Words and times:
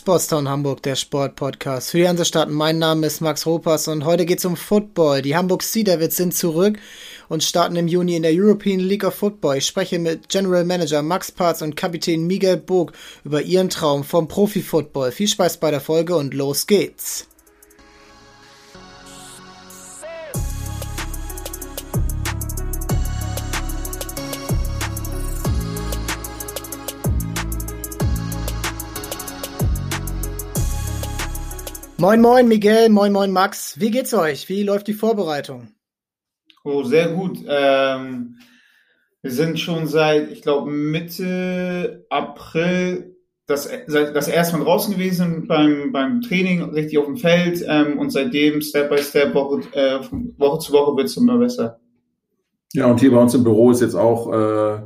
Sportstown 0.00 0.48
Hamburg, 0.48 0.82
der 0.82 0.96
Sportpodcast 0.96 1.90
für 1.90 1.98
die 1.98 2.08
Hansestaaten. 2.08 2.54
Mein 2.54 2.78
Name 2.78 3.06
ist 3.06 3.20
Max 3.20 3.44
Ropas 3.44 3.86
und 3.86 4.06
heute 4.06 4.24
geht's 4.24 4.46
um 4.46 4.56
Football. 4.56 5.20
Die 5.20 5.36
Hamburg 5.36 5.62
Sea 5.62 5.84
Devils 5.84 6.16
sind 6.16 6.34
zurück 6.34 6.78
und 7.28 7.44
starten 7.44 7.76
im 7.76 7.86
Juni 7.86 8.16
in 8.16 8.22
der 8.22 8.32
European 8.34 8.80
League 8.80 9.04
of 9.04 9.14
Football. 9.14 9.58
Ich 9.58 9.66
spreche 9.66 9.98
mit 9.98 10.30
General 10.30 10.64
Manager 10.64 11.02
Max 11.02 11.30
Parz 11.30 11.60
und 11.60 11.76
Kapitän 11.76 12.26
Miguel 12.26 12.56
Burg 12.56 12.92
über 13.24 13.42
ihren 13.42 13.68
Traum 13.68 14.02
vom 14.02 14.26
Profi-Football. 14.26 15.12
Viel 15.12 15.28
Spaß 15.28 15.58
bei 15.58 15.70
der 15.70 15.82
Folge 15.82 16.16
und 16.16 16.32
los 16.32 16.66
geht's. 16.66 17.29
Moin, 32.00 32.22
moin, 32.22 32.48
Miguel, 32.48 32.88
moin, 32.88 33.12
moin, 33.12 33.30
Max. 33.30 33.78
Wie 33.78 33.90
geht's 33.90 34.14
euch? 34.14 34.48
Wie 34.48 34.62
läuft 34.62 34.86
die 34.86 34.94
Vorbereitung? 34.94 35.68
Oh, 36.64 36.82
sehr 36.82 37.08
gut. 37.08 37.40
Ähm, 37.46 38.38
wir 39.20 39.30
sind 39.30 39.60
schon 39.60 39.86
seit, 39.86 40.30
ich 40.30 40.40
glaube, 40.40 40.70
Mitte 40.70 42.06
April 42.08 43.16
das, 43.46 43.68
das 43.86 44.28
erste 44.28 44.56
Mal 44.56 44.64
draußen 44.64 44.94
gewesen 44.94 45.46
beim, 45.46 45.92
beim 45.92 46.22
Training, 46.22 46.62
richtig 46.70 46.96
auf 46.96 47.04
dem 47.04 47.18
Feld 47.18 47.62
ähm, 47.68 47.98
und 47.98 48.08
seitdem 48.08 48.62
Step 48.62 48.88
by 48.88 48.96
Step, 48.96 49.34
Woche, 49.34 49.60
äh, 49.72 50.00
Woche 50.38 50.58
zu 50.60 50.72
Woche 50.72 50.96
wird 50.96 51.08
es 51.08 51.18
immer 51.18 51.36
besser. 51.36 51.80
Ja, 52.72 52.86
und 52.86 52.98
hier 52.98 53.10
bei 53.10 53.18
uns 53.18 53.34
im 53.34 53.44
Büro 53.44 53.72
ist 53.72 53.82
jetzt 53.82 53.94
auch 53.94 54.32
äh, 54.32 54.80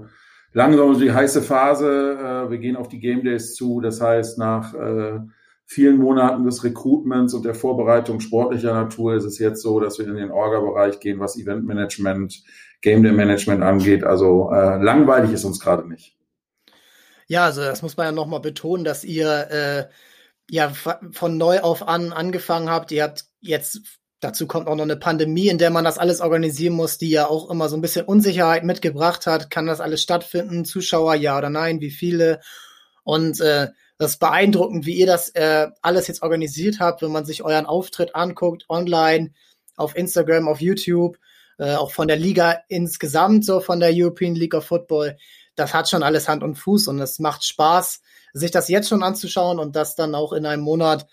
langsam 0.52 0.98
die 0.98 1.12
heiße 1.12 1.42
Phase. 1.42 2.18
Äh, 2.18 2.50
wir 2.50 2.58
gehen 2.58 2.74
auf 2.74 2.88
die 2.88 2.98
Game 2.98 3.22
Days 3.22 3.54
zu. 3.54 3.80
Das 3.80 4.00
heißt, 4.00 4.36
nach 4.36 4.74
äh, 4.74 5.20
vielen 5.66 5.98
Monaten 5.98 6.44
des 6.44 6.64
Recruitments 6.64 7.34
und 7.34 7.44
der 7.44 7.54
Vorbereitung 7.54 8.20
sportlicher 8.20 8.74
Natur 8.74 9.14
ist 9.14 9.24
es 9.24 9.38
jetzt 9.38 9.62
so, 9.62 9.80
dass 9.80 9.98
wir 9.98 10.06
in 10.06 10.16
den 10.16 10.30
Orga-Bereich 10.30 11.00
gehen, 11.00 11.20
was 11.20 11.38
Eventmanagement, 11.38 12.42
Game 12.82 13.02
Day 13.02 13.12
Management 13.12 13.62
angeht. 13.62 14.04
Also 14.04 14.50
äh, 14.52 14.82
langweilig 14.82 15.32
ist 15.32 15.44
uns 15.44 15.60
gerade 15.60 15.88
nicht. 15.88 16.16
Ja, 17.26 17.46
also 17.46 17.62
das 17.62 17.82
muss 17.82 17.96
man 17.96 18.06
ja 18.06 18.12
nochmal 18.12 18.40
betonen, 18.40 18.84
dass 18.84 19.04
ihr 19.04 19.50
äh, 19.50 19.84
ja 20.50 20.70
von 21.12 21.38
neu 21.38 21.60
auf 21.60 21.88
an 21.88 22.12
angefangen 22.12 22.68
habt. 22.68 22.92
Ihr 22.92 23.02
habt 23.02 23.24
jetzt 23.40 24.00
Dazu 24.24 24.46
kommt 24.46 24.68
auch 24.68 24.74
noch 24.74 24.84
eine 24.84 24.96
Pandemie, 24.96 25.48
in 25.48 25.58
der 25.58 25.68
man 25.68 25.84
das 25.84 25.98
alles 25.98 26.22
organisieren 26.22 26.72
muss, 26.72 26.96
die 26.96 27.10
ja 27.10 27.26
auch 27.26 27.50
immer 27.50 27.68
so 27.68 27.76
ein 27.76 27.82
bisschen 27.82 28.06
Unsicherheit 28.06 28.64
mitgebracht 28.64 29.26
hat. 29.26 29.50
Kann 29.50 29.66
das 29.66 29.82
alles 29.82 30.00
stattfinden? 30.00 30.64
Zuschauer, 30.64 31.14
ja 31.14 31.36
oder 31.36 31.50
nein? 31.50 31.82
Wie 31.82 31.90
viele? 31.90 32.40
Und 33.02 33.38
äh, 33.42 33.68
das 33.98 34.12
ist 34.12 34.18
beeindruckend, 34.18 34.86
wie 34.86 34.96
ihr 34.96 35.06
das 35.06 35.28
äh, 35.30 35.68
alles 35.80 36.08
jetzt 36.08 36.22
organisiert 36.22 36.80
habt, 36.80 37.02
wenn 37.02 37.12
man 37.12 37.24
sich 37.24 37.42
euren 37.44 37.66
Auftritt 37.66 38.14
anguckt, 38.14 38.64
online, 38.68 39.32
auf 39.76 39.96
Instagram, 39.96 40.48
auf 40.48 40.60
YouTube, 40.60 41.18
äh, 41.58 41.74
auch 41.74 41.92
von 41.92 42.08
der 42.08 42.16
Liga 42.16 42.60
insgesamt, 42.68 43.44
so 43.44 43.60
von 43.60 43.80
der 43.80 43.90
European 43.92 44.34
League 44.34 44.54
of 44.54 44.66
Football. 44.66 45.16
Das 45.54 45.72
hat 45.72 45.88
schon 45.88 46.02
alles 46.02 46.28
Hand 46.28 46.42
und 46.42 46.56
Fuß 46.56 46.88
und 46.88 46.98
es 47.00 47.20
macht 47.20 47.44
Spaß, 47.44 48.00
sich 48.32 48.50
das 48.50 48.68
jetzt 48.68 48.88
schon 48.88 49.04
anzuschauen 49.04 49.60
und 49.60 49.76
das 49.76 49.94
dann 49.94 50.14
auch 50.14 50.32
in 50.32 50.46
einem 50.46 50.62
Monat 50.62 51.06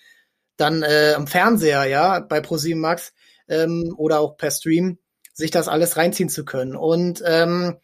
dann 0.58 0.82
äh, 0.84 1.14
am 1.16 1.28
Fernseher, 1.28 1.86
ja, 1.86 2.20
bei 2.20 2.42
ProSieben 2.42 2.82
Max 2.82 3.14
ähm, 3.48 3.94
oder 3.98 4.20
auch 4.20 4.38
per 4.38 4.52
Stream, 4.52 4.98
sich 5.34 5.52
das 5.52 5.68
alles 5.68 5.98
reinziehen 5.98 6.30
zu 6.30 6.46
können. 6.46 6.76
Und 6.76 7.22
ähm, 7.26 7.78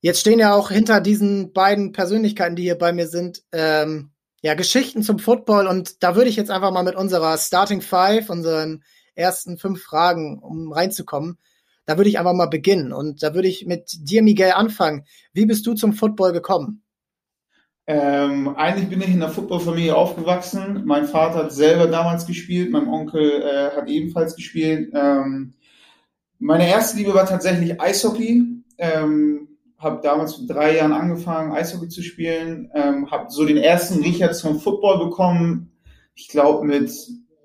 jetzt 0.00 0.20
stehen 0.20 0.38
ja 0.38 0.54
auch 0.54 0.70
hinter 0.70 1.00
diesen 1.00 1.52
beiden 1.52 1.92
Persönlichkeiten, 1.92 2.56
die 2.56 2.64
hier 2.64 2.78
bei 2.78 2.92
mir 2.92 3.06
sind, 3.06 3.42
ähm, 3.52 4.12
ja, 4.42 4.54
Geschichten 4.54 5.02
zum 5.02 5.18
Football 5.18 5.66
und 5.68 6.02
da 6.02 6.16
würde 6.16 6.28
ich 6.28 6.36
jetzt 6.36 6.50
einfach 6.50 6.72
mal 6.72 6.82
mit 6.82 6.96
unserer 6.96 7.38
Starting 7.38 7.80
Five, 7.80 8.28
unseren 8.28 8.82
ersten 9.14 9.56
fünf 9.56 9.82
Fragen, 9.82 10.38
um 10.38 10.72
reinzukommen, 10.72 11.38
da 11.86 11.96
würde 11.96 12.10
ich 12.10 12.18
einfach 12.18 12.34
mal 12.34 12.46
beginnen 12.46 12.92
und 12.92 13.22
da 13.22 13.34
würde 13.34 13.48
ich 13.48 13.66
mit 13.66 13.92
dir, 13.98 14.22
Miguel, 14.22 14.52
anfangen. 14.52 15.04
Wie 15.32 15.46
bist 15.46 15.66
du 15.66 15.74
zum 15.74 15.92
Football 15.92 16.32
gekommen? 16.32 16.82
Ähm, 17.86 18.56
eigentlich 18.56 18.88
bin 18.88 19.00
ich 19.00 19.08
in 19.08 19.20
der 19.20 19.28
Footballfamilie 19.28 19.94
aufgewachsen. 19.94 20.82
Mein 20.84 21.06
Vater 21.06 21.40
hat 21.40 21.52
selber 21.52 21.88
damals 21.88 22.26
gespielt, 22.26 22.70
mein 22.70 22.86
Onkel 22.88 23.42
äh, 23.42 23.76
hat 23.76 23.88
ebenfalls 23.88 24.36
gespielt. 24.36 24.92
Ähm, 24.94 25.54
meine 26.38 26.68
erste 26.68 26.96
Liebe 26.96 27.14
war 27.14 27.26
tatsächlich 27.26 27.80
Eishockey. 27.80 28.44
Ähm, 28.78 29.51
habe 29.82 30.00
damals 30.02 30.38
mit 30.38 30.48
drei 30.48 30.76
Jahren 30.76 30.92
angefangen, 30.92 31.52
Eishockey 31.52 31.88
zu 31.88 32.02
spielen, 32.02 32.70
ähm, 32.74 33.10
habe 33.10 33.30
so 33.30 33.44
den 33.44 33.56
ersten 33.56 34.02
Riecher 34.02 34.32
zum 34.32 34.60
Football 34.60 35.06
bekommen, 35.06 35.72
ich 36.14 36.28
glaube 36.28 36.64
mit 36.64 36.92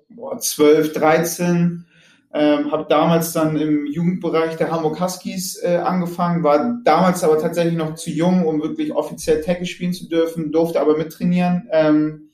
boah, 0.08 0.38
12, 0.38 0.92
13. 0.92 1.84
Ähm, 2.30 2.70
habe 2.70 2.84
damals 2.90 3.32
dann 3.32 3.56
im 3.56 3.86
Jugendbereich 3.86 4.56
der 4.56 4.70
Hamburg 4.70 5.00
Huskies 5.00 5.62
äh, 5.62 5.76
angefangen, 5.76 6.42
war 6.42 6.78
damals 6.84 7.24
aber 7.24 7.38
tatsächlich 7.38 7.74
noch 7.74 7.94
zu 7.94 8.10
jung, 8.10 8.46
um 8.46 8.60
wirklich 8.60 8.94
offiziell 8.94 9.40
Tackle 9.40 9.64
spielen 9.64 9.94
zu 9.94 10.08
dürfen, 10.08 10.52
durfte 10.52 10.78
aber 10.78 10.98
mittrainieren 10.98 11.66
ähm, 11.72 12.28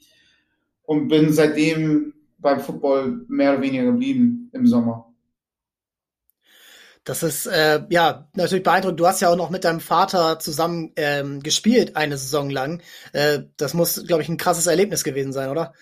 und 0.83 1.07
bin 1.07 1.33
seitdem 1.33 2.13
beim 2.39 2.59
Football 2.59 3.25
mehr 3.29 3.53
oder 3.53 3.63
weniger 3.63 3.85
geblieben 3.85 4.51
im 4.53 4.67
Sommer. 4.67 5.14
Das 7.05 7.23
ist 7.23 7.47
äh, 7.47 7.83
ja 7.91 8.29
natürlich 8.35 8.65
beeindruckend. 8.65 8.99
Du 8.99 9.07
hast 9.07 9.21
ja 9.21 9.29
auch 9.29 9.37
noch 9.37 9.51
mit 9.51 9.65
deinem 9.65 9.81
Vater 9.81 10.39
zusammen 10.39 10.93
ähm, 10.97 11.41
gespielt 11.43 11.97
eine 11.97 12.17
Saison 12.17 12.49
lang. 12.49 12.81
Äh, 13.13 13.41
das 13.59 13.75
muss, 13.75 14.05
glaube 14.07 14.23
ich, 14.23 14.29
ein 14.29 14.39
krasses 14.39 14.67
Erlebnis 14.67 15.05
gewesen 15.05 15.33
sein, 15.33 15.51
oder? 15.51 15.75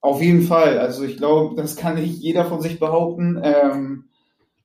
Auf 0.00 0.22
jeden 0.22 0.42
Fall. 0.42 0.78
Also 0.78 1.02
ich 1.02 1.16
glaube, 1.16 1.60
das 1.60 1.74
kann 1.74 1.96
nicht 1.96 2.18
jeder 2.20 2.44
von 2.44 2.62
sich 2.62 2.78
behaupten. 2.78 3.40
Ähm, 3.42 4.04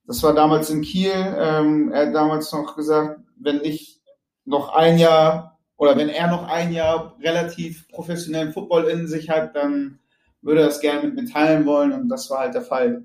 das 0.05 0.21
war 0.21 0.35
damals 0.35 0.69
in 0.69 0.81
Kiel. 0.81 1.11
Ähm, 1.11 1.91
er 1.91 2.07
hat 2.07 2.13
damals 2.15 2.51
noch 2.51 2.75
gesagt, 2.75 3.19
wenn 3.37 3.61
ich 3.63 4.01
noch 4.45 4.69
ein 4.73 4.99
Jahr 4.99 5.57
oder 5.77 5.97
wenn 5.97 6.09
er 6.09 6.27
noch 6.27 6.47
ein 6.47 6.71
Jahr 6.71 7.17
relativ 7.23 7.87
professionellen 7.87 8.53
Football 8.53 8.85
in 8.85 9.07
sich 9.07 9.31
hat, 9.31 9.55
dann 9.55 9.99
würde 10.43 10.61
er 10.61 10.67
das 10.67 10.79
gerne 10.79 11.07
mit 11.07 11.15
mir 11.15 11.25
teilen 11.25 11.65
wollen 11.65 11.91
und 11.91 12.09
das 12.09 12.29
war 12.29 12.39
halt 12.39 12.53
der 12.53 12.61
Fall. 12.61 13.03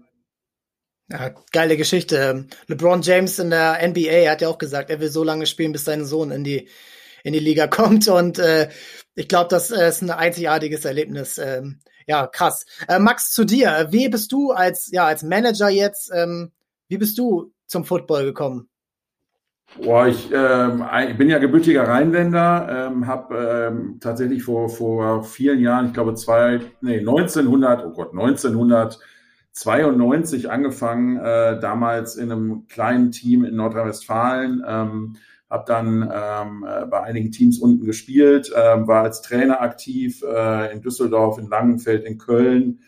Ja, 1.09 1.35
geile 1.53 1.77
Geschichte. 1.77 2.47
LeBron 2.67 3.03
James 3.03 3.39
in 3.39 3.51
der 3.51 3.79
NBA 3.87 4.29
hat 4.29 4.41
ja 4.41 4.49
auch 4.49 4.59
gesagt, 4.59 4.91
er 4.91 5.01
will 5.01 5.11
so 5.11 5.23
lange 5.23 5.47
spielen, 5.47 5.73
bis 5.73 5.85
sein 5.85 6.05
Sohn 6.05 6.33
in 6.33 6.43
die 6.43 6.69
in 7.23 7.33
die 7.33 7.41
Liga 7.41 7.67
kommt. 7.69 8.09
Und 8.09 8.39
äh, 8.39 8.69
ich 9.15 9.29
glaube, 9.29 9.49
das 9.51 9.71
äh, 9.71 9.89
ist 9.89 10.03
ein 10.03 10.11
einzigartiges 10.11 10.85
Erlebnis. 10.85 11.39
Ähm, 11.39 11.81
ja, 12.07 12.27
krass. 12.27 12.67
Äh, 12.89 12.99
Max, 12.99 13.33
zu 13.33 13.45
dir. 13.45 13.89
Wie 13.91 14.09
bist 14.09 14.33
du 14.33 14.53
als 14.53 14.91
ja 14.91 15.07
als 15.07 15.23
Manager 15.23 15.69
jetzt? 15.69 16.11
Ähm, 16.15 16.53
wie 16.89 16.99
bist 16.99 17.19
du 17.19 17.53
zum 17.67 17.85
Football 17.85 18.25
gekommen? 18.25 18.69
Boah, 19.83 20.07
ich, 20.07 20.31
ähm, 20.33 20.85
ich 21.09 21.19
bin 21.19 21.29
ja 21.29 21.39
gebürtiger 21.39 21.87
Rheinländer, 21.87 22.89
ähm, 22.89 23.07
habe 23.07 23.69
ähm, 23.69 23.99
tatsächlich 24.01 24.45
vor, 24.45 24.69
vor 24.69 25.25
vielen 25.25 25.61
Jahren, 25.61 25.87
ich 25.87 25.93
glaube 25.93 26.15
zwei, 26.15 26.61
nee, 26.81 27.01
1900, 27.01 27.85
oh 27.85 27.91
Gott, 27.91 28.13
1900 28.13 28.99
92 29.57 30.51
angefangen, 30.51 31.17
äh, 31.17 31.59
damals 31.59 32.17
in 32.17 32.31
einem 32.31 32.67
kleinen 32.67 33.11
Team 33.11 33.43
in 33.43 33.57
Nordrhein-Westfalen, 33.57 34.63
ähm, 34.67 35.17
habe 35.49 35.65
dann 35.67 36.03
ähm, 36.13 36.67
äh, 36.69 36.85
bei 36.85 37.03
einigen 37.03 37.33
Teams 37.33 37.59
unten 37.59 37.87
gespielt, 37.87 38.53
ähm, 38.55 38.87
war 38.87 39.05
als 39.05 39.23
Trainer 39.23 39.63
aktiv 39.63 40.23
äh, 40.23 40.73
in 40.73 40.83
Düsseldorf, 40.83 41.39
in 41.39 41.49
Langenfeld, 41.49 42.05
in 42.05 42.19
Köln. 42.19 42.81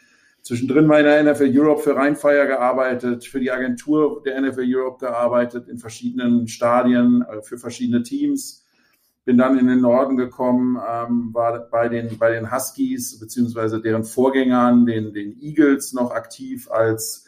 Zwischendrin 0.42 0.86
mal 0.86 1.00
in 1.00 1.06
der 1.06 1.32
NFL 1.32 1.58
Europe 1.58 1.82
für 1.82 1.96
Rheinfire 1.96 2.46
gearbeitet, 2.46 3.24
für 3.24 3.40
die 3.40 3.50
Agentur 3.50 4.22
der 4.22 4.38
NFL 4.38 4.66
Europe 4.66 4.98
gearbeitet, 5.06 5.68
in 5.68 5.78
verschiedenen 5.78 6.48
Stadien, 6.48 7.22
äh, 7.22 7.40
für 7.40 7.56
verschiedene 7.56 8.02
Teams 8.02 8.67
bin 9.28 9.37
dann 9.37 9.59
in 9.59 9.66
den 9.66 9.83
Norden 9.83 10.16
gekommen, 10.16 10.78
ähm, 10.91 11.34
war 11.34 11.69
bei 11.69 11.91
den, 11.91 12.16
bei 12.16 12.31
den 12.31 12.50
Huskies 12.50 13.21
beziehungsweise 13.21 13.78
deren 13.78 14.05
Vorgängern, 14.05 14.86
den, 14.86 15.13
den 15.13 15.39
Eagles, 15.39 15.92
noch 15.92 16.13
aktiv 16.13 16.71
als 16.71 17.27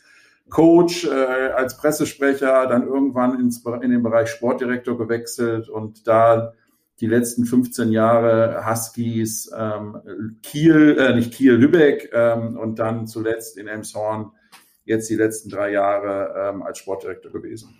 Coach, 0.48 1.04
äh, 1.04 1.50
als 1.54 1.76
Pressesprecher, 1.76 2.66
dann 2.68 2.86
irgendwann 2.86 3.38
ins, 3.38 3.62
in 3.82 3.90
den 3.90 4.02
Bereich 4.02 4.30
Sportdirektor 4.30 4.96
gewechselt 4.96 5.68
und 5.68 6.08
da 6.08 6.54
die 7.00 7.06
letzten 7.06 7.44
15 7.44 7.92
Jahre 7.92 8.64
Huskies, 8.66 9.52
ähm, 9.54 10.38
Kiel, 10.42 10.96
äh, 10.98 11.14
nicht 11.14 11.34
Kiel, 11.34 11.52
Lübeck 11.52 12.08
ähm, 12.14 12.56
und 12.56 12.78
dann 12.78 13.08
zuletzt 13.08 13.58
in 13.58 13.68
Elmshorn, 13.68 14.32
jetzt 14.86 15.10
die 15.10 15.16
letzten 15.16 15.50
drei 15.50 15.72
Jahre 15.72 16.48
ähm, 16.48 16.62
als 16.62 16.78
Sportdirektor 16.78 17.30
gewesen. 17.30 17.79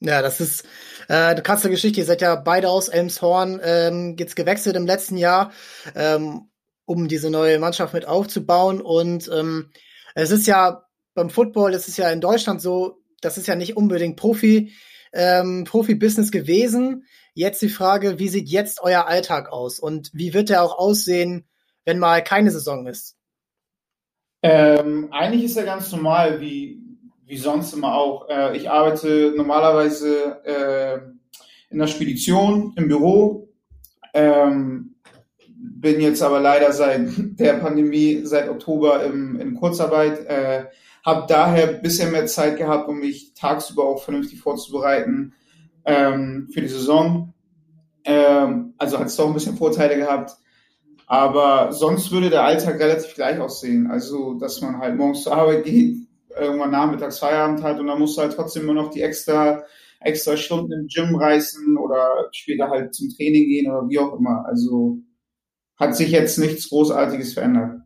Ja, 0.00 0.22
das 0.22 0.40
ist 0.40 0.64
äh, 1.08 1.14
eine 1.14 1.42
krasse 1.42 1.70
Geschichte. 1.70 2.00
Ihr 2.00 2.06
seid 2.06 2.20
ja 2.20 2.36
beide 2.36 2.70
aus 2.70 2.88
Elmshorn 2.88 3.60
ähm, 3.62 4.16
jetzt 4.18 4.36
gewechselt 4.36 4.76
im 4.76 4.86
letzten 4.86 5.16
Jahr, 5.16 5.52
ähm, 5.96 6.50
um 6.84 7.08
diese 7.08 7.30
neue 7.30 7.58
Mannschaft 7.58 7.94
mit 7.94 8.06
aufzubauen. 8.06 8.80
Und 8.80 9.28
ähm, 9.32 9.72
es 10.14 10.30
ist 10.30 10.46
ja 10.46 10.84
beim 11.14 11.30
Football, 11.30 11.74
es 11.74 11.88
ist 11.88 11.98
ja 11.98 12.10
in 12.10 12.20
Deutschland 12.20 12.62
so, 12.62 13.02
das 13.20 13.38
ist 13.38 13.48
ja 13.48 13.56
nicht 13.56 13.76
unbedingt 13.76 14.16
Profi, 14.16 14.72
ähm, 15.12 15.64
Profi-Business 15.64 16.30
gewesen. 16.30 17.04
Jetzt 17.34 17.60
die 17.60 17.68
Frage, 17.68 18.20
wie 18.20 18.28
sieht 18.28 18.48
jetzt 18.48 18.80
euer 18.80 19.06
Alltag 19.06 19.50
aus 19.50 19.80
und 19.80 20.10
wie 20.12 20.32
wird 20.32 20.48
der 20.48 20.62
auch 20.62 20.78
aussehen, 20.78 21.48
wenn 21.84 21.98
mal 21.98 22.22
keine 22.22 22.52
Saison 22.52 22.86
ist? 22.86 23.16
Ähm, 24.42 25.08
eigentlich 25.10 25.44
ist 25.44 25.56
er 25.56 25.64
ganz 25.64 25.90
normal, 25.90 26.40
wie, 26.40 26.87
wie 27.28 27.36
sonst 27.36 27.74
immer 27.74 27.94
auch. 27.94 28.28
Äh, 28.28 28.56
ich 28.56 28.70
arbeite 28.70 29.34
normalerweise 29.36 30.42
äh, 30.44 30.98
in 31.70 31.78
der 31.78 31.86
Spedition 31.86 32.72
im 32.76 32.88
Büro. 32.88 33.48
Ähm, 34.14 34.94
bin 35.46 36.00
jetzt 36.00 36.22
aber 36.22 36.40
leider 36.40 36.72
seit 36.72 37.10
der 37.16 37.54
Pandemie, 37.54 38.22
seit 38.24 38.48
Oktober 38.48 39.04
im, 39.04 39.38
in 39.38 39.54
Kurzarbeit. 39.54 40.26
Äh, 40.26 40.66
habe 41.04 41.26
daher 41.28 41.66
bisher 41.66 42.10
mehr 42.10 42.26
Zeit 42.26 42.56
gehabt, 42.56 42.88
um 42.88 42.98
mich 42.98 43.34
tagsüber 43.34 43.84
auch 43.84 44.02
vernünftig 44.02 44.40
vorzubereiten 44.40 45.34
ähm, 45.84 46.48
für 46.52 46.62
die 46.62 46.68
Saison. 46.68 47.34
Ähm, 48.04 48.74
also 48.78 48.98
hat 48.98 49.06
es 49.06 49.16
doch 49.16 49.26
ein 49.26 49.34
bisschen 49.34 49.56
Vorteile 49.56 49.96
gehabt. 49.96 50.32
Aber 51.06 51.72
sonst 51.72 52.10
würde 52.10 52.30
der 52.30 52.44
Alltag 52.44 52.80
relativ 52.80 53.14
gleich 53.14 53.38
aussehen. 53.38 53.90
Also, 53.90 54.34
dass 54.34 54.60
man 54.60 54.78
halt 54.78 54.96
morgens 54.96 55.22
zur 55.22 55.34
Arbeit 55.34 55.64
geht, 55.64 56.07
irgendwann 56.38 56.70
nachmittags 56.70 57.18
Feierabend 57.18 57.62
hat 57.62 57.78
und 57.80 57.86
dann 57.86 57.98
musst 57.98 58.16
du 58.16 58.22
halt 58.22 58.34
trotzdem 58.34 58.64
immer 58.64 58.74
noch 58.74 58.90
die 58.90 59.02
extra, 59.02 59.62
extra 60.00 60.36
Stunden 60.36 60.72
im 60.72 60.86
Gym 60.86 61.16
reißen 61.16 61.76
oder 61.76 62.28
später 62.32 62.68
halt 62.68 62.94
zum 62.94 63.08
Training 63.10 63.48
gehen 63.48 63.70
oder 63.70 63.88
wie 63.88 63.98
auch 63.98 64.18
immer. 64.18 64.44
Also 64.46 64.98
hat 65.76 65.96
sich 65.96 66.10
jetzt 66.10 66.38
nichts 66.38 66.68
Großartiges 66.68 67.34
verändert. 67.34 67.80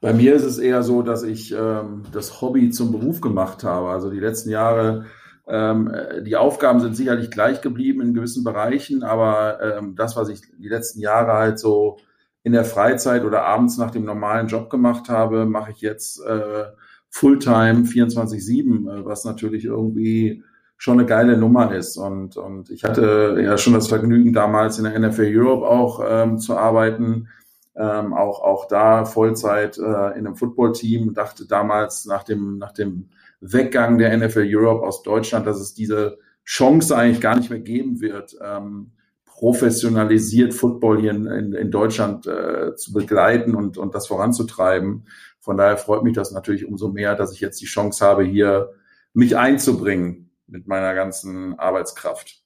Bei 0.00 0.12
mir 0.12 0.34
ist 0.34 0.44
es 0.44 0.58
eher 0.58 0.82
so, 0.82 1.02
dass 1.02 1.22
ich 1.22 1.52
ähm, 1.52 2.04
das 2.12 2.40
Hobby 2.40 2.70
zum 2.70 2.92
Beruf 2.92 3.20
gemacht 3.20 3.64
habe. 3.64 3.90
Also 3.90 4.10
die 4.10 4.20
letzten 4.20 4.50
Jahre, 4.50 5.06
ähm, 5.46 5.94
die 6.24 6.36
Aufgaben 6.36 6.80
sind 6.80 6.96
sicherlich 6.96 7.30
gleich 7.30 7.60
geblieben 7.60 8.02
in 8.02 8.14
gewissen 8.14 8.44
Bereichen, 8.44 9.02
aber 9.02 9.60
ähm, 9.60 9.96
das, 9.96 10.16
was 10.16 10.28
ich 10.28 10.42
die 10.58 10.68
letzten 10.68 11.00
Jahre 11.00 11.32
halt 11.32 11.58
so 11.58 11.98
in 12.42 12.52
der 12.52 12.64
Freizeit 12.64 13.24
oder 13.24 13.44
abends 13.44 13.76
nach 13.76 13.90
dem 13.90 14.04
normalen 14.04 14.48
Job 14.48 14.70
gemacht 14.70 15.08
habe, 15.08 15.44
mache 15.44 15.72
ich 15.72 15.80
jetzt 15.80 16.20
äh, 16.24 16.64
Fulltime 17.10 17.82
24-7, 17.84 19.00
äh, 19.00 19.04
was 19.04 19.24
natürlich 19.24 19.64
irgendwie 19.64 20.42
schon 20.76 20.98
eine 20.98 21.06
geile 21.06 21.36
Nummer 21.36 21.74
ist. 21.74 21.98
Und, 21.98 22.36
und 22.36 22.70
ich 22.70 22.84
hatte 22.84 23.38
ja 23.44 23.58
schon 23.58 23.74
das 23.74 23.88
Vergnügen, 23.88 24.32
damals 24.32 24.78
in 24.78 24.84
der 24.84 24.98
NFL 24.98 25.30
Europe 25.36 25.66
auch 25.66 26.02
ähm, 26.08 26.38
zu 26.38 26.56
arbeiten, 26.56 27.28
ähm, 27.76 28.14
auch, 28.14 28.40
auch 28.40 28.66
da 28.66 29.04
Vollzeit 29.04 29.76
äh, 29.76 29.82
in 30.18 30.26
einem 30.26 30.36
Footballteam, 30.36 31.12
dachte 31.12 31.46
damals 31.46 32.06
nach 32.06 32.24
dem, 32.24 32.58
nach 32.58 32.72
dem 32.72 33.10
Weggang 33.40 33.98
der 33.98 34.16
NFL 34.16 34.48
Europe 34.50 34.86
aus 34.86 35.02
Deutschland, 35.02 35.46
dass 35.46 35.60
es 35.60 35.74
diese 35.74 36.18
Chance 36.44 36.96
eigentlich 36.96 37.20
gar 37.20 37.36
nicht 37.36 37.50
mehr 37.50 37.60
geben 37.60 38.00
wird, 38.00 38.36
ähm, 38.42 38.92
professionalisiert 39.40 40.52
Football 40.52 41.00
hier 41.00 41.12
in, 41.12 41.26
in, 41.26 41.52
in 41.54 41.70
Deutschland 41.70 42.26
äh, 42.26 42.76
zu 42.76 42.92
begleiten 42.92 43.54
und, 43.54 43.78
und 43.78 43.94
das 43.94 44.06
voranzutreiben. 44.06 45.08
Von 45.40 45.56
daher 45.56 45.78
freut 45.78 46.02
mich 46.02 46.12
das 46.12 46.30
natürlich 46.30 46.66
umso 46.66 46.88
mehr, 46.88 47.14
dass 47.14 47.32
ich 47.32 47.40
jetzt 47.40 47.58
die 47.58 47.66
Chance 47.66 48.04
habe, 48.04 48.22
hier 48.22 48.74
mich 49.14 49.38
einzubringen 49.38 50.30
mit 50.46 50.68
meiner 50.68 50.94
ganzen 50.94 51.58
Arbeitskraft. 51.58 52.42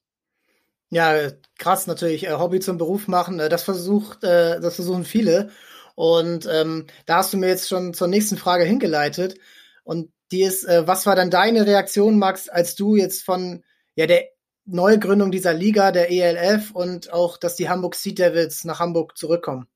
Ja, 0.89 1.31
krass 1.59 1.85
natürlich. 1.85 2.27
Äh, 2.27 2.37
Hobby 2.37 2.61
zum 2.61 2.77
Beruf 2.77 3.09
machen, 3.09 3.41
äh, 3.41 3.49
das 3.49 3.63
versucht, 3.63 4.23
äh, 4.23 4.61
das 4.61 4.75
versuchen 4.75 5.03
viele. 5.03 5.49
Und 5.95 6.47
ähm, 6.49 6.87
da 7.05 7.17
hast 7.17 7.33
du 7.33 7.37
mir 7.37 7.49
jetzt 7.49 7.67
schon 7.67 7.93
zur 7.93 8.07
nächsten 8.07 8.37
Frage 8.37 8.63
hingeleitet. 8.63 9.37
Und 9.83 10.13
die 10.31 10.43
ist, 10.43 10.63
äh, 10.63 10.87
was 10.87 11.05
war 11.05 11.17
dann 11.17 11.29
deine 11.29 11.65
Reaktion, 11.65 12.17
Max, 12.17 12.47
als 12.47 12.75
du 12.75 12.95
jetzt 12.95 13.25
von 13.25 13.65
ja 13.95 14.07
der 14.07 14.34
Neugründung 14.65 15.31
dieser 15.31 15.53
Liga, 15.53 15.91
der 15.91 16.11
ELF 16.11 16.71
und 16.71 17.13
auch, 17.13 17.37
dass 17.37 17.55
die 17.55 17.69
Hamburg 17.69 17.95
Sea 17.95 18.13
Devils 18.13 18.65
nach 18.65 18.79
Hamburg 18.79 19.17
zurückkommen? 19.17 19.67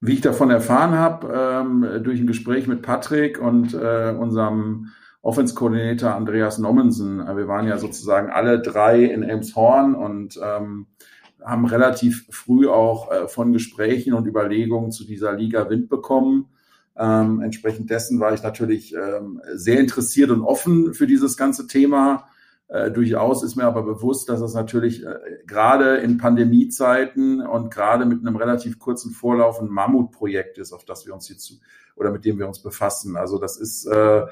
Wie 0.00 0.14
ich 0.14 0.20
davon 0.20 0.50
erfahren 0.50 0.94
habe, 0.94 1.32
ähm, 1.34 2.02
durch 2.02 2.20
ein 2.20 2.26
Gespräch 2.26 2.66
mit 2.66 2.82
Patrick 2.82 3.40
und 3.40 3.74
äh, 3.74 4.14
unserem 4.18 4.92
Offense-Koordinator 5.22 6.14
Andreas 6.14 6.58
Nommensen. 6.58 7.20
Äh, 7.20 7.36
wir 7.36 7.48
waren 7.48 7.66
ja 7.66 7.78
sozusagen 7.78 8.30
alle 8.30 8.60
drei 8.60 9.04
in 9.04 9.22
Elmshorn 9.22 9.94
und 9.94 10.38
ähm, 10.42 10.86
haben 11.44 11.66
relativ 11.66 12.26
früh 12.30 12.68
auch 12.68 13.10
äh, 13.10 13.28
von 13.28 13.52
Gesprächen 13.52 14.14
und 14.14 14.26
Überlegungen 14.26 14.92
zu 14.92 15.04
dieser 15.04 15.32
Liga 15.32 15.68
Wind 15.68 15.88
bekommen. 15.88 16.50
Ähm, 16.96 17.40
entsprechend 17.40 17.90
dessen 17.90 18.20
war 18.20 18.32
ich 18.34 18.42
natürlich 18.42 18.94
ähm, 18.94 19.40
sehr 19.52 19.80
interessiert 19.80 20.30
und 20.30 20.42
offen 20.42 20.94
für 20.94 21.06
dieses 21.06 21.36
ganze 21.36 21.66
Thema. 21.66 22.28
Äh, 22.68 22.90
durchaus 22.90 23.42
ist 23.42 23.56
mir 23.56 23.64
aber 23.64 23.82
bewusst, 23.82 24.28
dass 24.28 24.40
es 24.40 24.54
natürlich 24.54 25.04
äh, 25.04 25.18
gerade 25.46 25.96
in 25.96 26.18
Pandemiezeiten 26.18 27.40
und 27.40 27.72
gerade 27.72 28.06
mit 28.06 28.20
einem 28.20 28.36
relativ 28.36 28.78
kurzen 28.78 29.12
Vorlauf 29.12 29.60
ein 29.60 29.68
Mammutprojekt 29.68 30.58
ist, 30.58 30.72
auf 30.72 30.84
das 30.84 31.06
wir 31.06 31.14
uns 31.14 31.28
jetzt 31.28 31.60
oder 31.94 32.10
mit 32.10 32.24
dem 32.24 32.38
wir 32.38 32.48
uns 32.48 32.60
befassen. 32.60 33.16
Also 33.16 33.38
das 33.38 33.56
ist 33.56 33.86
äh, 33.86 34.26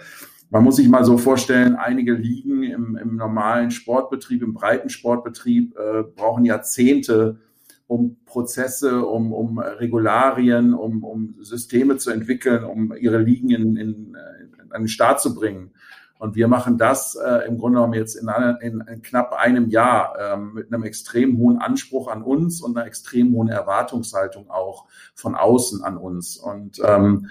man 0.51 0.63
muss 0.63 0.77
sich 0.77 0.89
mal 0.89 1.05
so 1.05 1.19
vorstellen, 1.19 1.75
einige 1.75 2.13
Ligen 2.13 2.63
im, 2.63 2.97
im 2.97 3.17
normalen 3.17 3.73
Sportbetrieb, 3.73 4.43
im 4.43 4.55
breiten 4.55 4.89
Sportbetrieb 4.89 5.77
äh, 5.77 6.03
brauchen 6.03 6.45
Jahrzehnte, 6.45 7.41
um 7.87 8.19
Prozesse, 8.25 9.05
um, 9.05 9.33
um 9.33 9.59
Regularien, 9.59 10.73
um, 10.73 11.03
um 11.03 11.35
Systeme 11.41 11.97
zu 11.97 12.11
entwickeln, 12.11 12.65
um 12.65 12.95
ihre 12.97 13.19
Ligen 13.19 13.51
in, 13.51 13.77
in, 13.77 14.17
in 14.17 14.73
einen 14.73 14.89
Start 14.89 15.21
zu 15.21 15.35
bringen. 15.35 15.73
Und 16.19 16.37
wir 16.37 16.49
machen 16.49 16.79
das 16.79 17.17
äh, 17.17 17.47
im 17.47 17.59
Grunde 17.59 17.77
genommen 17.77 17.95
jetzt 17.95 18.15
in, 18.15 18.29
in, 18.61 18.81
in 18.81 19.03
knapp 19.03 19.33
einem 19.33 19.69
Jahr 19.69 20.17
ähm, 20.19 20.55
mit 20.55 20.73
einem 20.73 20.85
extrem 20.85 21.37
hohen 21.39 21.59
Anspruch 21.59 22.09
an 22.09 22.23
uns 22.23 22.63
und 22.63 22.77
einer 22.77 22.87
extrem 22.87 23.35
hohen 23.35 23.49
Erwartungshaltung 23.49 24.49
auch 24.49 24.87
von 25.15 25.35
außen 25.35 25.83
an 25.83 25.97
uns. 25.97 26.37
Und 26.37 26.81
ähm, 26.85 27.29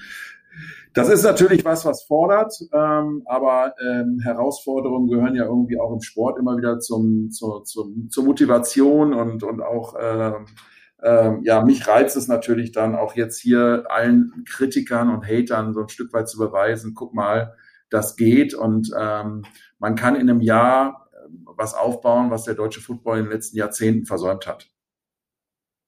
das 0.94 1.10
ist 1.10 1.24
natürlich 1.24 1.66
was, 1.66 1.86
was 1.86 2.04
fordert, 2.04 2.54
ähm, 2.72 3.24
aber 3.26 3.74
ähm, 3.84 4.20
Herausforderungen 4.22 5.10
gehören 5.10 5.34
ja 5.34 5.46
irgendwie 5.46 5.80
auch 5.80 5.92
im 5.92 6.02
Sport 6.02 6.38
immer 6.38 6.56
wieder 6.58 6.80
zum, 6.80 7.32
zur, 7.32 7.64
zum, 7.64 8.10
zur 8.12 8.26
Motivation 8.26 9.14
und, 9.14 9.44
und 9.44 9.62
auch, 9.62 9.96
ähm, 10.00 10.46
ähm, 11.02 11.42
ja, 11.44 11.64
mich 11.64 11.88
reizt 11.88 12.16
es 12.16 12.28
natürlich 12.28 12.72
dann 12.72 12.96
auch 12.96 13.16
jetzt 13.16 13.40
hier 13.40 13.86
allen 13.90 14.44
Kritikern 14.48 15.10
und 15.10 15.26
Hatern 15.26 15.74
so 15.74 15.82
ein 15.82 15.90
Stück 15.90 16.14
weit 16.14 16.30
zu 16.30 16.38
beweisen, 16.38 16.94
guck 16.94 17.16
mal, 17.16 17.56
das 17.94 18.16
geht 18.16 18.54
und 18.54 18.92
ähm, 18.98 19.46
man 19.80 19.96
kann 19.96 20.16
in 20.16 20.30
einem 20.30 20.42
Jahr 20.42 21.10
ähm, 21.26 21.48
was 21.56 21.74
aufbauen, 21.74 22.32
was 22.32 22.44
der 22.44 22.56
deutsche 22.56 22.82
Football 22.82 23.20
in 23.20 23.26
den 23.26 23.34
letzten 23.34 23.58
Jahrzehnten 23.58 24.06
versäumt 24.06 24.48
hat. 24.48 24.68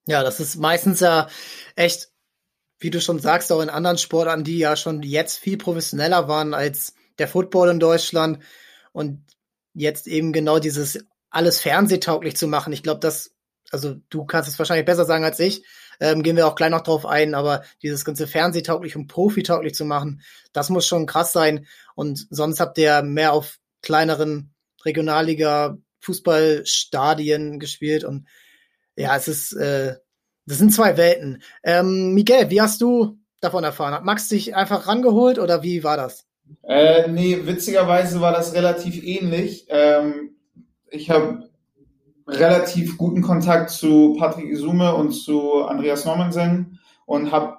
Ja, 0.06 0.22
das 0.22 0.38
ist 0.38 0.56
meistens 0.56 1.00
ja 1.00 1.28
echt 1.74 2.10
wie 2.78 2.90
du 2.90 3.00
schon 3.00 3.18
sagst, 3.18 3.50
auch 3.52 3.60
in 3.60 3.70
anderen 3.70 3.98
Sportarten, 3.98 4.44
die 4.44 4.58
ja 4.58 4.76
schon 4.76 5.02
jetzt 5.02 5.38
viel 5.38 5.56
professioneller 5.56 6.28
waren 6.28 6.54
als 6.54 6.94
der 7.18 7.28
Football 7.28 7.70
in 7.70 7.80
Deutschland 7.80 8.42
und 8.92 9.24
jetzt 9.72 10.06
eben 10.06 10.32
genau 10.32 10.58
dieses 10.58 11.06
alles 11.30 11.60
fernsehtauglich 11.60 12.36
zu 12.36 12.48
machen. 12.48 12.72
Ich 12.72 12.82
glaube, 12.82 13.00
das, 13.00 13.34
also 13.70 13.96
du 14.10 14.24
kannst 14.24 14.48
es 14.48 14.58
wahrscheinlich 14.58 14.86
besser 14.86 15.06
sagen 15.06 15.24
als 15.24 15.40
ich, 15.40 15.64
ähm, 16.00 16.22
gehen 16.22 16.36
wir 16.36 16.46
auch 16.46 16.54
gleich 16.54 16.70
noch 16.70 16.82
drauf 16.82 17.06
ein, 17.06 17.34
aber 17.34 17.62
dieses 17.82 18.04
ganze 18.04 18.26
fernsehtauglich 18.26 18.96
und 18.96 19.06
profitauglich 19.06 19.74
zu 19.74 19.84
machen, 19.84 20.22
das 20.52 20.70
muss 20.70 20.86
schon 20.86 21.06
krass 21.06 21.32
sein 21.32 21.66
und 21.94 22.26
sonst 22.30 22.60
habt 22.60 22.78
ihr 22.78 23.02
mehr 23.02 23.32
auf 23.32 23.58
kleineren 23.82 24.54
Regionalliga 24.84 25.78
Fußballstadien 26.00 27.58
gespielt 27.58 28.04
und 28.04 28.26
ja, 28.96 29.16
es 29.16 29.28
ist 29.28 29.52
äh, 29.52 29.96
das 30.46 30.58
sind 30.58 30.72
zwei 30.72 30.96
Welten. 30.96 31.42
Ähm, 31.64 32.14
Miguel, 32.14 32.50
wie 32.50 32.60
hast 32.60 32.80
du 32.80 33.18
davon 33.40 33.64
erfahren? 33.64 33.92
Hat 33.92 34.04
Max 34.04 34.28
dich 34.28 34.54
einfach 34.54 34.86
rangeholt 34.86 35.38
oder 35.38 35.62
wie 35.62 35.82
war 35.82 35.96
das? 35.96 36.24
Äh, 36.62 37.08
nee, 37.08 37.40
witzigerweise 37.44 38.20
war 38.20 38.32
das 38.32 38.54
relativ 38.54 39.02
ähnlich. 39.02 39.66
Ähm, 39.68 40.36
ich 40.88 41.10
habe 41.10 41.48
relativ 42.26 42.96
guten 42.98 43.22
Kontakt 43.22 43.70
zu 43.70 44.16
Patrick 44.18 44.50
Isume 44.50 44.94
und 44.94 45.12
zu 45.12 45.64
Andreas 45.64 46.04
Normansen 46.04 46.80
und 47.04 47.30
habe 47.32 47.58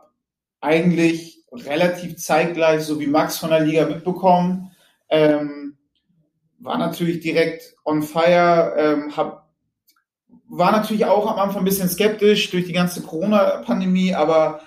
eigentlich 0.62 1.44
relativ 1.52 2.18
zeitgleich, 2.18 2.82
so 2.82 3.00
wie 3.00 3.08
Max 3.08 3.38
von 3.38 3.50
der 3.50 3.62
Liga 3.62 3.86
mitbekommen. 3.86 4.72
Ähm, 5.10 5.78
war 6.60 6.78
natürlich 6.78 7.22
direkt 7.22 7.76
on 7.86 8.04
fire, 8.04 8.74
ähm, 8.78 9.16
habe 9.16 9.42
war 10.50 10.72
natürlich 10.72 11.06
auch 11.06 11.30
am 11.30 11.40
Anfang 11.40 11.62
ein 11.62 11.66
bisschen 11.66 11.90
skeptisch 11.90 12.50
durch 12.52 12.66
die 12.66 12.74
ganze 12.74 13.02
Corona-Pandemie, 13.02 14.14
aber 14.14 14.62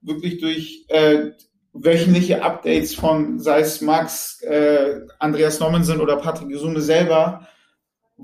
wirklich 0.00 0.40
durch 0.40 0.86
äh, 0.88 1.30
wöchentliche 1.72 2.42
Updates 2.42 2.94
von, 2.94 3.38
sei 3.38 3.60
es 3.60 3.80
Max, 3.80 4.42
äh, 4.42 5.02
Andreas 5.18 5.60
Nommensen 5.60 6.00
oder 6.00 6.16
Patrick 6.16 6.48
Gesunde 6.48 6.80
selber, 6.80 7.46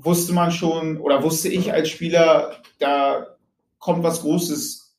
wusste 0.03 0.33
man 0.33 0.51
schon 0.51 0.97
oder 0.97 1.23
wusste 1.23 1.49
ich 1.49 1.73
als 1.73 1.89
Spieler, 1.89 2.61
da 2.79 3.37
kommt 3.79 4.03
was 4.03 4.21
Großes 4.21 4.95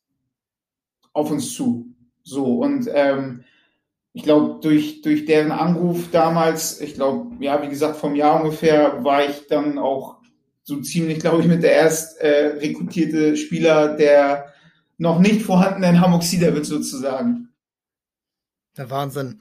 auf 1.12 1.30
uns 1.30 1.54
zu. 1.54 1.94
So 2.22 2.44
und 2.62 2.88
ähm, 2.92 3.44
ich 4.12 4.24
glaube, 4.24 4.58
durch, 4.60 5.02
durch 5.02 5.26
deren 5.26 5.52
Anruf 5.52 6.10
damals, 6.10 6.80
ich 6.80 6.94
glaube, 6.94 7.36
ja, 7.38 7.62
wie 7.62 7.68
gesagt, 7.68 7.96
vom 7.96 8.16
Jahr 8.16 8.42
ungefähr, 8.42 9.04
war 9.04 9.24
ich 9.24 9.46
dann 9.46 9.78
auch 9.78 10.16
so 10.64 10.80
ziemlich, 10.80 11.20
glaube 11.20 11.40
ich, 11.40 11.46
mit 11.46 11.62
der 11.62 11.72
erst 11.72 12.20
äh, 12.20 12.58
rekrutierte 12.58 13.36
Spieler, 13.36 13.96
der 13.96 14.52
noch 14.96 15.20
nicht 15.20 15.42
vorhandenen 15.42 16.20
Sea 16.20 16.40
Devils 16.40 16.66
sozusagen. 16.66 17.54
Der 18.76 18.90
Wahnsinn. 18.90 19.40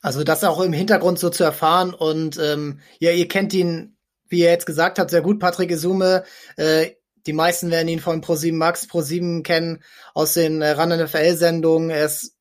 Also 0.00 0.24
das 0.24 0.42
auch 0.42 0.60
im 0.62 0.72
Hintergrund 0.72 1.18
so 1.18 1.28
zu 1.28 1.44
erfahren 1.44 1.92
und 1.92 2.38
ähm, 2.38 2.80
ja, 2.98 3.10
ihr 3.10 3.28
kennt 3.28 3.52
ihn, 3.52 3.97
wie 4.28 4.42
er 4.42 4.52
jetzt 4.52 4.66
gesagt 4.66 4.98
hat, 4.98 5.10
sehr 5.10 5.22
gut, 5.22 5.40
Patrick 5.40 5.70
Isume. 5.70 6.24
Äh, 6.56 6.90
die 7.26 7.32
meisten 7.32 7.70
werden 7.70 7.88
ihn 7.88 8.00
von 8.00 8.22
Pro7 8.22 8.54
Max, 8.54 8.88
Pro7 8.88 9.42
kennen 9.42 9.82
aus 10.14 10.34
den 10.34 10.62
äh, 10.62 10.70
Run 10.70 10.90
NFL-Sendungen. 10.90 11.90
Er 11.90 12.04
ist 12.04 12.34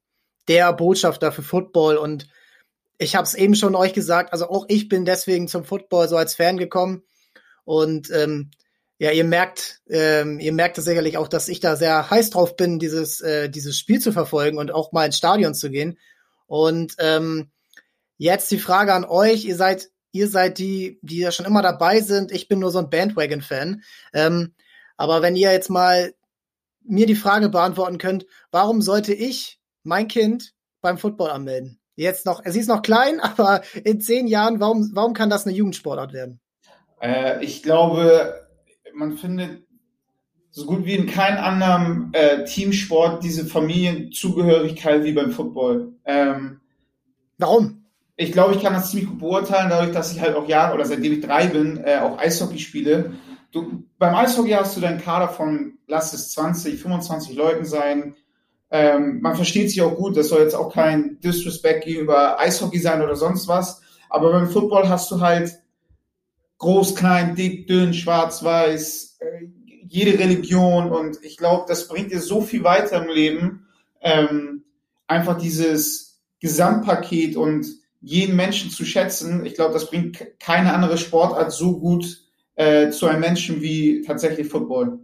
der 0.47 0.71
Botschafter 0.73 1.31
für 1.31 1.43
Football 1.43 1.97
und 1.97 2.27
ich 2.97 3.15
habe 3.15 3.25
es 3.25 3.35
eben 3.35 3.55
schon 3.55 3.75
euch 3.75 3.93
gesagt, 3.93 4.33
also 4.33 4.49
auch 4.49 4.65
ich 4.69 4.89
bin 4.89 5.05
deswegen 5.05 5.47
zum 5.47 5.63
Football 5.65 6.07
so 6.07 6.17
als 6.17 6.35
Fan 6.35 6.57
gekommen 6.57 7.03
und 7.63 8.09
ähm, 8.11 8.51
ja, 8.99 9.11
ihr 9.11 9.25
merkt, 9.25 9.81
ähm, 9.89 10.39
ihr 10.39 10.53
merkt 10.53 10.77
es 10.77 10.85
sicherlich 10.85 11.17
auch, 11.17 11.27
dass 11.27 11.49
ich 11.49 11.59
da 11.59 11.75
sehr 11.75 12.09
heiß 12.09 12.31
drauf 12.31 12.55
bin, 12.55 12.79
dieses 12.79 13.21
äh, 13.21 13.49
dieses 13.49 13.77
Spiel 13.77 13.99
zu 13.99 14.11
verfolgen 14.11 14.57
und 14.57 14.71
auch 14.71 14.91
mal 14.91 15.05
ins 15.05 15.17
Stadion 15.17 15.53
zu 15.53 15.69
gehen. 15.69 15.99
Und 16.47 16.95
ähm, 16.97 17.51
jetzt 18.17 18.49
die 18.49 18.57
Frage 18.57 18.93
an 18.93 19.05
euch: 19.05 19.45
Ihr 19.45 19.55
seid 19.55 19.89
ihr 20.11 20.27
seid 20.27 20.57
die, 20.57 20.99
die 21.01 21.19
ja 21.19 21.31
schon 21.31 21.45
immer 21.45 21.61
dabei 21.61 22.01
sind. 22.01 22.31
Ich 22.31 22.47
bin 22.47 22.59
nur 22.59 22.71
so 22.71 22.79
ein 22.79 22.89
Bandwagon-Fan. 22.89 23.83
Ähm, 24.13 24.53
aber 24.97 25.21
wenn 25.21 25.35
ihr 25.35 25.51
jetzt 25.51 25.69
mal 25.69 26.13
mir 26.83 27.05
die 27.05 27.15
Frage 27.15 27.49
beantworten 27.49 27.97
könnt, 27.97 28.25
warum 28.51 28.81
sollte 28.81 29.13
ich 29.13 29.59
mein 29.83 30.07
Kind 30.07 30.53
beim 30.81 30.97
Football 30.97 31.31
anmelden? 31.31 31.79
Jetzt 31.95 32.25
noch, 32.25 32.41
sie 32.45 32.59
ist 32.59 32.69
noch 32.69 32.81
klein, 32.81 33.19
aber 33.21 33.61
in 33.83 34.01
zehn 34.01 34.27
Jahren, 34.27 34.59
warum, 34.59 34.91
warum 34.93 35.13
kann 35.13 35.29
das 35.29 35.45
eine 35.45 35.55
Jugendsportart 35.55 36.13
werden? 36.13 36.39
Äh, 37.01 37.43
ich 37.43 37.63
glaube, 37.63 38.47
man 38.93 39.17
findet 39.17 39.67
so 40.49 40.65
gut 40.65 40.85
wie 40.85 40.95
in 40.95 41.05
keinem 41.05 41.43
anderen 41.43 42.09
äh, 42.13 42.43
Teamsport 42.45 43.23
diese 43.23 43.45
Familienzugehörigkeit 43.45 45.03
wie 45.03 45.13
beim 45.13 45.31
Football. 45.31 45.93
Ähm, 46.05 46.61
Warum? 47.37 47.76
Ich 48.19 48.31
glaube, 48.31 48.55
ich 48.55 48.63
kann 48.63 48.73
das 48.73 48.89
ziemlich 48.89 49.07
gut 49.09 49.19
beurteilen, 49.19 49.69
dadurch, 49.69 49.93
dass 49.93 50.11
ich 50.11 50.19
halt 50.19 50.35
auch 50.35 50.47
Jahre 50.47 50.73
oder 50.73 50.85
seitdem 50.85 51.13
ich 51.13 51.21
drei 51.21 51.47
bin, 51.47 51.77
äh, 51.77 51.99
auch 51.99 52.17
Eishockey 52.17 52.57
spiele. 52.57 53.13
Du, 53.51 53.83
beim 53.99 54.15
Eishockey 54.15 54.51
hast 54.51 54.75
du 54.75 54.81
deinen 54.81 54.99
Kader 54.99 55.29
von, 55.29 55.77
lass 55.85 56.13
es 56.13 56.31
20, 56.31 56.81
25 56.81 57.35
Leuten 57.35 57.63
sein. 57.63 58.15
Ähm, 58.71 59.21
man 59.21 59.35
versteht 59.35 59.69
sich 59.69 59.81
auch 59.83 59.95
gut, 59.95 60.17
das 60.17 60.29
soll 60.29 60.41
jetzt 60.41 60.55
auch 60.55 60.73
kein 60.73 61.19
Disrespect 61.21 61.85
gegenüber 61.85 62.39
Eishockey 62.39 62.79
sein 62.79 63.03
oder 63.03 63.15
sonst 63.15 63.47
was. 63.47 63.81
Aber 64.09 64.31
beim 64.31 64.49
Football 64.49 64.89
hast 64.89 65.11
du 65.11 65.21
halt 65.21 65.59
groß, 66.57 66.95
klein, 66.95 67.35
dick, 67.35 67.67
dünn, 67.67 67.93
schwarz, 67.93 68.43
weiß, 68.43 69.19
äh, 69.19 69.45
jede 69.87 70.17
Religion 70.19 70.91
und 70.91 71.19
ich 71.23 71.37
glaube, 71.37 71.65
das 71.67 71.87
bringt 71.87 72.11
dir 72.11 72.19
so 72.19 72.41
viel 72.41 72.63
weiter 72.63 73.03
im 73.03 73.09
Leben. 73.09 73.67
Ähm, 74.01 74.63
einfach 75.05 75.37
dieses 75.37 76.19
Gesamtpaket 76.39 77.37
und 77.37 77.67
jeden 78.01 78.35
Menschen 78.35 78.69
zu 78.69 78.85
schätzen. 78.85 79.45
Ich 79.45 79.55
glaube, 79.55 79.73
das 79.73 79.89
bringt 79.89 80.39
keine 80.39 80.73
andere 80.73 80.97
Sportart 80.97 81.51
so 81.51 81.79
gut 81.79 82.23
äh, 82.55 82.89
zu 82.89 83.07
einem 83.07 83.21
Menschen 83.21 83.61
wie 83.61 84.01
tatsächlich 84.01 84.47
Football. 84.47 84.99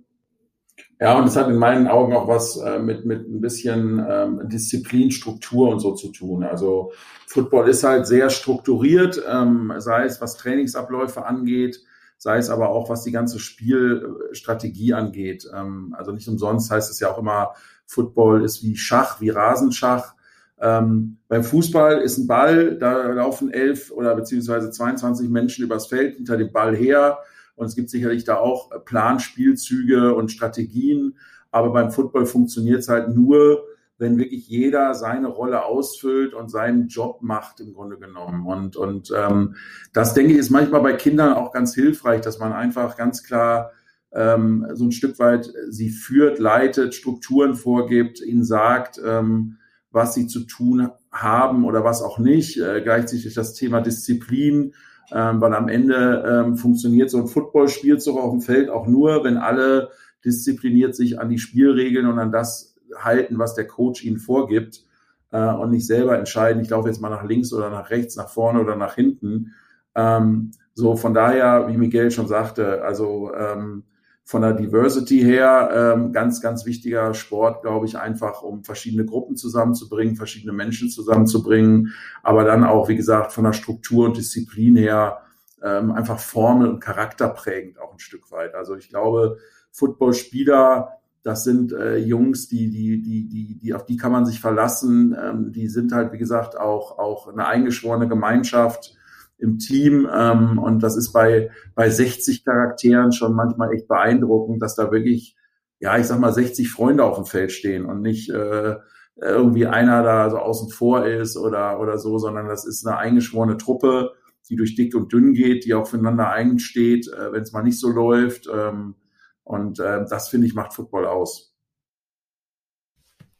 Ja, 1.00 1.18
und 1.20 1.28
es 1.28 1.36
hat 1.36 1.50
in 1.50 1.58
meinen 1.58 1.88
Augen 1.88 2.14
auch 2.14 2.28
was 2.28 2.58
äh, 2.58 2.80
mit, 2.80 3.06
mit 3.06 3.28
ein 3.28 3.42
bisschen 3.42 4.04
ähm, 4.10 4.42
Disziplin, 4.48 5.12
Struktur 5.12 5.70
und 5.70 5.80
so 5.80 5.94
zu 5.94 6.12
tun. 6.12 6.44
Also 6.44 6.94
Football 7.28 7.68
ist 7.70 7.84
halt 7.84 8.08
sehr 8.08 8.30
strukturiert, 8.30 9.22
ähm, 9.30 9.74
sei 9.78 10.06
es 10.06 10.22
was 10.22 10.38
Trainingsabläufe 10.38 11.26
angeht, 11.26 11.84
sei 12.18 12.38
es 12.38 12.50
aber 12.50 12.70
auch 12.70 12.90
was 12.90 13.04
die 13.04 13.12
ganze 13.12 13.40
Spielstrategie 13.40 14.94
angeht. 14.94 15.46
Ähm, 15.54 15.94
also 15.98 16.12
nicht 16.12 16.28
umsonst 16.28 16.72
heißt 16.72 16.90
es 16.90 17.00
ja 17.00 17.12
auch 17.12 17.18
immer, 17.18 17.54
Football 17.86 18.44
ist 18.44 18.64
wie 18.64 18.78
Schach, 18.78 19.20
wie 19.20 19.30
Rasenschach. 19.30 20.16
Ähm, 20.60 21.18
beim 21.28 21.44
Fußball 21.44 22.00
ist 22.02 22.18
ein 22.18 22.28
Ball, 22.28 22.78
da 22.78 23.08
laufen 23.12 23.52
elf 23.52 23.92
oder 23.92 24.16
beziehungsweise 24.16 24.72
22 24.72 25.30
Menschen 25.30 25.66
übers 25.66 25.88
Feld 25.88 26.16
hinter 26.16 26.38
dem 26.38 26.52
Ball 26.52 26.76
her. 26.76 27.20
Und 27.56 27.68
es 27.68 27.76
gibt 27.76 27.90
sicherlich 27.90 28.24
da 28.24 28.38
auch 28.38 28.70
Planspielzüge 28.86 30.16
und 30.16 30.32
Strategien. 30.32 31.18
Aber 31.52 31.72
beim 31.72 31.92
Football 31.92 32.26
funktioniert 32.26 32.80
es 32.80 32.90
halt 32.90 33.10
nur, 33.10 33.64
wenn 33.98 34.18
wirklich 34.18 34.48
jeder 34.48 34.96
seine 34.96 35.28
Rolle 35.28 35.66
ausfüllt 35.66 36.34
und 36.34 36.50
seinen 36.50 36.88
Job 36.88 37.22
macht 37.22 37.60
im 37.60 37.74
Grunde 37.74 37.98
genommen. 37.98 38.46
Und, 38.46 38.76
und 38.76 39.14
ähm, 39.16 39.56
das, 39.94 40.14
denke 40.14 40.34
ich, 40.34 40.40
ist 40.40 40.50
manchmal 40.50 40.82
bei 40.82 40.94
Kindern 40.94 41.34
auch 41.34 41.52
ganz 41.52 41.76
hilfreich, 41.76 42.22
dass 42.22 42.40
man 42.40 42.54
einfach 42.54 42.98
ganz 42.98 43.24
klar 43.24 43.72
ähm, 44.12 44.68
so 44.74 44.86
ein 44.86 44.92
Stück 44.92 45.20
weit 45.20 45.52
sie 45.70 45.90
führt, 45.90 46.40
leitet, 46.40 46.96
Strukturen 46.96 47.56
vorgibt, 47.56 48.20
ihnen 48.22 48.44
sagt, 48.44 49.00
ähm, 49.04 49.58
was 49.94 50.16
sie 50.16 50.28
zu 50.28 50.42
tun 50.42 50.90
haben 51.12 51.64
oder 51.64 51.86
was 51.86 52.02
auch 52.02 52.20
nicht. 52.20 52.60
Äh, 52.60 52.82
gleichzeitig 52.82 53.34
das 53.34 53.54
Thema 53.54 53.80
Disziplin, 53.80 54.74
ähm, 55.12 55.40
weil 55.40 55.54
am 55.54 55.70
Ende 55.70 56.44
ähm, 56.46 56.58
funktioniert 56.58 57.10
so 57.10 57.20
ein 57.20 57.28
Footballspielzug 57.28 58.18
auf 58.18 58.32
dem 58.32 58.42
Feld 58.42 58.70
auch 58.70 58.88
nur, 58.88 59.24
wenn 59.24 59.38
alle 59.38 59.92
diszipliniert 60.26 60.96
sich 60.96 61.20
an 61.20 61.30
die 61.30 61.38
Spielregeln 61.38 62.08
und 62.08 62.20
an 62.20 62.32
das 62.32 62.76
halten, 62.98 63.38
was 63.38 63.54
der 63.54 63.68
Coach 63.68 64.04
ihnen 64.04 64.18
vorgibt 64.18 64.84
äh, 65.32 65.54
und 65.54 65.72
nicht 65.72 65.86
selber 65.86 66.18
entscheiden, 66.18 66.62
ich 66.62 66.70
laufe 66.70 66.88
jetzt 66.88 67.02
mal 67.02 67.10
nach 67.10 67.24
links 67.24 67.54
oder 67.54 67.70
nach 67.70 67.90
rechts, 67.92 68.16
nach 68.16 68.30
vorne 68.30 68.62
oder 68.62 68.76
nach 68.76 68.96
hinten. 68.96 69.54
Ähm, 69.96 70.52
so 70.74 70.96
von 70.96 71.14
daher, 71.14 71.68
wie 71.68 71.78
Miguel 71.78 72.10
schon 72.10 72.28
sagte, 72.28 72.84
also 72.84 73.32
ähm, 73.36 73.84
von 74.26 74.42
der 74.42 74.54
Diversity 74.54 75.20
her 75.20 75.96
ähm, 75.96 76.14
ganz, 76.14 76.40
ganz 76.42 76.66
wichtiger 76.66 77.14
Sport, 77.14 77.62
glaube 77.62 77.86
ich, 77.86 77.98
einfach, 77.98 78.42
um 78.42 78.64
verschiedene 78.64 79.06
Gruppen 79.06 79.36
zusammenzubringen, 79.36 80.16
verschiedene 80.16 80.54
Menschen 80.54 80.90
zusammenzubringen, 80.90 81.94
aber 82.22 82.46
dann 82.46 82.64
auch, 82.64 82.88
wie 82.88 82.96
gesagt, 82.96 83.34
von 83.34 83.44
der 83.44 83.54
Struktur 83.54 84.06
und 84.06 84.18
Disziplin 84.18 84.78
her 84.78 85.24
ähm, 85.62 85.92
einfach 85.92 86.20
Formel 86.20 86.68
und 86.68 86.80
Charakter 86.80 87.30
prägend 87.30 87.80
auch 87.80 87.94
ein 87.94 88.00
Stück 88.00 88.32
weit. 88.32 88.56
Also 88.56 88.76
ich 88.76 88.90
glaube, 88.90 89.38
Footballspieler, 89.72 91.00
das 91.24 91.44
sind 91.44 91.74
äh, 91.74 91.98
Jungs, 91.98 92.48
die, 92.48 92.70
die, 92.70 93.02
die, 93.02 93.28
die, 93.28 93.58
die, 93.58 93.74
auf 93.74 93.86
die 93.86 93.98
kann 93.98 94.12
man 94.12 94.26
sich 94.26 94.40
verlassen. 94.40 95.18
Ähm, 95.22 95.52
die 95.52 95.68
sind 95.68 95.92
halt, 95.92 96.14
wie 96.14 96.18
gesagt, 96.18 96.58
auch, 96.58 96.98
auch 96.98 97.28
eine 97.28 97.46
eingeschworene 97.46 98.08
Gemeinschaft 98.08 98.96
im 99.44 99.60
Team. 99.60 100.10
Ähm, 100.12 100.58
und 100.58 100.82
das 100.82 100.96
ist 100.96 101.12
bei, 101.12 101.52
bei 101.76 101.90
60 101.90 102.46
Charakteren 102.46 103.12
schon 103.12 103.34
manchmal 103.34 103.74
echt 103.74 103.88
beeindruckend, 103.88 104.62
dass 104.62 104.76
da 104.76 104.92
wirklich, 104.92 105.36
ja, 105.80 105.98
ich 105.98 106.08
sag 106.08 106.20
mal, 106.20 106.34
60 106.34 106.72
Freunde 106.72 107.04
auf 107.04 107.18
dem 107.18 107.26
Feld 107.26 107.52
stehen 107.52 107.86
und 107.86 108.02
nicht 108.02 108.30
äh, 108.30 108.78
irgendwie 109.18 109.68
einer 109.68 110.02
da 110.02 110.30
so 110.30 110.38
außen 110.38 110.70
vor 110.70 111.06
ist 111.06 111.38
oder, 111.38 111.80
oder 111.80 112.00
so, 112.00 112.18
sondern 112.18 112.48
das 112.48 112.66
ist 112.66 112.88
eine 112.88 112.98
eingeschworene 112.98 113.58
Truppe, 113.58 114.14
die 114.50 114.56
durch 114.56 114.76
dick 114.76 114.96
und 114.96 115.14
dünn 115.14 115.34
geht, 115.34 115.66
die 115.66 115.74
auch 115.74 115.88
füreinander 115.88 116.30
einsteht, 116.30 117.08
äh, 117.08 117.32
wenn 117.32 117.44
es 117.44 117.52
mal 117.52 117.64
nicht 117.64 117.80
so 117.80 117.90
läuft. 117.90 118.48
Ähm, 118.52 118.96
und 119.44 119.80
äh, 119.80 120.06
das, 120.10 120.30
finde 120.30 120.48
ich, 120.48 120.56
macht 120.56 120.74
Football 120.74 121.06
aus. 121.06 121.54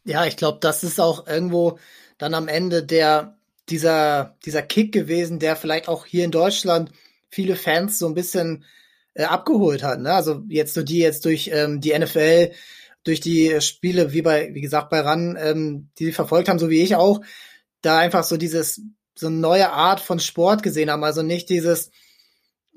Ja, 0.04 0.26
ich 0.26 0.36
glaube, 0.36 0.60
das 0.62 0.84
ist 0.84 1.00
auch 1.00 1.28
irgendwo 1.28 1.80
dann 2.18 2.34
am 2.34 2.50
Ende 2.50 2.84
der, 2.84 3.38
dieser, 3.70 4.38
dieser 4.46 4.62
Kick 4.62 4.92
gewesen, 4.92 5.40
der 5.40 5.56
vielleicht 5.56 5.88
auch 5.88 6.06
hier 6.06 6.26
in 6.26 6.32
Deutschland 6.32 6.92
viele 7.30 7.56
Fans 7.56 8.00
so 8.00 8.08
ein 8.08 8.14
bisschen 8.14 8.66
äh, 9.14 9.24
abgeholt 9.24 9.84
hat. 9.84 10.00
Ne? 10.00 10.14
Also 10.14 10.44
jetzt 10.50 10.74
so 10.74 10.84
die 10.84 11.00
jetzt 11.00 11.26
durch 11.26 11.50
ähm, 11.54 11.82
die 11.82 11.98
NFL, 11.98 12.52
durch 13.04 13.20
die 13.20 13.60
Spiele, 13.62 14.14
wie 14.14 14.22
bei, 14.22 14.54
wie 14.54 14.62
gesagt, 14.62 14.90
bei 14.90 15.02
RAN, 15.02 15.38
ähm, 15.40 15.90
die 15.98 16.06
sie 16.06 16.12
verfolgt 16.12 16.50
haben, 16.50 16.60
so 16.60 16.70
wie 16.70 16.82
ich 16.82 16.96
auch, 16.96 17.22
da 17.82 18.00
einfach 18.00 18.24
so 18.24 18.38
dieses, 18.38 18.82
so 19.16 19.28
eine 19.28 19.36
neue 19.38 19.72
Art 19.72 20.00
von 20.00 20.20
Sport 20.20 20.64
gesehen 20.64 20.90
haben. 20.90 21.04
Also 21.04 21.22
nicht 21.22 21.50
dieses, 21.50 21.92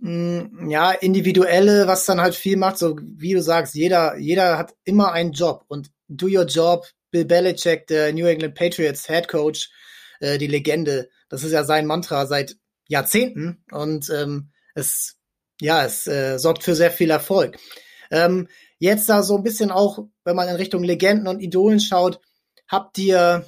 mh, 0.01 0.49
hm, 0.51 0.71
ja, 0.71 0.93
individuelle, 0.93 1.87
was 1.87 2.07
dann 2.07 2.21
halt 2.21 2.35
viel 2.35 2.57
macht, 2.57 2.79
so 2.79 2.99
wie 3.01 3.35
du 3.35 3.43
sagst, 3.43 3.75
jeder, 3.75 4.17
jeder 4.19 4.59
hat 4.59 4.75
immer 4.85 5.13
einen 5.13 5.33
Job 5.33 5.65
und 5.69 5.91
do 6.09 6.27
your 6.27 6.45
job. 6.47 6.87
Bill 7.13 7.25
Belichick, 7.25 7.87
der 7.87 8.13
New 8.13 8.27
England 8.27 8.55
Patriots 8.57 9.07
Head 9.07 9.29
Coach, 9.29 9.71
äh, 10.21 10.39
die 10.39 10.47
Legende. 10.47 11.09
Das 11.29 11.45
ist 11.45 11.53
ja 11.53 11.65
sein 11.65 11.87
Mantra 11.87 12.27
seit 12.27 12.57
Jahrzehnten 12.89 13.65
und 13.71 14.11
ähm, 14.11 14.51
es 14.75 15.17
ja 15.61 15.85
es 15.85 16.07
äh, 16.07 16.39
sorgt 16.39 16.63
für 16.63 16.75
sehr 16.75 16.91
viel 16.91 17.11
Erfolg. 17.11 17.59
Ähm, 18.11 18.49
jetzt 18.79 19.09
da 19.09 19.23
so 19.23 19.37
ein 19.37 19.43
bisschen 19.43 19.71
auch, 19.71 20.07
wenn 20.25 20.37
man 20.37 20.49
in 20.49 20.57
Richtung 20.57 20.85
Legenden 20.85 21.27
und 21.27 21.41
Idolen 21.41 21.81
schaut, 21.81 22.21
habt 22.69 22.99
ihr 22.99 23.47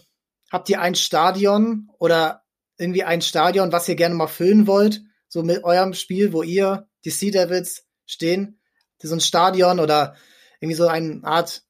habt 0.50 0.68
ihr 0.68 0.80
ein 0.80 0.94
Stadion 0.94 1.90
oder 1.98 2.42
irgendwie 2.78 3.04
ein 3.04 3.20
Stadion, 3.20 3.72
was 3.72 3.88
ihr 3.88 3.96
gerne 3.96 4.14
mal 4.14 4.28
füllen 4.28 4.66
wollt, 4.66 5.02
so 5.28 5.42
mit 5.42 5.64
eurem 5.64 5.92
Spiel, 5.92 6.32
wo 6.32 6.42
ihr 6.42 6.88
die 7.04 7.10
Sea 7.10 7.30
Devils 7.30 7.86
stehen, 8.06 8.60
so 9.00 9.14
ein 9.14 9.20
Stadion 9.20 9.80
oder 9.80 10.16
irgendwie 10.60 10.76
so 10.76 10.86
eine 10.86 11.22
Art 11.24 11.62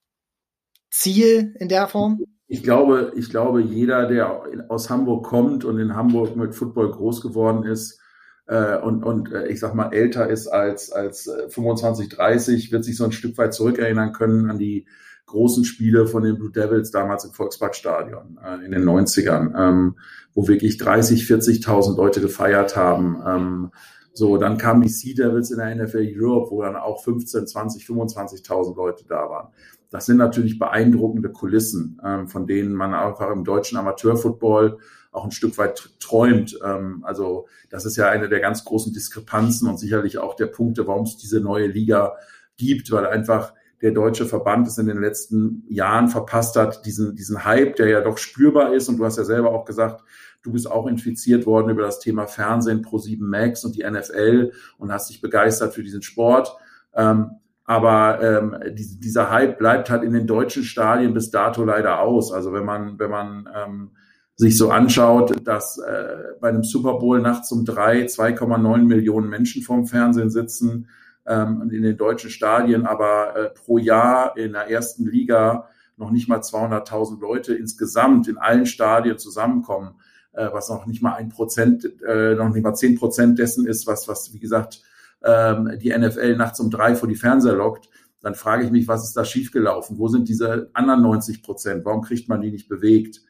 Ziel 0.90 1.54
in 1.58 1.68
der 1.68 1.88
Form? 1.88 2.24
Ich 2.48 2.62
glaube, 2.62 3.12
ich 3.14 3.28
glaube, 3.28 3.60
jeder, 3.60 4.06
der 4.06 4.42
aus 4.68 4.88
Hamburg 4.88 5.26
kommt 5.26 5.64
und 5.64 5.78
in 5.78 5.94
Hamburg 5.94 6.34
mit 6.34 6.54
Football 6.54 6.90
groß 6.90 7.20
geworden 7.20 7.64
ist 7.64 8.00
äh, 8.46 8.78
und, 8.78 9.04
und 9.04 9.30
äh, 9.32 9.48
ich 9.48 9.60
sag 9.60 9.74
mal 9.74 9.92
älter 9.92 10.28
ist 10.28 10.48
als, 10.48 10.90
als 10.90 11.30
25, 11.50 12.06
äh, 12.06 12.16
30, 12.16 12.72
wird 12.72 12.84
sich 12.84 12.96
so 12.96 13.04
ein 13.04 13.12
Stück 13.12 13.36
weit 13.36 13.52
zurückerinnern 13.52 14.12
können 14.12 14.50
an 14.50 14.58
die 14.58 14.86
großen 15.26 15.66
Spiele 15.66 16.06
von 16.06 16.24
den 16.24 16.36
Blue 16.36 16.50
Devils 16.50 16.90
damals 16.90 17.26
im 17.26 17.32
Volksparkstadion 17.32 18.38
äh, 18.42 18.64
in 18.64 18.72
den 18.72 18.84
90ern, 18.84 19.52
ähm, 19.54 19.96
wo 20.32 20.48
wirklich 20.48 20.78
30, 20.78 21.24
40.000 21.24 21.96
Leute 21.98 22.22
gefeiert 22.22 22.76
haben. 22.76 23.22
Ähm, 23.26 23.70
so, 24.18 24.36
dann 24.36 24.58
kamen 24.58 24.82
die 24.82 24.88
Sea 24.88 25.14
Devils 25.14 25.50
in 25.50 25.58
der 25.58 25.74
NFL 25.74 26.12
Europe, 26.14 26.50
wo 26.50 26.62
dann 26.62 26.76
auch 26.76 27.02
15, 27.02 27.46
20, 27.46 27.84
25.000 27.84 28.76
Leute 28.76 29.04
da 29.08 29.30
waren. 29.30 29.48
Das 29.90 30.06
sind 30.06 30.18
natürlich 30.18 30.58
beeindruckende 30.58 31.30
Kulissen, 31.30 32.00
ähm, 32.04 32.28
von 32.28 32.46
denen 32.46 32.74
man 32.74 32.92
einfach 32.94 33.30
im 33.30 33.44
deutschen 33.44 33.78
Amateurfootball 33.78 34.78
auch 35.12 35.24
ein 35.24 35.30
Stück 35.30 35.56
weit 35.56 35.90
träumt. 36.00 36.58
Ähm, 36.62 37.02
also 37.04 37.46
das 37.70 37.86
ist 37.86 37.96
ja 37.96 38.08
eine 38.08 38.28
der 38.28 38.40
ganz 38.40 38.64
großen 38.64 38.92
Diskrepanzen 38.92 39.68
und 39.68 39.78
sicherlich 39.78 40.18
auch 40.18 40.34
der 40.34 40.46
Punkte, 40.46 40.86
warum 40.86 41.04
es 41.04 41.16
diese 41.16 41.40
neue 41.40 41.66
Liga 41.66 42.16
gibt, 42.56 42.90
weil 42.90 43.06
einfach 43.06 43.54
der 43.80 43.92
deutsche 43.92 44.26
Verband 44.26 44.66
es 44.66 44.78
in 44.78 44.86
den 44.86 45.00
letzten 45.00 45.64
Jahren 45.68 46.08
verpasst 46.08 46.56
hat, 46.56 46.84
diesen, 46.84 47.14
diesen 47.14 47.44
Hype, 47.44 47.76
der 47.76 47.88
ja 47.88 48.00
doch 48.00 48.18
spürbar 48.18 48.74
ist. 48.74 48.88
Und 48.88 48.98
du 48.98 49.04
hast 49.04 49.16
ja 49.16 49.24
selber 49.24 49.52
auch 49.52 49.64
gesagt, 49.64 50.02
du 50.42 50.52
bist 50.52 50.70
auch 50.70 50.86
infiziert 50.86 51.46
worden 51.46 51.70
über 51.70 51.82
das 51.82 52.00
Thema 52.00 52.26
Fernsehen, 52.26 52.84
Pro7 52.84 53.18
Max 53.20 53.64
und 53.64 53.76
die 53.76 53.88
NFL 53.88 54.52
und 54.78 54.92
hast 54.92 55.10
dich 55.10 55.20
begeistert 55.20 55.74
für 55.74 55.82
diesen 55.82 56.02
Sport. 56.02 56.56
Ähm, 56.94 57.30
aber 57.64 58.22
ähm, 58.22 58.56
die, 58.74 58.98
dieser 58.98 59.30
Hype 59.30 59.58
bleibt 59.58 59.90
halt 59.90 60.02
in 60.02 60.12
den 60.12 60.26
deutschen 60.26 60.62
Stadien 60.62 61.12
bis 61.12 61.30
dato 61.30 61.64
leider 61.64 62.00
aus. 62.00 62.32
Also 62.32 62.52
wenn 62.52 62.64
man, 62.64 62.98
wenn 62.98 63.10
man 63.10 63.48
ähm, 63.54 63.90
sich 64.36 64.56
so 64.56 64.70
anschaut, 64.70 65.46
dass 65.46 65.78
äh, 65.78 66.16
bei 66.40 66.48
einem 66.48 66.62
Super 66.62 66.94
Bowl 66.94 67.20
nachts 67.20 67.52
um 67.52 67.64
drei 67.64 68.06
2,9 68.06 68.84
Millionen 68.84 69.28
Menschen 69.28 69.62
vorm 69.62 69.86
Fernsehen 69.86 70.30
sitzen, 70.30 70.88
ähm, 71.26 71.68
in 71.70 71.82
den 71.82 71.96
deutschen 71.96 72.30
Stadien, 72.30 72.86
aber 72.86 73.36
äh, 73.36 73.50
pro 73.50 73.78
Jahr 73.78 74.36
in 74.36 74.52
der 74.52 74.70
ersten 74.70 75.06
Liga 75.06 75.68
noch 75.96 76.10
nicht 76.10 76.28
mal 76.28 76.38
200.000 76.38 77.20
Leute 77.20 77.54
insgesamt 77.54 78.28
in 78.28 78.38
allen 78.38 78.66
Stadien 78.66 79.18
zusammenkommen, 79.18 79.96
äh, 80.38 80.52
was 80.52 80.68
noch 80.68 80.86
nicht 80.86 81.02
mal 81.02 81.14
ein 81.14 81.28
Prozent, 81.28 81.84
äh, 82.06 82.34
noch 82.34 82.48
nicht 82.50 82.62
mal 82.62 82.74
zehn 82.74 82.96
Prozent 82.96 83.38
dessen 83.38 83.66
ist, 83.66 83.86
was, 83.86 84.06
was, 84.06 84.32
wie 84.32 84.38
gesagt, 84.38 84.82
ähm, 85.24 85.72
die 85.82 85.90
NFL 85.90 86.36
nachts 86.36 86.60
um 86.60 86.70
drei 86.70 86.94
vor 86.94 87.08
die 87.08 87.16
Fernseher 87.16 87.56
lockt, 87.56 87.90
dann 88.20 88.36
frage 88.36 88.64
ich 88.64 88.70
mich, 88.70 88.86
was 88.86 89.04
ist 89.04 89.16
da 89.16 89.24
schiefgelaufen? 89.24 89.98
Wo 89.98 90.08
sind 90.08 90.28
diese 90.28 90.70
anderen 90.74 91.02
90 91.02 91.42
Prozent? 91.42 91.84
Warum 91.84 92.02
kriegt 92.02 92.28
man 92.28 92.40
die 92.40 92.52
nicht 92.52 92.68
bewegt? 92.68 93.20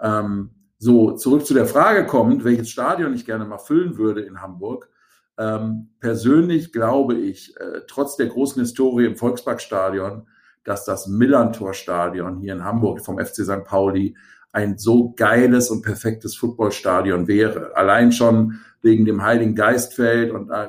Ähm, 0.00 0.50
so, 0.78 1.12
zurück 1.12 1.46
zu 1.46 1.54
der 1.54 1.66
Frage 1.66 2.06
kommt, 2.06 2.44
welches 2.44 2.70
Stadion 2.70 3.14
ich 3.14 3.26
gerne 3.26 3.44
mal 3.44 3.58
füllen 3.58 3.98
würde 3.98 4.22
in 4.22 4.40
Hamburg. 4.40 4.88
Ähm, 5.36 5.90
persönlich 6.00 6.72
glaube 6.72 7.14
ich, 7.14 7.58
äh, 7.58 7.80
trotz 7.86 8.16
der 8.16 8.26
großen 8.26 8.60
Historie 8.60 9.06
im 9.06 9.16
Volksparkstadion, 9.16 10.26
dass 10.62 10.84
das 10.84 11.08
Millantor-Stadion 11.08 12.38
hier 12.38 12.54
in 12.54 12.64
Hamburg 12.64 13.04
vom 13.04 13.18
FC 13.18 13.44
St. 13.44 13.64
Pauli 13.64 14.16
ein 14.54 14.78
so 14.78 15.12
geiles 15.16 15.68
und 15.68 15.82
perfektes 15.82 16.36
Footballstadion 16.36 17.26
wäre. 17.26 17.76
Allein 17.76 18.12
schon 18.12 18.60
wegen 18.82 19.04
dem 19.04 19.22
Heiligen 19.22 19.56
Geistfeld 19.56 20.30
und 20.30 20.50
äh, 20.50 20.68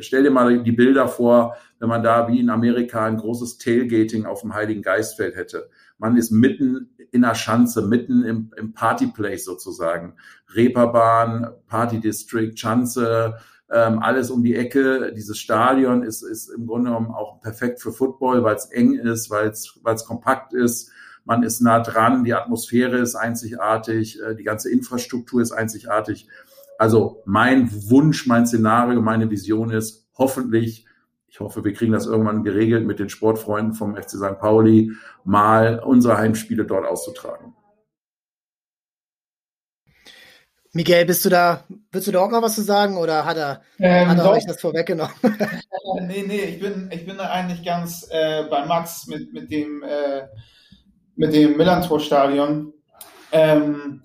stell 0.00 0.24
dir 0.24 0.32
mal 0.32 0.62
die 0.64 0.72
Bilder 0.72 1.06
vor, 1.06 1.54
wenn 1.78 1.88
man 1.88 2.02
da 2.02 2.26
wie 2.26 2.40
in 2.40 2.50
Amerika 2.50 3.04
ein 3.04 3.18
großes 3.18 3.58
Tailgating 3.58 4.26
auf 4.26 4.40
dem 4.40 4.52
Heiligen 4.52 4.82
Geistfeld 4.82 5.36
hätte. 5.36 5.70
Man 5.98 6.16
ist 6.16 6.32
mitten 6.32 6.90
in 7.12 7.22
der 7.22 7.36
Schanze, 7.36 7.82
mitten 7.82 8.24
im, 8.24 8.50
im 8.56 8.72
Partyplace 8.72 9.44
sozusagen. 9.44 10.14
Reeperbahn, 10.52 11.50
Party 11.68 12.00
District, 12.00 12.56
Schanze, 12.56 13.36
ähm, 13.70 14.00
alles 14.00 14.30
um 14.30 14.42
die 14.42 14.56
Ecke. 14.56 15.12
Dieses 15.14 15.38
Stadion 15.38 16.02
ist, 16.02 16.22
ist 16.22 16.48
im 16.48 16.66
Grunde 16.66 16.90
genommen 16.90 17.12
auch 17.12 17.40
perfekt 17.40 17.80
für 17.80 17.92
Football, 17.92 18.42
weil 18.42 18.56
es 18.56 18.66
eng 18.66 18.94
ist, 18.94 19.30
weil 19.30 19.50
es 19.50 19.78
weil 19.84 19.94
es 19.94 20.04
kompakt 20.04 20.52
ist. 20.52 20.90
Man 21.24 21.42
ist 21.42 21.60
nah 21.60 21.80
dran, 21.80 22.24
die 22.24 22.34
Atmosphäre 22.34 22.98
ist 22.98 23.14
einzigartig, 23.14 24.20
äh, 24.20 24.34
die 24.34 24.44
ganze 24.44 24.70
Infrastruktur 24.70 25.40
ist 25.40 25.52
einzigartig. 25.52 26.28
Also 26.78 27.22
mein 27.26 27.70
Wunsch, 27.90 28.26
mein 28.26 28.46
Szenario, 28.46 29.00
meine 29.02 29.30
Vision 29.30 29.70
ist 29.70 30.08
hoffentlich, 30.16 30.86
ich 31.28 31.40
hoffe, 31.40 31.64
wir 31.64 31.72
kriegen 31.72 31.92
das 31.92 32.06
irgendwann 32.06 32.42
geregelt 32.42 32.86
mit 32.86 32.98
den 32.98 33.08
Sportfreunden 33.08 33.74
vom 33.74 33.96
FC 33.96 34.10
St. 34.10 34.38
Pauli, 34.38 34.92
mal 35.24 35.80
unsere 35.80 36.18
Heimspiele 36.18 36.64
dort 36.64 36.86
auszutragen. 36.86 37.54
Miguel, 40.72 41.04
bist 41.04 41.24
du 41.24 41.30
da, 41.30 41.64
willst 41.90 42.06
du 42.06 42.12
da 42.12 42.20
auch 42.20 42.30
noch 42.30 42.42
was 42.42 42.54
zu 42.54 42.62
sagen 42.62 42.96
oder 42.96 43.24
hat 43.24 43.36
er, 43.36 43.62
ähm, 43.80 44.08
hat 44.08 44.18
er 44.18 44.30
euch 44.30 44.46
das 44.46 44.60
vorweggenommen? 44.60 45.12
nee, 46.02 46.22
nee, 46.26 46.42
ich 46.42 46.60
bin, 46.60 46.88
ich 46.92 47.04
bin 47.04 47.16
da 47.16 47.28
eigentlich 47.28 47.64
ganz 47.64 48.06
äh, 48.10 48.44
bei 48.44 48.64
Max 48.66 49.08
mit, 49.08 49.32
mit 49.32 49.50
dem, 49.50 49.82
äh, 49.82 50.28
mit 51.20 51.34
dem 51.34 51.58
Millantor-Stadion. 51.58 52.72
Ähm, 53.30 54.02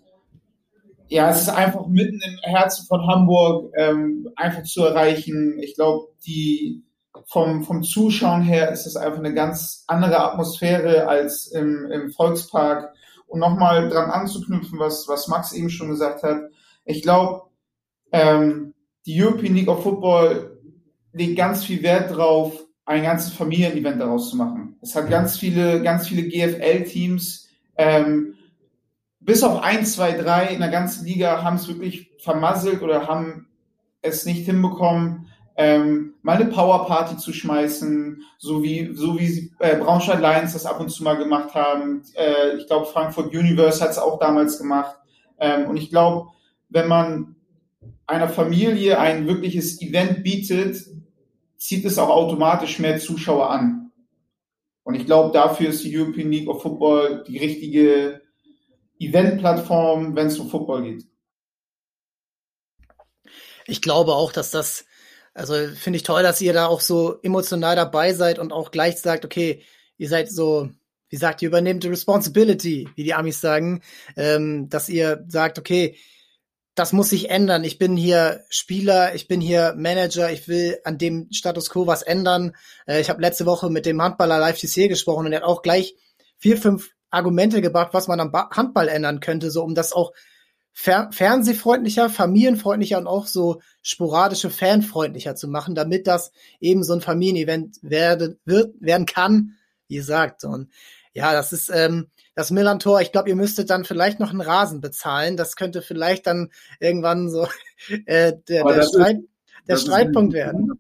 ja, 1.08 1.30
es 1.30 1.44
ist 1.44 1.50
einfach 1.50 1.88
mitten 1.88 2.20
im 2.22 2.40
Herzen 2.42 2.86
von 2.88 3.08
Hamburg 3.08 3.72
ähm, 3.78 4.28
einfach 4.36 4.64
zu 4.64 4.84
erreichen. 4.84 5.58
Ich 5.62 5.76
glaube, 5.76 6.10
die 6.28 6.84
vom, 7.28 7.64
vom 7.64 7.84
Zuschauen 7.84 8.42
her 8.42 8.70
ist 8.70 8.86
es 8.86 8.98
einfach 8.98 9.20
eine 9.20 9.34
ganz 9.34 9.86
andere 9.88 10.20
Atmosphäre 10.30 11.08
als 11.08 11.48
im, 11.48 11.90
im 11.90 12.12
Volkspark. 12.12 12.94
Und 13.28 13.40
nochmal 13.40 13.88
dran 13.88 14.12
anzuknüpfen, 14.12 14.78
was, 14.78 15.08
was 15.08 15.30
Max 15.30 15.54
eben 15.54 15.70
schon 15.70 15.88
gesagt 15.88 16.22
hat, 16.22 16.42
ich 16.84 17.02
glaube, 17.02 17.44
ähm, 18.12 18.74
die 19.06 19.24
European 19.24 19.56
League 19.56 19.70
of 19.70 19.84
Football 19.84 20.60
legt 21.14 21.38
ganz 21.38 21.64
viel 21.64 21.82
Wert 21.82 22.14
drauf, 22.14 22.62
ein 22.84 23.04
ganzes 23.04 23.32
Familienevent 23.32 24.02
daraus 24.02 24.30
zu 24.30 24.36
machen. 24.36 24.65
Es 24.86 24.96
hat 24.96 25.10
ganz 25.10 25.40
viele, 25.40 25.82
ganz 25.82 26.08
viele 26.08 26.28
GFL-Teams, 26.28 27.50
ähm, 27.76 28.36
bis 29.20 29.42
auf 29.42 29.64
ein, 29.64 29.84
zwei, 29.84 30.12
drei 30.12 30.50
in 30.50 30.60
der 30.60 30.70
ganzen 30.70 31.06
Liga 31.06 31.42
haben 31.42 31.56
es 31.56 31.68
wirklich 31.68 32.12
vermasselt 32.20 32.84
oder 32.84 33.08
haben 33.08 33.48
es 34.04 34.28
nicht 34.28 34.46
hinbekommen, 34.46 35.26
ähm, 35.58 36.14
mal 36.22 36.36
eine 36.36 36.46
Powerparty 36.46 37.18
zu 37.18 37.34
schmeißen, 37.34 38.22
so 38.38 38.62
wie 38.62 38.94
so 38.94 39.18
wie 39.18 39.52
äh, 39.58 39.76
Braunschweig 39.78 40.20
Lions 40.20 40.54
das 40.54 40.68
ab 40.68 40.80
und 40.80 40.90
zu 40.90 41.04
mal 41.04 41.18
gemacht 41.18 41.56
haben. 41.56 42.04
Äh, 42.14 42.58
ich 42.58 42.68
glaube, 42.68 42.86
Frankfurt 42.86 43.34
Universe 43.34 43.84
hat 43.84 43.90
es 43.90 43.98
auch 43.98 44.20
damals 44.20 44.60
gemacht. 44.60 44.98
Ähm, 45.40 45.68
und 45.68 45.78
ich 45.78 45.90
glaube, 45.90 46.28
wenn 46.70 46.88
man 46.88 47.36
einer 48.06 48.30
Familie 48.30 49.00
ein 49.00 49.26
wirkliches 49.26 49.82
Event 49.82 50.22
bietet, 50.22 50.78
zieht 51.58 51.86
es 51.86 51.98
auch 51.98 52.10
automatisch 52.10 52.78
mehr 52.78 53.00
Zuschauer 53.00 53.50
an. 53.50 53.85
Und 54.86 54.94
ich 54.94 55.08
glaube, 55.08 55.34
dafür 55.34 55.70
ist 55.70 55.84
die 55.84 55.98
European 55.98 56.32
League 56.32 56.48
of 56.48 56.62
Football 56.62 57.24
die 57.28 57.40
richtige 57.40 58.22
Eventplattform, 59.00 60.16
wenn 60.16 60.28
es 60.28 60.38
um 60.38 60.48
Football 60.48 60.84
geht. 60.84 61.08
Ich 63.66 63.82
glaube 63.82 64.14
auch, 64.14 64.32
dass 64.32 64.52
das, 64.52 64.86
also 65.34 65.56
finde 65.76 65.98
ich 65.98 66.04
toll, 66.04 66.22
dass 66.22 66.40
ihr 66.40 66.54
da 66.54 66.68
auch 66.68 66.82
so 66.82 67.20
emotional 67.24 67.76
dabei 67.76 68.14
seid 68.14 68.38
und 68.38 68.54
auch 68.54 68.70
gleich 68.70 68.98
sagt, 68.98 69.26
okay, 69.26 69.64
ihr 69.98 70.08
seid 70.08 70.30
so, 70.30 70.70
wie 71.10 71.18
sagt 71.18 71.42
ihr, 71.42 71.48
übernehmt 71.48 71.84
die 71.84 71.90
Responsibility, 71.90 72.88
wie 72.94 73.04
die 73.04 73.16
Amis 73.16 73.42
sagen, 73.42 73.82
ähm, 74.16 74.70
dass 74.70 74.88
ihr 74.88 75.26
sagt, 75.28 75.58
okay, 75.58 75.98
das 76.76 76.92
muss 76.92 77.10
sich 77.10 77.30
ändern. 77.30 77.64
Ich 77.64 77.78
bin 77.78 77.96
hier 77.96 78.44
Spieler, 78.50 79.16
ich 79.16 79.28
bin 79.28 79.40
hier 79.40 79.74
Manager, 79.78 80.32
ich 80.32 80.48
will 80.50 80.78
an 80.84 80.98
dem 80.98 81.30
Status 81.32 81.70
quo 81.70 81.88
was 81.88 82.02
ändern. 82.02 82.56
Äh, 82.86 83.00
ich 83.00 83.10
habe 83.10 83.22
letzte 83.22 83.46
Woche 83.46 83.70
mit 83.70 83.86
dem 83.86 84.02
Handballer 84.02 84.40
Live 84.40 84.60
TC 84.60 84.90
gesprochen 84.90 85.26
und 85.26 85.32
er 85.32 85.40
hat 85.40 85.48
auch 85.48 85.62
gleich 85.62 85.96
vier, 86.38 86.58
fünf 86.58 86.92
Argumente 87.10 87.62
gebracht, 87.62 87.94
was 87.94 88.10
man 88.10 88.20
am 88.20 88.34
Handball 88.34 88.90
ändern 88.90 89.22
könnte, 89.22 89.50
so 89.50 89.64
um 89.64 89.74
das 89.74 89.94
auch 89.94 90.12
fer 90.74 91.10
fernsehfreundlicher, 91.14 92.10
familienfreundlicher 92.10 92.98
und 92.98 93.08
auch 93.08 93.28
so 93.28 93.62
sporadische 93.82 94.50
fanfreundlicher 94.50 95.36
zu 95.36 95.48
machen, 95.48 95.76
damit 95.76 96.08
das 96.08 96.34
eben 96.60 96.84
so 96.84 96.94
ein 96.94 97.02
Familienevent 97.02 97.78
werde, 97.82 98.38
wird, 98.44 98.76
werden 98.82 99.06
kann, 99.06 99.56
wie 99.88 99.96
gesagt. 99.96 100.44
Und 100.44 100.70
ja, 101.14 101.32
das 101.32 101.54
ist 101.54 101.72
ähm, 101.74 102.10
das 102.36 102.52
Millantor. 102.52 103.02
Ich 103.02 103.12
glaube, 103.12 103.30
ihr 103.30 103.36
müsstet 103.36 103.70
dann 103.70 103.86
vielleicht 103.86 104.20
noch 104.20 104.30
einen 104.30 104.42
Rasen 104.42 104.82
bezahlen. 104.82 105.38
Das 105.38 105.56
könnte 105.56 105.82
vielleicht 105.82 106.28
dann 106.28 106.52
irgendwann 106.80 107.30
so 107.30 107.48
äh, 108.06 108.34
der, 108.48 108.64
der, 108.64 108.84
Streit, 108.84 109.18
ist, 109.18 109.68
der 109.68 109.78
Streitpunkt 109.78 110.34
werden. 110.34 110.80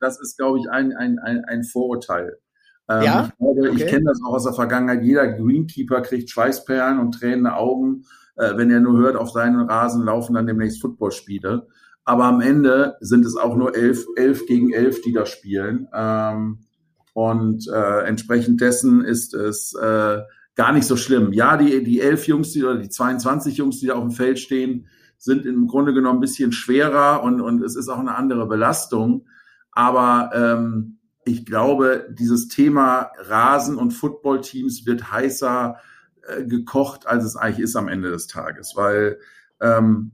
Das 0.00 0.20
ist, 0.20 0.38
glaube 0.38 0.60
ich, 0.60 0.70
ein, 0.70 0.96
ein, 0.96 1.18
ein, 1.18 1.44
ein 1.44 1.64
Vorurteil. 1.64 2.38
Ähm, 2.88 3.02
ja? 3.02 3.28
Ich, 3.28 3.38
glaube, 3.38 3.60
okay. 3.60 3.70
ich 3.74 3.86
kenne 3.86 4.04
das 4.04 4.20
auch 4.26 4.34
aus 4.34 4.44
der 4.44 4.54
Vergangenheit. 4.54 5.02
Jeder 5.02 5.26
Greenkeeper 5.26 6.00
kriegt 6.00 6.30
Schweißperlen 6.30 7.00
und 7.00 7.12
tränende 7.12 7.54
Augen, 7.54 8.04
äh, 8.36 8.56
wenn 8.56 8.70
er 8.70 8.80
nur 8.80 8.98
hört, 8.98 9.16
auf 9.16 9.30
seinen 9.30 9.60
Rasen 9.68 10.04
laufen 10.04 10.34
dann 10.34 10.46
demnächst 10.46 10.80
Footballspiele. 10.80 11.66
Aber 12.04 12.24
am 12.24 12.40
Ende 12.40 12.96
sind 13.00 13.26
es 13.26 13.36
auch 13.36 13.56
nur 13.56 13.76
elf, 13.76 14.06
elf 14.16 14.46
gegen 14.46 14.72
elf, 14.72 15.02
die 15.02 15.12
da 15.12 15.26
spielen. 15.26 15.88
Ähm, 15.92 16.60
und 17.12 17.68
äh, 17.68 18.04
entsprechend 18.04 18.60
dessen 18.60 19.04
ist 19.04 19.34
es 19.34 19.74
äh, 19.74 20.20
gar 20.58 20.72
nicht 20.72 20.88
so 20.88 20.96
schlimm. 20.96 21.32
Ja, 21.32 21.56
die, 21.56 21.84
die 21.84 22.00
elf 22.00 22.26
Jungs, 22.26 22.50
die, 22.50 22.64
oder 22.64 22.80
die 22.80 22.88
22 22.88 23.56
Jungs, 23.56 23.78
die 23.78 23.86
da 23.86 23.94
auf 23.94 24.02
dem 24.02 24.10
Feld 24.10 24.40
stehen, 24.40 24.88
sind 25.16 25.46
im 25.46 25.68
Grunde 25.68 25.94
genommen 25.94 26.18
ein 26.18 26.20
bisschen 26.20 26.50
schwerer 26.50 27.22
und, 27.22 27.40
und 27.40 27.62
es 27.62 27.76
ist 27.76 27.88
auch 27.88 28.00
eine 28.00 28.16
andere 28.16 28.46
Belastung. 28.48 29.28
Aber 29.70 30.32
ähm, 30.34 30.98
ich 31.24 31.46
glaube, 31.46 32.08
dieses 32.10 32.48
Thema 32.48 33.12
Rasen 33.18 33.76
und 33.76 33.92
Footballteams 33.92 34.84
wird 34.84 35.12
heißer 35.12 35.76
äh, 36.26 36.44
gekocht, 36.44 37.06
als 37.06 37.24
es 37.24 37.36
eigentlich 37.36 37.60
ist 37.60 37.76
am 37.76 37.86
Ende 37.86 38.10
des 38.10 38.26
Tages, 38.26 38.72
weil 38.74 39.20
ähm, 39.60 40.10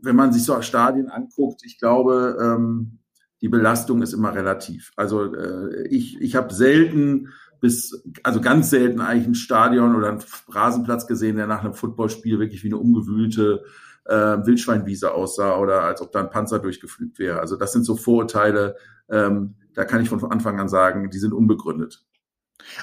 wenn 0.00 0.16
man 0.16 0.32
sich 0.32 0.42
so 0.42 0.60
Stadien 0.62 1.10
anguckt, 1.10 1.60
ich 1.66 1.78
glaube, 1.78 2.38
ähm, 2.40 2.98
die 3.42 3.50
Belastung 3.50 4.00
ist 4.00 4.14
immer 4.14 4.34
relativ. 4.34 4.92
Also 4.96 5.34
äh, 5.34 5.86
ich, 5.88 6.18
ich 6.22 6.34
habe 6.34 6.54
selten 6.54 7.28
bis, 7.64 8.04
also 8.22 8.42
ganz 8.42 8.68
selten 8.68 9.00
eigentlich 9.00 9.26
ein 9.26 9.34
Stadion 9.34 9.96
oder 9.96 10.08
einen 10.08 10.22
Rasenplatz 10.48 11.06
gesehen, 11.06 11.36
der 11.36 11.46
nach 11.46 11.64
einem 11.64 11.72
Footballspiel 11.72 12.38
wirklich 12.38 12.62
wie 12.62 12.68
eine 12.68 12.76
umgewühlte 12.76 13.64
äh, 14.04 14.12
Wildschweinwiese 14.14 15.14
aussah 15.14 15.56
oder 15.56 15.80
als 15.80 16.02
ob 16.02 16.12
da 16.12 16.20
ein 16.20 16.28
Panzer 16.28 16.58
durchgeflügt 16.58 17.18
wäre. 17.18 17.40
Also 17.40 17.56
das 17.56 17.72
sind 17.72 17.84
so 17.84 17.96
Vorurteile, 17.96 18.76
ähm, 19.08 19.54
da 19.72 19.86
kann 19.86 20.02
ich 20.02 20.10
von 20.10 20.22
Anfang 20.30 20.60
an 20.60 20.68
sagen, 20.68 21.08
die 21.08 21.18
sind 21.18 21.32
unbegründet. 21.32 22.04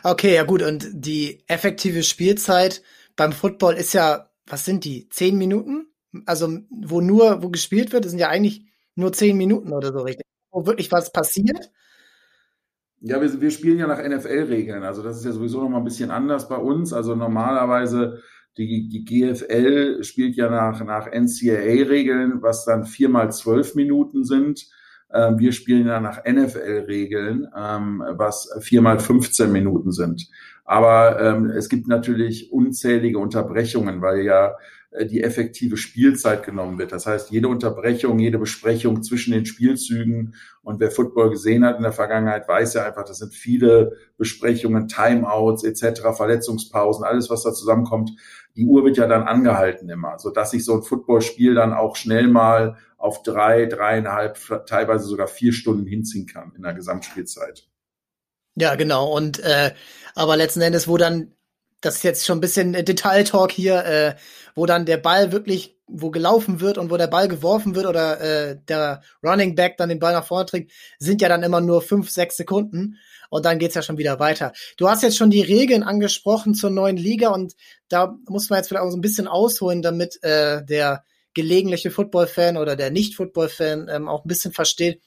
Okay, 0.01 0.33
ja 0.33 0.45
gut. 0.45 0.63
Und 0.63 0.89
die 0.91 1.43
effektive 1.47 2.01
Spielzeit 2.01 2.81
beim 3.15 3.33
Football 3.33 3.75
ist 3.75 3.93
ja, 3.93 4.31
was 4.47 4.65
sind 4.65 4.83
die? 4.83 5.09
Zehn 5.09 5.37
Minuten? 5.37 5.89
Also, 6.25 6.57
wo 6.71 7.01
nur, 7.01 7.43
wo 7.43 7.49
gespielt 7.49 7.93
wird, 7.93 8.05
das 8.05 8.13
sind 8.13 8.19
ja 8.19 8.29
eigentlich 8.29 8.65
nur 8.95 9.13
zehn 9.13 9.37
Minuten 9.37 9.73
oder 9.73 9.93
so, 9.93 9.99
richtig? 9.99 10.25
Wo 10.49 10.65
wirklich 10.65 10.91
was 10.91 11.11
passiert. 11.11 11.69
Ja, 13.01 13.19
wir, 13.19 13.41
wir 13.41 13.49
spielen 13.49 13.79
ja 13.79 13.87
nach 13.87 13.97
NFL-Regeln. 13.97 14.83
Also, 14.83 15.01
das 15.01 15.17
ist 15.17 15.25
ja 15.25 15.31
sowieso 15.31 15.61
noch 15.61 15.69
mal 15.69 15.79
ein 15.79 15.83
bisschen 15.83 16.11
anders 16.11 16.47
bei 16.47 16.55
uns. 16.57 16.93
Also, 16.93 17.15
normalerweise, 17.15 18.21
die, 18.57 18.87
die 18.89 19.03
GFL 19.03 20.03
spielt 20.03 20.35
ja 20.35 20.49
nach, 20.49 20.83
nach 20.85 21.07
NCAA-Regeln, 21.07 22.41
was 22.41 22.63
dann 22.65 22.85
viermal 22.85 23.31
zwölf 23.31 23.73
Minuten 23.73 24.23
sind. 24.23 24.67
Ähm, 25.13 25.39
wir 25.39 25.51
spielen 25.51 25.87
ja 25.87 25.99
nach 25.99 26.23
NFL-Regeln, 26.25 27.47
ähm, 27.57 28.03
was 28.11 28.49
viermal 28.59 28.99
15 28.99 29.51
Minuten 29.51 29.91
sind. 29.91 30.29
Aber 30.63 31.19
ähm, 31.19 31.49
es 31.49 31.69
gibt 31.69 31.87
natürlich 31.87 32.51
unzählige 32.51 33.17
Unterbrechungen, 33.17 34.01
weil 34.01 34.21
ja 34.21 34.55
die 35.05 35.23
effektive 35.23 35.77
Spielzeit 35.77 36.43
genommen 36.43 36.77
wird. 36.77 36.91
Das 36.91 37.05
heißt, 37.05 37.31
jede 37.31 37.47
Unterbrechung, 37.47 38.19
jede 38.19 38.37
Besprechung 38.37 39.03
zwischen 39.03 39.31
den 39.31 39.45
Spielzügen 39.45 40.35
und 40.63 40.81
wer 40.81 40.91
Football 40.91 41.29
gesehen 41.29 41.65
hat 41.65 41.77
in 41.77 41.83
der 41.83 41.93
Vergangenheit, 41.93 42.47
weiß 42.47 42.73
ja 42.73 42.85
einfach, 42.85 43.05
das 43.05 43.19
sind 43.19 43.33
viele 43.33 43.95
Besprechungen, 44.17 44.89
Timeouts 44.89 45.63
etc., 45.63 46.01
Verletzungspausen, 46.15 47.05
alles, 47.05 47.29
was 47.29 47.43
da 47.43 47.53
zusammenkommt. 47.53 48.11
Die 48.57 48.65
Uhr 48.65 48.83
wird 48.83 48.97
ja 48.97 49.07
dann 49.07 49.23
angehalten 49.23 49.89
immer, 49.89 50.19
so 50.19 50.29
dass 50.29 50.51
sich 50.51 50.65
so 50.65 50.75
ein 50.75 50.83
Footballspiel 50.83 51.55
dann 51.55 51.73
auch 51.73 51.95
schnell 51.95 52.27
mal 52.27 52.75
auf 52.97 53.23
drei, 53.23 53.67
dreieinhalb, 53.67 54.37
teilweise 54.67 55.05
sogar 55.05 55.27
vier 55.27 55.53
Stunden 55.53 55.87
hinziehen 55.87 56.27
kann 56.27 56.51
in 56.55 56.63
der 56.63 56.73
Gesamtspielzeit. 56.73 57.67
Ja, 58.55 58.75
genau. 58.75 59.15
Und 59.15 59.39
äh, 59.39 59.71
aber 60.15 60.35
letzten 60.35 60.61
Endes, 60.61 60.87
wo 60.89 60.97
dann, 60.97 61.33
das 61.81 61.97
ist 61.97 62.03
jetzt 62.03 62.25
schon 62.25 62.37
ein 62.37 62.41
bisschen 62.41 62.73
Detail-Talk 62.73 63.51
hier, 63.51 63.85
äh, 63.85 64.15
wo 64.55 64.65
dann 64.65 64.85
der 64.85 64.97
Ball 64.97 65.31
wirklich, 65.31 65.77
wo 65.87 66.11
gelaufen 66.11 66.61
wird 66.61 66.77
und 66.77 66.91
wo 66.91 66.97
der 66.97 67.07
Ball 67.07 67.27
geworfen 67.27 67.75
wird 67.75 67.87
oder 67.87 68.21
äh, 68.21 68.57
der 68.67 69.01
Running 69.23 69.55
Back 69.55 69.77
dann 69.77 69.89
den 69.89 69.99
Ball 69.99 70.13
nach 70.13 70.25
vorne 70.25 70.45
trägt, 70.45 70.71
sind 70.99 71.21
ja 71.21 71.29
dann 71.29 71.43
immer 71.43 71.59
nur 71.59 71.81
fünf, 71.81 72.09
sechs 72.09 72.37
Sekunden 72.37 72.97
und 73.29 73.45
dann 73.45 73.59
geht's 73.59 73.75
ja 73.75 73.81
schon 73.81 73.97
wieder 73.97 74.19
weiter. 74.19 74.53
Du 74.77 74.87
hast 74.89 75.03
jetzt 75.03 75.17
schon 75.17 75.31
die 75.31 75.41
Regeln 75.41 75.83
angesprochen 75.83 76.53
zur 76.53 76.69
neuen 76.69 76.97
Liga 76.97 77.29
und 77.29 77.55
da 77.89 78.15
muss 78.27 78.49
man 78.49 78.57
jetzt 78.57 78.67
vielleicht 78.67 78.83
auch 78.83 78.91
so 78.91 78.97
ein 78.97 79.01
bisschen 79.01 79.27
ausholen, 79.27 79.81
damit 79.81 80.23
äh, 80.23 80.63
der 80.63 81.03
gelegentliche 81.33 81.91
Football-Fan 81.91 82.57
oder 82.57 82.75
der 82.75 82.91
Nicht-Football-Fan 82.91 83.89
ähm, 83.89 84.07
auch 84.07 84.25
ein 84.25 84.27
bisschen 84.27 84.53
versteht, 84.53 85.01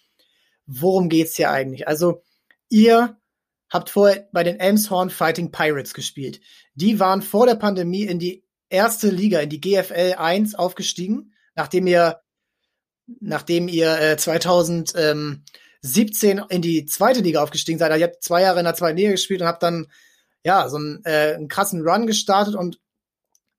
worum 0.66 1.08
geht's 1.08 1.36
hier 1.36 1.50
eigentlich. 1.50 1.86
Also 1.86 2.22
ihr 2.68 3.16
habt 3.74 3.90
vorher 3.90 4.26
bei 4.32 4.44
den 4.44 4.60
Elmshorn 4.60 5.10
Fighting 5.10 5.50
Pirates 5.50 5.92
gespielt. 5.94 6.40
Die 6.76 7.00
waren 7.00 7.22
vor 7.22 7.44
der 7.44 7.56
Pandemie 7.56 8.04
in 8.04 8.20
die 8.20 8.44
erste 8.68 9.10
Liga, 9.10 9.40
in 9.40 9.50
die 9.50 9.60
GFL 9.60 10.14
1 10.16 10.54
aufgestiegen, 10.54 11.34
nachdem 11.56 11.88
ihr, 11.88 12.20
nachdem 13.20 13.66
ihr 13.66 14.00
äh, 14.00 14.16
2017 14.16 15.42
in 16.48 16.62
die 16.62 16.86
zweite 16.86 17.18
Liga 17.20 17.42
aufgestiegen 17.42 17.80
seid. 17.80 17.98
Ihr 17.98 18.06
habt 18.06 18.22
zwei 18.22 18.42
Jahre 18.42 18.60
in 18.60 18.64
der 18.64 18.76
zweiten 18.76 18.96
Liga 18.96 19.10
gespielt 19.10 19.40
und 19.40 19.48
habt 19.48 19.64
dann 19.64 19.88
ja 20.44 20.68
so 20.68 20.76
einen, 20.76 21.04
äh, 21.04 21.34
einen 21.34 21.48
krassen 21.48 21.82
Run 21.82 22.06
gestartet 22.06 22.54
und 22.54 22.80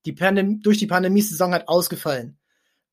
die 0.06 0.14
Pandem 0.14 0.62
durch 0.62 0.78
die 0.78 0.88
Pandemie-Saison 0.88 1.54
hat 1.54 1.68
ausgefallen. 1.68 2.40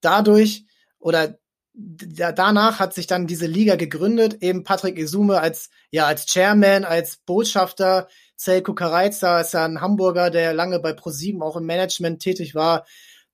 Dadurch 0.00 0.66
oder 0.98 1.38
danach 1.74 2.78
hat 2.78 2.94
sich 2.94 3.06
dann 3.06 3.26
diese 3.26 3.46
Liga 3.46 3.76
gegründet, 3.76 4.42
eben 4.42 4.62
Patrick 4.62 4.98
Isume 4.98 5.40
als, 5.40 5.70
ja, 5.90 6.06
als 6.06 6.26
Chairman, 6.26 6.84
als 6.84 7.16
Botschafter, 7.16 8.08
Zelko 8.36 8.74
Kareiza 8.74 9.40
ist 9.40 9.54
ja 9.54 9.64
ein 9.64 9.80
Hamburger, 9.80 10.30
der 10.30 10.52
lange 10.52 10.80
bei 10.80 10.92
ProSieben 10.92 11.42
auch 11.42 11.56
im 11.56 11.64
Management 11.64 12.20
tätig 12.20 12.54
war, 12.54 12.86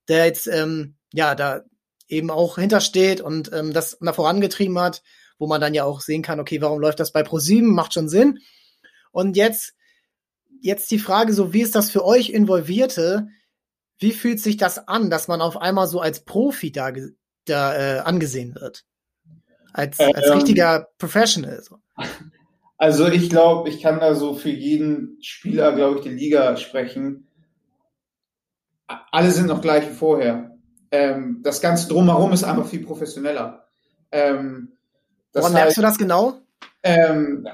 der 0.06 0.26
jetzt, 0.26 0.46
ähm, 0.46 0.96
ja, 1.12 1.34
da 1.34 1.62
eben 2.08 2.30
auch 2.30 2.58
hintersteht 2.58 3.20
und 3.20 3.52
ähm, 3.52 3.72
das 3.72 3.98
nach 4.00 4.14
vorangetrieben 4.14 4.78
hat, 4.78 5.02
wo 5.38 5.46
man 5.46 5.60
dann 5.60 5.74
ja 5.74 5.84
auch 5.84 6.00
sehen 6.00 6.22
kann, 6.22 6.40
okay, 6.40 6.60
warum 6.60 6.78
läuft 6.78 7.00
das 7.00 7.12
bei 7.12 7.22
ProSieben? 7.22 7.72
Macht 7.72 7.94
schon 7.94 8.08
Sinn. 8.08 8.38
Und 9.10 9.36
jetzt, 9.36 9.74
jetzt 10.60 10.90
die 10.90 10.98
Frage, 10.98 11.32
so 11.32 11.52
wie 11.52 11.62
ist 11.62 11.74
das 11.74 11.90
für 11.90 12.04
euch 12.04 12.30
Involvierte? 12.30 13.28
Wie 13.98 14.12
fühlt 14.12 14.40
sich 14.40 14.56
das 14.56 14.88
an, 14.88 15.10
dass 15.10 15.28
man 15.28 15.40
auf 15.40 15.56
einmal 15.56 15.88
so 15.88 16.00
als 16.00 16.24
Profi 16.24 16.70
da 16.72 16.92
da 17.48 17.76
äh, 17.76 17.98
angesehen 18.00 18.54
wird. 18.54 18.84
Als, 19.72 20.00
als 20.00 20.26
ähm, 20.26 20.32
richtiger 20.32 20.88
Professional. 20.98 21.62
So. 21.62 21.78
Also 22.76 23.08
ich 23.08 23.28
glaube, 23.28 23.68
ich 23.68 23.82
kann 23.82 24.00
da 24.00 24.14
so 24.14 24.34
für 24.34 24.50
jeden 24.50 25.18
Spieler, 25.20 25.74
glaube 25.74 25.98
ich, 25.98 26.04
die 26.04 26.10
Liga 26.10 26.56
sprechen. 26.56 27.28
Alle 28.86 29.30
sind 29.30 29.46
noch 29.46 29.60
gleich 29.60 29.88
wie 29.88 29.94
vorher. 29.94 30.56
Ähm, 30.90 31.40
das 31.42 31.60
Ganze 31.60 31.88
drumherum 31.88 32.32
ist 32.32 32.44
einfach 32.44 32.66
viel 32.66 32.84
professioneller. 32.84 33.68
Ähm, 34.10 34.72
Woran 35.32 35.52
merkst 35.52 35.76
du 35.76 35.82
das 35.82 35.98
genau? 35.98 36.40
Ähm, 36.82 37.46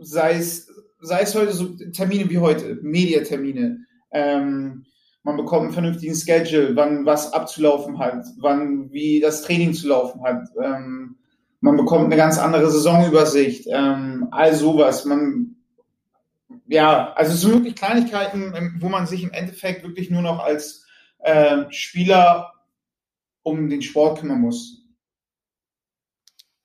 sei, 0.00 0.34
es, 0.34 0.68
sei 1.00 1.22
es 1.22 1.34
heute 1.34 1.52
so 1.52 1.74
Termine 1.92 2.30
wie 2.30 2.38
heute, 2.38 2.78
Mediatermine. 2.82 3.78
Ähm, 4.12 4.84
man 5.22 5.36
bekommt 5.36 5.64
einen 5.64 5.72
vernünftigen 5.72 6.14
Schedule, 6.14 6.74
wann 6.76 7.04
was 7.04 7.32
abzulaufen 7.32 7.98
hat, 7.98 8.24
wann 8.38 8.90
wie 8.92 9.20
das 9.20 9.42
Training 9.42 9.74
zu 9.74 9.88
laufen 9.88 10.22
hat. 10.22 10.48
Ähm, 10.62 11.16
man 11.60 11.76
bekommt 11.76 12.06
eine 12.06 12.16
ganz 12.16 12.38
andere 12.38 12.70
Saisonübersicht, 12.70 13.66
ähm, 13.70 14.28
all 14.30 14.54
sowas. 14.54 15.04
Man, 15.04 15.56
ja, 16.66 17.12
also 17.12 17.34
es 17.34 17.42
sind 17.42 17.52
wirklich 17.52 17.76
Kleinigkeiten, 17.76 18.54
ähm, 18.56 18.76
wo 18.80 18.88
man 18.88 19.06
sich 19.06 19.22
im 19.22 19.32
Endeffekt 19.32 19.82
wirklich 19.82 20.10
nur 20.10 20.22
noch 20.22 20.38
als 20.38 20.86
äh, 21.18 21.64
Spieler 21.70 22.52
um 23.42 23.68
den 23.68 23.82
Sport 23.82 24.20
kümmern 24.20 24.40
muss. 24.40 24.86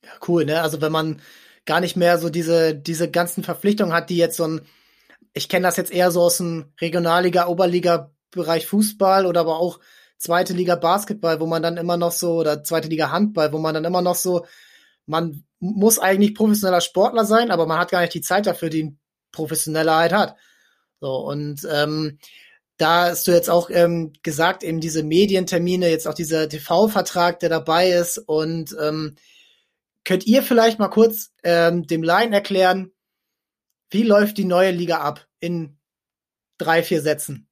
Ja, 0.04 0.12
cool, 0.28 0.46
ne? 0.46 0.62
Also 0.62 0.82
wenn 0.82 0.91
man 0.91 1.22
gar 1.65 1.82
nicht 1.82 1.98
mehr 1.98 2.20
so 2.20 2.30
diese, 2.30 2.74
diese 2.74 3.10
ganzen 3.12 3.44
Verpflichtungen 3.44 3.94
hat, 3.94 4.10
die 4.10 4.18
jetzt 4.18 4.38
so 4.38 4.48
ein, 4.48 4.62
ich 5.34 5.50
kenne 5.50 5.63
das 5.63 5.78
jetzt 5.78 5.91
eher 5.91 6.12
so 6.12 6.22
aus 6.22 6.38
dem 6.38 6.72
Regionalliga, 6.80 7.48
Oberliga 7.48 8.14
Bereich 8.36 8.67
Fußball 8.67 9.26
oder 9.26 9.41
aber 9.41 9.58
auch 9.58 9.80
zweite 10.17 10.54
Liga 10.54 10.76
Basketball, 10.76 11.39
wo 11.39 11.45
man 11.45 11.62
dann 11.62 11.78
immer 11.78 11.98
noch 11.98 12.12
so, 12.12 12.36
oder 12.36 12.63
zweite 12.63 12.88
Liga 12.88 13.12
Handball, 13.12 13.52
wo 13.52 13.60
man 13.60 13.74
dann 13.74 13.86
immer 13.86 14.02
noch 14.02 14.15
so, 14.15 14.45
man 15.06 15.43
muss 15.60 16.00
eigentlich 16.00 16.36
professioneller 16.36 16.82
Sportler 16.82 17.26
sein, 17.26 17.52
aber 17.52 17.65
man 17.65 17.80
hat 17.80 17.91
gar 17.91 18.02
nicht 18.02 18.13
die 18.13 18.21
Zeit 18.21 18.45
dafür, 18.45 18.69
die 18.69 18.84
ein 18.84 19.00
Professioneller 19.32 19.95
halt 19.95 20.13
hat. 20.13 20.36
So, 21.00 21.17
und 21.17 21.67
ähm, 21.71 22.19
da 22.78 23.06
hast 23.06 23.28
du 23.28 23.32
jetzt 23.32 23.50
auch 23.50 23.69
ähm, 23.69 24.13
gesagt, 24.21 24.63
eben 24.63 24.82
diese 24.82 25.04
Medientermine, 25.04 25.89
jetzt 25.89 26.08
auch 26.08 26.13
dieser 26.13 26.50
TV-Vertrag, 26.50 27.39
der 27.39 27.50
dabei 27.50 27.91
ist. 27.91 28.17
Und 28.17 28.76
ähm, 28.82 29.15
könnt 30.04 30.26
ihr 30.26 30.43
vielleicht 30.43 30.80
mal 30.80 30.89
kurz 30.89 31.32
ähm, 31.43 31.88
dem 31.88 32.04
Laien 32.04 32.34
erklären, 32.34 32.91
wie 33.89 34.04
läuft 34.04 34.38
die 34.38 34.45
neue 34.45 34.71
Liga 34.71 35.00
ab 35.00 35.26
in 35.39 35.78
drei, 36.58 36.84
vier 36.84 37.02
Sätzen? 37.02 37.48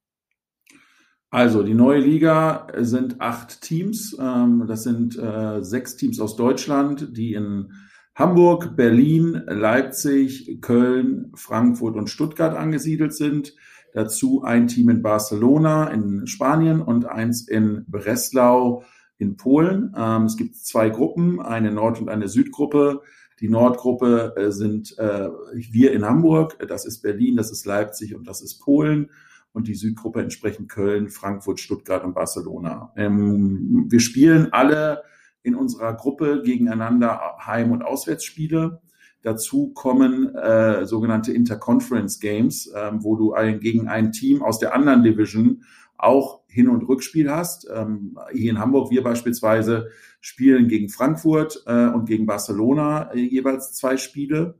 Also 1.34 1.64
die 1.64 1.74
neue 1.74 2.00
Liga 2.00 2.68
sind 2.78 3.20
acht 3.20 3.62
Teams. 3.62 4.16
Ähm, 4.20 4.66
das 4.68 4.84
sind 4.84 5.18
äh, 5.18 5.64
sechs 5.64 5.96
Teams 5.96 6.20
aus 6.20 6.36
Deutschland, 6.36 7.18
die 7.18 7.34
in 7.34 7.72
Hamburg, 8.14 8.76
Berlin, 8.76 9.42
Leipzig, 9.48 10.62
Köln, 10.62 11.32
Frankfurt 11.34 11.96
und 11.96 12.12
Stuttgart 12.12 12.56
angesiedelt 12.56 13.16
sind. 13.16 13.56
Dazu 13.96 14.44
ein 14.44 14.68
Team 14.68 14.90
in 14.90 15.02
Barcelona 15.02 15.88
in 15.88 16.28
Spanien 16.28 16.84
und 16.84 17.08
eins 17.08 17.48
in 17.48 17.84
Breslau 17.88 18.84
in 19.18 19.36
Polen. 19.36 19.92
Ähm, 19.98 20.26
es 20.26 20.38
gibt 20.38 20.56
zwei 20.56 20.90
Gruppen, 20.92 21.42
eine 21.42 21.72
Nord- 21.72 22.00
und 22.00 22.10
eine 22.10 22.28
Südgruppe. 22.28 23.02
Die 23.40 23.50
Nordgruppe 23.50 24.36
äh, 24.38 24.52
sind 24.52 24.96
äh, 25.00 25.30
wir 25.56 25.94
in 25.94 26.06
Hamburg, 26.06 26.60
das 26.68 26.86
ist 26.86 27.02
Berlin, 27.02 27.38
das 27.38 27.50
ist 27.50 27.66
Leipzig 27.66 28.14
und 28.14 28.28
das 28.28 28.44
ist 28.44 28.60
Polen 28.60 29.10
und 29.54 29.68
die 29.68 29.76
Südgruppe 29.76 30.22
entsprechend 30.22 30.70
Köln, 30.70 31.10
Frankfurt, 31.10 31.60
Stuttgart 31.60 32.04
und 32.04 32.14
Barcelona. 32.14 32.92
Ähm, 32.98 33.86
wir 33.90 34.00
spielen 34.00 34.52
alle 34.52 35.04
in 35.44 35.56
unserer 35.56 35.94
Gruppe 35.94 36.42
gegeneinander 36.44 37.38
Heim- 37.46 37.72
und 37.72 37.84
Auswärtsspiele. 37.84 38.82
Dazu 39.22 39.72
kommen 39.74 40.36
äh, 40.36 40.86
sogenannte 40.86 41.32
Interconference 41.32 42.20
Games, 42.20 42.68
äh, 42.68 42.92
wo 42.94 43.16
du 43.16 43.34
ein, 43.34 43.60
gegen 43.60 43.88
ein 43.88 44.12
Team 44.12 44.42
aus 44.42 44.60
der 44.60 44.74
anderen 44.74 45.04
Division 45.04 45.64
auch 45.98 46.42
Hin- 46.48 46.70
und 46.70 46.88
Rückspiel 46.88 47.32
hast. 47.32 47.68
Ähm, 47.74 48.18
hier 48.34 48.52
in 48.52 48.60
Hamburg, 48.60 48.92
wir 48.92 49.04
beispielsweise 49.04 49.90
spielen 50.20 50.68
gegen 50.68 50.90
Frankfurt 50.90 51.64
äh, 51.66 51.88
und 51.88 52.06
gegen 52.06 52.26
Barcelona 52.26 53.12
äh, 53.14 53.20
jeweils 53.20 53.74
zwei 53.74 53.98
Spiele. 53.98 54.56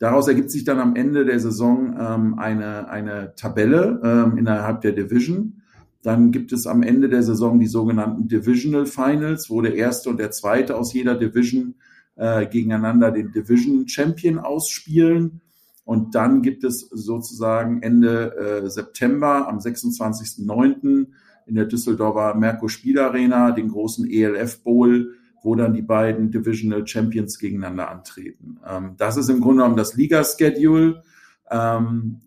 Daraus 0.00 0.28
ergibt 0.28 0.50
sich 0.50 0.64
dann 0.64 0.78
am 0.78 0.96
Ende 0.96 1.26
der 1.26 1.38
Saison 1.38 1.94
ähm, 2.00 2.38
eine, 2.38 2.88
eine 2.88 3.34
Tabelle 3.36 4.00
ähm, 4.02 4.38
innerhalb 4.38 4.80
der 4.80 4.92
Division. 4.92 5.60
Dann 6.02 6.32
gibt 6.32 6.52
es 6.52 6.66
am 6.66 6.82
Ende 6.82 7.10
der 7.10 7.22
Saison 7.22 7.60
die 7.60 7.66
sogenannten 7.66 8.26
Divisional 8.26 8.86
Finals, 8.86 9.50
wo 9.50 9.60
der 9.60 9.74
erste 9.74 10.08
und 10.08 10.18
der 10.18 10.30
zweite 10.30 10.78
aus 10.78 10.94
jeder 10.94 11.16
Division 11.16 11.74
äh, 12.16 12.46
gegeneinander 12.46 13.10
den 13.10 13.30
Division 13.30 13.86
Champion 13.88 14.38
ausspielen. 14.38 15.42
Und 15.84 16.14
dann 16.14 16.40
gibt 16.40 16.64
es 16.64 16.80
sozusagen 16.80 17.82
Ende 17.82 18.62
äh, 18.64 18.70
September 18.70 19.48
am 19.48 19.58
26.09. 19.58 21.08
in 21.44 21.54
der 21.54 21.66
Düsseldorfer 21.66 22.36
Merkur 22.36 22.70
Spiel 22.70 22.98
Arena 22.98 23.50
den 23.50 23.68
großen 23.68 24.10
ELF 24.10 24.62
Bowl, 24.62 25.12
wo 25.42 25.54
dann 25.54 25.74
die 25.74 25.82
beiden 25.82 26.30
Divisional 26.30 26.86
Champions 26.86 27.38
gegeneinander 27.38 27.90
antreten. 27.90 28.60
Ähm, 28.66 28.94
das 28.96 29.16
ist 29.16 29.28
im 29.28 29.40
Grunde 29.40 29.62
genommen 29.62 29.76
das 29.76 29.94
Liga-Schedule. 29.94 31.02
Ähm, 31.50 32.20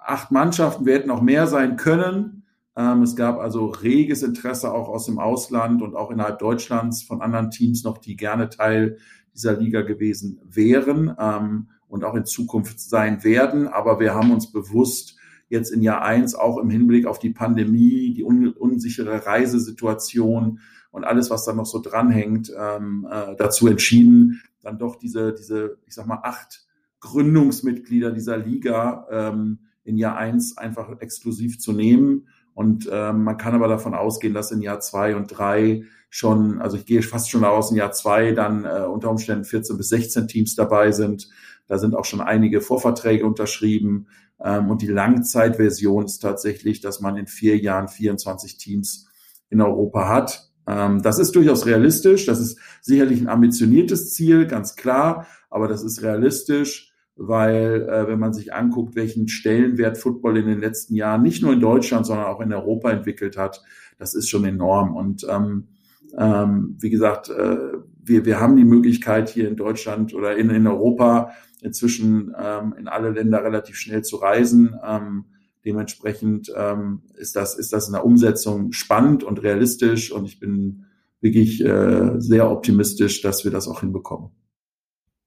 acht 0.00 0.30
Mannschaften, 0.30 0.86
wir 0.86 0.94
hätten 0.94 1.08
noch 1.08 1.22
mehr 1.22 1.46
sein 1.46 1.76
können. 1.76 2.44
Ähm, 2.76 3.02
es 3.02 3.16
gab 3.16 3.38
also 3.38 3.66
reges 3.66 4.22
Interesse 4.22 4.72
auch 4.72 4.88
aus 4.88 5.06
dem 5.06 5.18
Ausland 5.18 5.82
und 5.82 5.96
auch 5.96 6.10
innerhalb 6.10 6.38
Deutschlands 6.38 7.02
von 7.02 7.20
anderen 7.20 7.50
Teams 7.50 7.84
noch, 7.84 7.98
die 7.98 8.16
gerne 8.16 8.48
Teil 8.50 8.98
dieser 9.34 9.56
Liga 9.56 9.82
gewesen 9.82 10.40
wären 10.44 11.14
ähm, 11.18 11.68
und 11.88 12.04
auch 12.04 12.14
in 12.14 12.24
Zukunft 12.24 12.80
sein 12.80 13.24
werden. 13.24 13.68
Aber 13.68 14.00
wir 14.00 14.14
haben 14.14 14.30
uns 14.30 14.52
bewusst 14.52 15.16
jetzt 15.48 15.70
in 15.72 15.82
Jahr 15.82 16.02
eins 16.02 16.34
auch 16.34 16.58
im 16.58 16.70
Hinblick 16.70 17.06
auf 17.06 17.18
die 17.18 17.30
Pandemie, 17.30 18.14
die 18.14 18.24
un 18.24 18.48
unsichere 18.48 19.26
Reisesituation 19.26 20.60
und 20.98 21.04
alles, 21.04 21.30
was 21.30 21.44
da 21.44 21.52
noch 21.52 21.66
so 21.66 21.80
dranhängt, 21.80 22.52
ähm, 22.58 23.06
äh, 23.10 23.36
dazu 23.36 23.68
entschieden, 23.68 24.42
dann 24.60 24.78
doch 24.78 24.96
diese, 24.96 25.32
diese, 25.32 25.78
ich 25.86 25.94
sag 25.94 26.06
mal, 26.06 26.20
acht 26.22 26.66
Gründungsmitglieder 27.00 28.10
dieser 28.10 28.36
Liga 28.36 29.06
ähm, 29.10 29.60
in 29.84 29.96
Jahr 29.96 30.16
eins 30.16 30.58
einfach 30.58 31.00
exklusiv 31.00 31.58
zu 31.58 31.72
nehmen. 31.72 32.28
Und 32.52 32.88
ähm, 32.92 33.22
man 33.22 33.36
kann 33.36 33.54
aber 33.54 33.68
davon 33.68 33.94
ausgehen, 33.94 34.34
dass 34.34 34.50
in 34.50 34.60
Jahr 34.60 34.80
zwei 34.80 35.14
und 35.14 35.28
drei 35.28 35.84
schon, 36.10 36.60
also 36.60 36.76
ich 36.76 36.86
gehe 36.86 37.02
fast 37.02 37.30
schon 37.30 37.44
aus, 37.44 37.70
in 37.70 37.76
Jahr 37.76 37.92
zwei 37.92 38.32
dann 38.32 38.64
äh, 38.64 38.84
unter 38.84 39.10
Umständen 39.10 39.44
14 39.44 39.76
bis 39.76 39.88
16 39.90 40.26
Teams 40.26 40.56
dabei 40.56 40.90
sind. 40.90 41.28
Da 41.68 41.78
sind 41.78 41.94
auch 41.94 42.04
schon 42.04 42.20
einige 42.20 42.60
Vorverträge 42.60 43.24
unterschrieben. 43.24 44.08
Ähm, 44.40 44.70
und 44.70 44.82
die 44.82 44.88
Langzeitversion 44.88 46.04
ist 46.04 46.18
tatsächlich, 46.18 46.80
dass 46.80 47.00
man 47.00 47.16
in 47.16 47.28
vier 47.28 47.56
Jahren 47.58 47.88
24 47.88 48.58
Teams 48.58 49.08
in 49.50 49.60
Europa 49.60 50.08
hat. 50.08 50.47
Ähm, 50.68 51.02
das 51.02 51.18
ist 51.18 51.34
durchaus 51.34 51.66
realistisch. 51.66 52.26
Das 52.26 52.40
ist 52.40 52.58
sicherlich 52.82 53.20
ein 53.20 53.28
ambitioniertes 53.28 54.12
Ziel, 54.12 54.46
ganz 54.46 54.76
klar. 54.76 55.26
Aber 55.50 55.66
das 55.66 55.82
ist 55.82 56.02
realistisch, 56.02 56.92
weil 57.16 57.88
äh, 57.88 58.06
wenn 58.06 58.18
man 58.18 58.34
sich 58.34 58.52
anguckt, 58.52 58.94
welchen 58.94 59.28
Stellenwert 59.28 59.96
Football 59.96 60.36
in 60.36 60.46
den 60.46 60.60
letzten 60.60 60.94
Jahren 60.94 61.22
nicht 61.22 61.42
nur 61.42 61.54
in 61.54 61.60
Deutschland, 61.60 62.06
sondern 62.06 62.26
auch 62.26 62.40
in 62.40 62.52
Europa 62.52 62.90
entwickelt 62.90 63.38
hat, 63.38 63.62
das 63.98 64.14
ist 64.14 64.28
schon 64.28 64.44
enorm. 64.44 64.94
Und 64.94 65.26
ähm, 65.28 65.68
ähm, 66.16 66.76
wie 66.78 66.90
gesagt, 66.90 67.30
äh, 67.30 67.56
wir, 68.02 68.24
wir 68.24 68.40
haben 68.40 68.56
die 68.56 68.64
Möglichkeit 68.64 69.28
hier 69.28 69.48
in 69.48 69.56
Deutschland 69.56 70.14
oder 70.14 70.36
in, 70.36 70.50
in 70.50 70.66
Europa 70.66 71.32
inzwischen 71.60 72.34
ähm, 72.38 72.74
in 72.78 72.88
alle 72.88 73.10
Länder 73.10 73.42
relativ 73.42 73.76
schnell 73.76 74.02
zu 74.02 74.16
reisen. 74.16 74.76
Ähm, 74.86 75.24
dementsprechend 75.64 76.52
ähm, 76.56 77.02
ist, 77.14 77.36
das, 77.36 77.56
ist 77.56 77.72
das 77.72 77.86
in 77.86 77.94
der 77.94 78.04
Umsetzung 78.04 78.72
spannend 78.72 79.24
und 79.24 79.42
realistisch 79.42 80.12
und 80.12 80.26
ich 80.26 80.38
bin 80.38 80.86
wirklich 81.20 81.64
äh, 81.64 82.12
sehr 82.18 82.50
optimistisch, 82.50 83.22
dass 83.22 83.44
wir 83.44 83.50
das 83.50 83.68
auch 83.68 83.80
hinbekommen. 83.80 84.30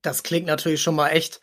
Das 0.01 0.23
klingt 0.23 0.47
natürlich 0.47 0.81
schon 0.81 0.95
mal 0.95 1.09
echt, 1.09 1.41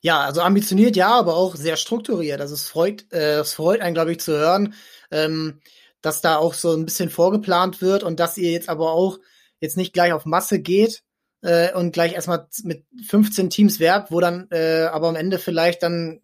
ja, 0.00 0.20
also 0.20 0.42
ambitioniert, 0.42 0.96
ja, 0.96 1.08
aber 1.08 1.34
auch 1.34 1.56
sehr 1.56 1.76
strukturiert. 1.76 2.40
Also 2.40 2.54
es 2.54 2.68
freut, 2.68 3.06
äh, 3.12 3.38
es 3.38 3.54
freut 3.54 3.80
einen, 3.80 3.94
glaube 3.94 4.12
ich, 4.12 4.20
zu 4.20 4.32
hören. 4.32 4.74
Ähm, 5.10 5.60
dass 6.06 6.20
da 6.20 6.36
auch 6.36 6.54
so 6.54 6.72
ein 6.72 6.84
bisschen 6.84 7.10
vorgeplant 7.10 7.82
wird 7.82 8.04
und 8.04 8.20
dass 8.20 8.38
ihr 8.38 8.52
jetzt 8.52 8.68
aber 8.68 8.92
auch 8.92 9.18
jetzt 9.58 9.76
nicht 9.76 9.92
gleich 9.92 10.12
auf 10.12 10.24
Masse 10.24 10.60
geht 10.60 11.02
äh, 11.42 11.72
und 11.72 11.90
gleich 11.92 12.12
erstmal 12.12 12.46
mit 12.62 12.84
15 13.08 13.50
Teams 13.50 13.80
werbt, 13.80 14.12
wo 14.12 14.20
dann 14.20 14.46
äh, 14.52 14.84
aber 14.84 15.08
am 15.08 15.16
Ende 15.16 15.40
vielleicht 15.40 15.82
dann 15.82 16.20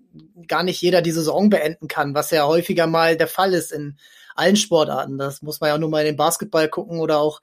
gar 0.46 0.62
nicht 0.62 0.80
jeder 0.80 1.02
die 1.02 1.12
Saison 1.12 1.50
beenden 1.50 1.88
kann, 1.88 2.14
was 2.14 2.30
ja 2.30 2.46
häufiger 2.46 2.86
mal 2.86 3.16
der 3.16 3.28
Fall 3.28 3.54
ist 3.54 3.72
in 3.72 3.96
allen 4.34 4.56
Sportarten. 4.56 5.18
Das 5.18 5.42
muss 5.42 5.60
man 5.60 5.68
ja 5.68 5.78
nur 5.78 5.90
mal 5.90 6.00
in 6.00 6.06
den 6.06 6.16
Basketball 6.16 6.68
gucken 6.68 7.00
oder 7.00 7.18
auch 7.18 7.40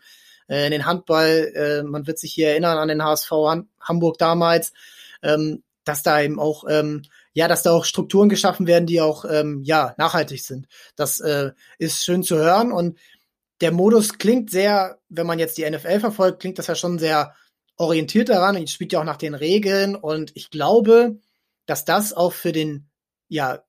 äh, 0.47 0.65
in 0.65 0.71
den 0.71 0.86
Handball. 0.86 1.51
Äh, 1.55 1.84
man 1.84 2.08
wird 2.08 2.19
sich 2.19 2.34
hier 2.34 2.49
erinnern 2.49 2.77
an 2.77 2.88
den 2.88 3.03
HSV 3.03 3.32
Hamburg 3.79 4.17
damals, 4.17 4.73
ähm, 5.21 5.63
dass 5.86 6.03
da 6.03 6.21
eben 6.21 6.39
auch 6.39 6.65
ähm, 6.69 7.03
ja, 7.34 7.47
dass 7.47 7.63
da 7.63 7.71
auch 7.71 7.86
Strukturen 7.86 8.29
geschaffen 8.29 8.67
werden, 8.67 8.86
die 8.86 9.01
auch 9.01 9.25
ähm, 9.25 9.62
ja 9.63 9.93
nachhaltig 9.97 10.43
sind. 10.43 10.67
Das 10.95 11.19
äh, 11.19 11.51
ist 11.77 12.03
schön 12.03 12.23
zu 12.23 12.38
hören 12.38 12.71
und 12.71 12.97
der 13.62 13.71
Modus 13.71 14.17
klingt 14.17 14.49
sehr, 14.51 14.99
wenn 15.10 15.27
man 15.27 15.39
jetzt 15.39 15.58
die 15.58 15.69
NFL 15.69 15.99
verfolgt, 15.99 16.39
klingt 16.39 16.60
das 16.60 16.67
ja 16.67 16.75
schon 16.75 16.97
sehr 16.97 17.36
orientiert 17.77 18.29
daran. 18.29 18.55
Ich 18.58 18.71
spielt 18.71 18.93
ja 18.93 18.99
auch 18.99 19.05
nach 19.05 19.17
den 19.17 19.36
Regeln 19.36 19.95
und 19.95 20.32
ich 20.36 20.49
glaube, 20.49 21.17
dass 21.69 21.86
das 21.86 22.13
auch 22.13 22.34
für 22.34 22.51
den 22.51 22.89
ja 23.27 23.63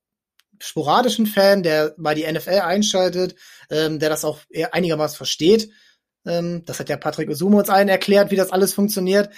sporadischen 0.59 1.27
Fan, 1.27 1.63
der 1.63 1.95
mal 1.97 2.15
die 2.15 2.31
NFL 2.31 2.61
einschaltet, 2.61 3.35
ähm, 3.71 3.99
der 3.99 4.09
das 4.09 4.25
auch 4.25 4.41
einigermaßen 4.73 5.17
versteht. 5.17 5.71
Ähm, 6.27 6.65
das 6.67 6.79
hat 6.81 6.89
ja 6.89 6.97
Patrick 6.97 7.31
Osumo 7.31 7.59
uns 7.59 7.71
allen 7.71 7.89
erklärt, 7.89 8.31
wie 8.31 8.37
das 8.37 8.53
alles 8.53 8.75
funktioniert. 8.75 9.31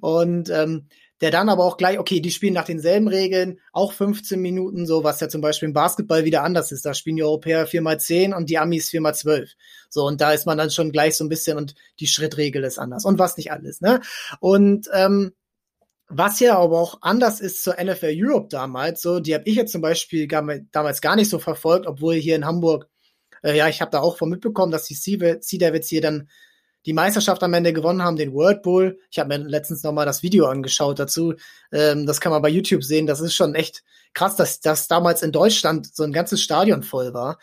Und 0.00 0.50
ähm, 0.50 0.88
der 1.20 1.30
dann 1.30 1.48
aber 1.48 1.64
auch 1.64 1.78
gleich, 1.78 1.98
okay, 1.98 2.20
die 2.20 2.30
spielen 2.30 2.52
nach 2.52 2.66
denselben 2.66 3.08
Regeln, 3.08 3.58
auch 3.72 3.92
15 3.92 4.38
Minuten, 4.38 4.86
so 4.86 5.02
was 5.02 5.20
ja 5.20 5.28
zum 5.28 5.40
Beispiel 5.40 5.68
im 5.68 5.72
Basketball 5.72 6.24
wieder 6.24 6.42
anders 6.42 6.72
ist. 6.72 6.84
Da 6.84 6.92
spielen 6.92 7.16
die 7.16 7.22
Europäer 7.22 7.66
4x10 7.66 8.34
und 8.34 8.50
die 8.50 8.58
Amis 8.58 8.90
4x12. 8.90 9.52
So, 9.88 10.04
und 10.04 10.20
da 10.20 10.32
ist 10.32 10.46
man 10.46 10.58
dann 10.58 10.70
schon 10.70 10.92
gleich 10.92 11.16
so 11.16 11.24
ein 11.24 11.30
bisschen 11.30 11.56
und 11.56 11.74
die 12.00 12.06
Schrittregel 12.06 12.64
ist 12.64 12.78
anders 12.78 13.06
und 13.06 13.18
was 13.18 13.36
nicht 13.38 13.50
alles, 13.50 13.80
ne? 13.80 14.00
Und 14.40 14.90
ähm, 14.92 15.32
was 16.08 16.40
ja 16.40 16.58
aber 16.58 16.78
auch 16.78 16.98
anders 17.00 17.40
ist 17.40 17.62
zur 17.62 17.74
NFL 17.82 18.14
Europe 18.14 18.48
damals, 18.48 19.02
so, 19.02 19.20
die 19.20 19.34
habe 19.34 19.44
ich 19.46 19.56
jetzt 19.56 19.72
zum 19.72 19.80
Beispiel 19.80 20.26
gar, 20.26 20.44
damals 20.70 21.00
gar 21.00 21.16
nicht 21.16 21.28
so 21.28 21.38
verfolgt, 21.38 21.86
obwohl 21.86 22.14
hier 22.14 22.36
in 22.36 22.44
Hamburg, 22.44 22.88
äh, 23.42 23.56
ja, 23.56 23.68
ich 23.68 23.80
habe 23.80 23.90
da 23.90 24.00
auch 24.00 24.16
von 24.16 24.28
mitbekommen, 24.28 24.72
dass 24.72 24.84
die 24.84 25.18
Devils 25.58 25.88
hier 25.88 26.00
dann 26.00 26.28
die 26.86 26.92
Meisterschaft 26.92 27.42
am 27.42 27.52
Ende 27.52 27.72
gewonnen 27.72 28.02
haben, 28.02 28.16
den 28.16 28.32
World 28.32 28.62
Bowl. 28.62 28.98
Ich 29.10 29.18
habe 29.18 29.36
mir 29.36 29.44
letztens 29.44 29.82
noch 29.82 29.92
mal 29.92 30.06
das 30.06 30.22
Video 30.22 30.46
angeschaut 30.46 31.00
dazu. 31.00 31.34
Ähm, 31.72 32.06
das 32.06 32.20
kann 32.20 32.30
man 32.30 32.42
bei 32.42 32.48
YouTube 32.48 32.84
sehen. 32.84 33.06
Das 33.06 33.20
ist 33.20 33.34
schon 33.34 33.56
echt 33.56 33.82
krass, 34.14 34.36
dass 34.36 34.60
das 34.60 34.86
damals 34.86 35.22
in 35.22 35.32
Deutschland 35.32 35.94
so 35.94 36.04
ein 36.04 36.12
ganzes 36.12 36.40
Stadion 36.40 36.84
voll 36.84 37.12
war. 37.12 37.38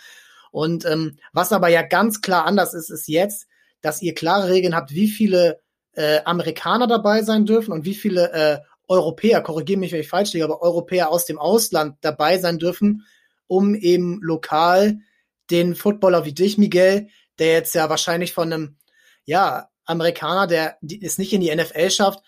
Und 0.52 0.86
ähm, 0.86 1.18
was 1.34 1.52
aber 1.52 1.68
ja 1.68 1.82
ganz 1.82 2.22
klar 2.22 2.46
anders 2.46 2.74
ist, 2.74 2.90
ist 2.90 3.08
jetzt, 3.10 3.48
dass 3.82 4.02
ihr 4.02 4.16
klare 4.16 4.50
Regeln 4.50 4.76
habt, 4.76 4.92
wie 4.92 5.10
viele 5.10 5.60
äh, 5.94 6.22
Amerikaner 6.26 6.88
dabei 6.88 7.24
sein 7.24 7.46
dürfen 7.46 7.72
und 7.72 7.86
wie 7.86 7.96
viele 7.96 8.32
äh, 8.32 8.60
Europäer, 8.88 9.42
korrigiere 9.42 9.80
mich, 9.80 9.92
wenn 9.92 10.02
ich 10.02 10.10
falsch 10.10 10.34
liege, 10.34 10.46
aber 10.46 10.62
Europäer 10.62 11.10
aus 11.10 11.26
dem 11.26 11.40
Ausland 11.40 11.98
dabei 12.02 12.38
sein 12.38 12.60
dürfen, 12.60 13.06
um 13.48 13.76
eben 13.76 14.20
lokal 14.22 15.00
den 15.50 15.76
Footballer 15.76 16.26
wie 16.26 16.34
dich, 16.34 16.58
Miguel, 16.58 17.08
der 17.40 17.54
jetzt 17.54 17.76
ja 17.76 17.90
wahrscheinlich 17.90 18.34
von 18.34 18.52
einem 18.52 18.78
ja, 19.26 19.70
Amerikaner, 19.86 20.48
der 20.48 20.78
es 21.02 21.18
nicht 21.18 21.34
in 21.34 21.42
die 21.42 21.54
NFL 21.54 21.90
schafft, 21.90 22.20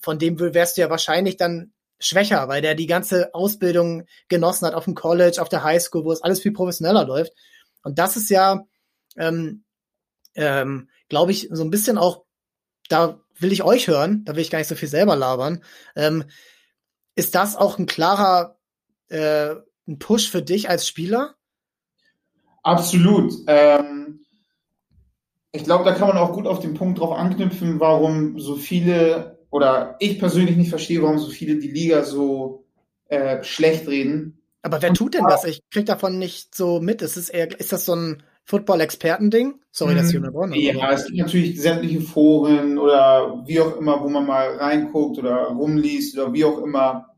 von 0.00 0.18
dem 0.18 0.38
wärst 0.38 0.76
du 0.76 0.82
ja 0.82 0.90
wahrscheinlich 0.90 1.36
dann 1.36 1.72
schwächer, 1.98 2.48
weil 2.48 2.62
der 2.62 2.74
die 2.74 2.86
ganze 2.86 3.34
Ausbildung 3.34 4.06
genossen 4.28 4.66
hat 4.66 4.74
auf 4.74 4.84
dem 4.84 4.94
College, 4.94 5.40
auf 5.40 5.48
der 5.48 5.64
Highschool, 5.64 6.04
wo 6.04 6.12
es 6.12 6.22
alles 6.22 6.40
viel 6.40 6.52
professioneller 6.52 7.06
läuft. 7.06 7.32
Und 7.82 7.98
das 7.98 8.16
ist 8.16 8.30
ja, 8.30 8.64
ähm, 9.16 9.64
ähm, 10.34 10.90
glaube 11.08 11.32
ich, 11.32 11.48
so 11.50 11.62
ein 11.62 11.70
bisschen 11.70 11.98
auch, 11.98 12.24
da 12.88 13.20
will 13.38 13.52
ich 13.52 13.62
euch 13.62 13.88
hören, 13.88 14.24
da 14.24 14.34
will 14.34 14.42
ich 14.42 14.50
gar 14.50 14.58
nicht 14.58 14.68
so 14.68 14.74
viel 14.74 14.88
selber 14.88 15.16
labern. 15.16 15.62
Ähm, 15.94 16.24
ist 17.14 17.34
das 17.34 17.56
auch 17.56 17.78
ein 17.78 17.86
klarer 17.86 18.56
äh, 19.08 19.54
ein 19.88 19.98
Push 19.98 20.30
für 20.30 20.42
dich 20.42 20.68
als 20.68 20.86
Spieler? 20.86 21.34
Absolut. 22.62 23.32
Ähm, 23.46 24.24
ich 25.52 25.64
glaube, 25.64 25.84
da 25.84 25.94
kann 25.94 26.08
man 26.08 26.18
auch 26.18 26.32
gut 26.32 26.46
auf 26.46 26.60
den 26.60 26.74
Punkt 26.74 26.98
drauf 26.98 27.16
anknüpfen, 27.16 27.80
warum 27.80 28.38
so 28.38 28.56
viele 28.56 29.38
oder 29.50 29.96
ich 30.00 30.18
persönlich 30.18 30.56
nicht 30.56 30.70
verstehe, 30.70 31.02
warum 31.02 31.18
so 31.18 31.30
viele 31.30 31.58
die 31.58 31.70
Liga 31.70 32.02
so 32.02 32.66
äh, 33.08 33.42
schlecht 33.42 33.86
reden. 33.86 34.42
Aber 34.62 34.82
wer 34.82 34.92
tut 34.92 35.14
denn 35.14 35.24
das? 35.28 35.44
Ich 35.44 35.62
krieg 35.70 35.86
davon 35.86 36.18
nicht 36.18 36.54
so 36.54 36.80
mit. 36.80 37.00
Ist, 37.00 37.16
es 37.16 37.28
eher, 37.28 37.58
ist 37.58 37.72
das 37.72 37.84
so 37.84 37.94
ein 37.94 38.22
Football-Experten-Ding? 38.46 39.56
Sorry, 39.72 39.94
dass 39.94 40.08
ich 40.08 40.14
hm, 40.14 40.22
unterbrochen 40.22 40.54
Ja, 40.54 40.76
aber. 40.76 40.94
es 40.94 41.06
gibt 41.06 41.18
natürlich 41.18 41.60
sämtliche 41.60 42.00
Foren 42.00 42.78
oder 42.78 43.42
wie 43.46 43.60
auch 43.60 43.76
immer, 43.76 44.02
wo 44.02 44.08
man 44.08 44.24
mal 44.24 44.56
reinguckt 44.56 45.18
oder 45.18 45.48
rumliest 45.48 46.16
oder 46.16 46.32
wie 46.32 46.44
auch 46.44 46.62
immer. 46.62 47.08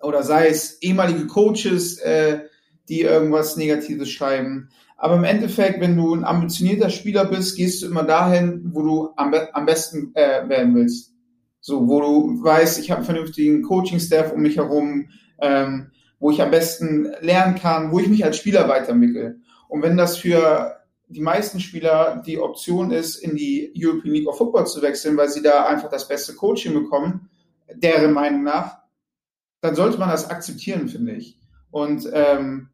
Oder 0.00 0.22
sei 0.22 0.48
es 0.48 0.82
ehemalige 0.82 1.26
Coaches, 1.26 1.98
äh, 1.98 2.40
die 2.88 3.02
irgendwas 3.02 3.56
Negatives 3.56 4.10
schreiben. 4.10 4.68
Aber 4.96 5.14
im 5.14 5.24
Endeffekt, 5.24 5.80
wenn 5.80 5.96
du 5.96 6.12
ein 6.12 6.24
ambitionierter 6.24 6.90
Spieler 6.90 7.24
bist, 7.24 7.56
gehst 7.56 7.82
du 7.82 7.86
immer 7.86 8.02
dahin, 8.02 8.70
wo 8.72 8.82
du 8.82 9.10
am, 9.16 9.30
be 9.30 9.54
am 9.54 9.64
besten 9.64 10.10
äh, 10.14 10.48
werden 10.48 10.74
willst. 10.74 11.14
So, 11.60 11.88
wo 11.88 12.00
du 12.00 12.42
weißt, 12.42 12.80
ich 12.80 12.90
habe 12.90 12.98
einen 12.98 13.06
vernünftigen 13.06 13.62
Coaching-Staff 13.62 14.32
um 14.32 14.42
mich 14.42 14.56
herum, 14.56 15.08
ähm, 15.40 15.92
wo 16.18 16.32
ich 16.32 16.42
am 16.42 16.50
besten 16.50 17.12
lernen 17.20 17.54
kann, 17.54 17.92
wo 17.92 18.00
ich 18.00 18.08
mich 18.08 18.24
als 18.24 18.38
Spieler 18.38 18.68
weiterentwickle. 18.68 19.36
Und 19.68 19.82
wenn 19.82 19.96
das 19.96 20.16
für 20.16 20.78
die 21.08 21.20
meisten 21.20 21.60
Spieler 21.60 22.22
die 22.26 22.38
Option 22.38 22.90
ist, 22.90 23.16
in 23.16 23.36
die 23.36 23.72
European 23.76 24.14
League 24.14 24.28
of 24.28 24.36
Football 24.36 24.66
zu 24.66 24.82
wechseln, 24.82 25.16
weil 25.16 25.28
sie 25.28 25.42
da 25.42 25.66
einfach 25.66 25.88
das 25.88 26.06
beste 26.06 26.34
Coaching 26.34 26.74
bekommen, 26.74 27.30
deren 27.74 28.12
Meinung 28.12 28.42
nach, 28.42 28.78
dann 29.60 29.74
sollte 29.74 29.98
man 29.98 30.10
das 30.10 30.30
akzeptieren, 30.30 30.88
finde 30.88 31.12
ich. 31.12 31.38
Und 31.70 32.08
ähm, 32.12 32.68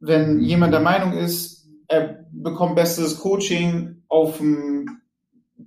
wenn 0.00 0.40
jemand 0.40 0.72
der 0.72 0.80
Meinung 0.80 1.12
ist, 1.12 1.66
er 1.88 2.26
bekommt 2.32 2.76
bestes 2.76 3.18
Coaching 3.18 4.02
auf 4.08 4.38
dem, 4.38 5.00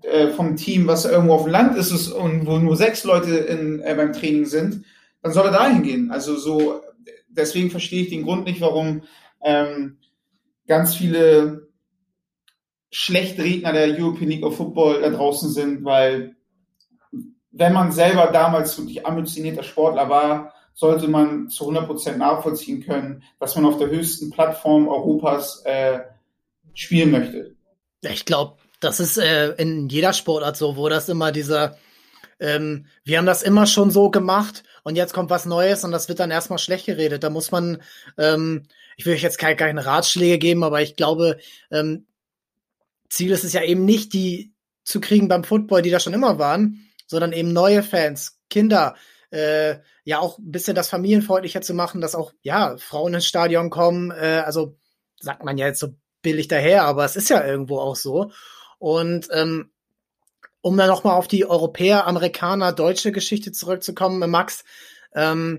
äh, 0.03 0.29
vom 0.29 0.55
Team, 0.55 0.87
was 0.87 1.05
irgendwo 1.05 1.33
auf 1.33 1.43
dem 1.43 1.51
Land 1.51 1.77
ist 1.77 2.09
und 2.09 2.45
wo 2.45 2.57
nur 2.57 2.75
sechs 2.75 3.03
Leute 3.03 3.37
in, 3.37 3.79
äh, 3.79 3.95
beim 3.95 4.13
Training 4.13 4.45
sind, 4.45 4.85
dann 5.21 5.31
soll 5.31 5.45
er 5.45 5.51
dahin 5.51 5.83
gehen. 5.83 6.11
Also 6.11 6.35
so, 6.35 6.81
deswegen 7.29 7.71
verstehe 7.71 8.03
ich 8.03 8.09
den 8.09 8.23
Grund 8.23 8.45
nicht, 8.45 8.61
warum 8.61 9.03
ähm, 9.41 9.97
ganz 10.69 10.95
viele 10.95 11.67
schlechte 12.91 13.43
Redner 13.43 13.73
der 13.73 13.89
European 13.89 14.29
League 14.29 14.45
of 14.45 14.55
Football 14.55 15.01
da 15.01 15.09
draußen 15.09 15.49
sind, 15.49 15.83
weil 15.83 16.35
wenn 17.51 17.73
man 17.73 17.91
selber 17.91 18.27
damals 18.27 18.77
wirklich 18.77 19.05
ambitionierter 19.05 19.63
Sportler 19.63 20.09
war, 20.09 20.53
sollte 20.73 21.07
man 21.07 21.49
zu 21.49 21.69
100% 21.69 22.15
nachvollziehen 22.15 22.81
können, 22.81 23.23
dass 23.39 23.55
man 23.55 23.65
auf 23.65 23.77
der 23.77 23.89
höchsten 23.89 24.29
Plattform 24.29 24.87
Europas 24.87 25.61
äh, 25.65 25.99
spielen 26.73 27.11
möchte. 27.11 27.55
Ich 28.01 28.23
glaube, 28.25 28.57
das 28.79 28.99
ist 28.99 29.17
äh, 29.17 29.53
in 29.55 29.89
jeder 29.89 30.13
Sportart 30.13 30.55
so, 30.55 30.77
wo 30.77 30.87
das 30.87 31.09
immer 31.09 31.33
dieser, 31.33 31.77
ähm, 32.39 32.85
wir 33.03 33.17
haben 33.17 33.25
das 33.25 33.43
immer 33.43 33.65
schon 33.65 33.91
so 33.91 34.09
gemacht 34.09 34.63
und 34.83 34.95
jetzt 34.95 35.13
kommt 35.13 35.29
was 35.29 35.45
Neues 35.45 35.83
und 35.83 35.91
das 35.91 36.07
wird 36.07 36.19
dann 36.19 36.31
erstmal 36.31 36.59
schlecht 36.59 36.85
geredet. 36.85 37.23
Da 37.23 37.29
muss 37.29 37.51
man, 37.51 37.81
ähm, 38.17 38.67
ich 38.99 39.05
will 39.05 39.13
euch 39.13 39.23
jetzt 39.23 39.39
keine, 39.39 39.55
keine 39.55 39.85
Ratschläge 39.85 40.37
geben, 40.37 40.61
aber 40.61 40.81
ich 40.81 40.97
glaube, 40.97 41.37
ähm, 41.71 42.05
Ziel 43.09 43.31
ist 43.31 43.45
es 43.45 43.53
ja 43.53 43.63
eben 43.63 43.85
nicht, 43.85 44.11
die 44.11 44.51
zu 44.83 44.99
kriegen 44.99 45.29
beim 45.29 45.45
Football, 45.45 45.81
die 45.81 45.89
da 45.89 46.01
schon 46.01 46.13
immer 46.13 46.37
waren, 46.37 46.85
sondern 47.07 47.31
eben 47.31 47.53
neue 47.53 47.81
Fans, 47.81 48.41
Kinder, 48.49 48.95
äh, 49.31 49.77
ja 50.03 50.19
auch 50.19 50.37
ein 50.37 50.51
bisschen 50.51 50.75
das 50.75 50.89
familienfreundlicher 50.89 51.61
zu 51.61 51.73
machen, 51.73 52.01
dass 52.01 52.13
auch 52.13 52.33
ja 52.41 52.75
Frauen 52.77 53.13
ins 53.13 53.25
Stadion 53.25 53.69
kommen. 53.69 54.11
Äh, 54.11 54.43
also 54.45 54.75
sagt 55.21 55.45
man 55.45 55.57
ja 55.57 55.67
jetzt 55.67 55.79
so 55.79 55.95
billig 56.21 56.49
daher, 56.49 56.83
aber 56.83 57.05
es 57.05 57.15
ist 57.15 57.29
ja 57.29 57.45
irgendwo 57.45 57.79
auch 57.79 57.95
so. 57.95 58.31
Und 58.79 59.29
ähm, 59.31 59.71
um 60.59 60.75
dann 60.75 60.89
nochmal 60.89 61.15
auf 61.15 61.29
die 61.29 61.45
Europäer, 61.45 62.05
Amerikaner, 62.05 62.73
deutsche 62.73 63.13
Geschichte 63.13 63.53
zurückzukommen, 63.53 64.29
Max, 64.29 64.65
ähm, 65.15 65.57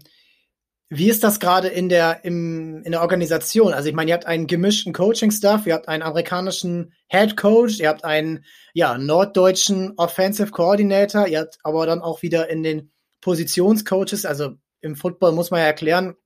wie 0.92 1.08
ist 1.08 1.22
das 1.22 1.38
gerade 1.38 1.68
in 1.68 1.88
der, 1.88 2.24
im, 2.24 2.82
in 2.82 2.90
der 2.90 3.00
Organisation? 3.00 3.72
Also 3.72 3.88
ich 3.88 3.94
meine, 3.94 4.10
ihr 4.10 4.14
habt 4.14 4.26
einen 4.26 4.48
gemischten 4.48 4.92
Coaching-Staff, 4.92 5.64
ihr 5.64 5.74
habt 5.74 5.86
einen 5.86 6.02
amerikanischen 6.02 6.92
Head 7.06 7.36
Coach, 7.36 7.78
ihr 7.78 7.88
habt 7.88 8.04
einen 8.04 8.44
ja, 8.74 8.98
norddeutschen 8.98 9.94
Offensive 9.96 10.50
Coordinator, 10.50 11.28
ihr 11.28 11.40
habt 11.40 11.58
aber 11.62 11.86
dann 11.86 12.00
auch 12.00 12.22
wieder 12.22 12.50
in 12.50 12.64
den 12.64 12.90
Positionscoaches, 13.20 14.26
also 14.26 14.54
im 14.80 14.96
Football 14.96 15.30
muss 15.30 15.52
man 15.52 15.60
ja 15.60 15.66
erklären, 15.66 16.16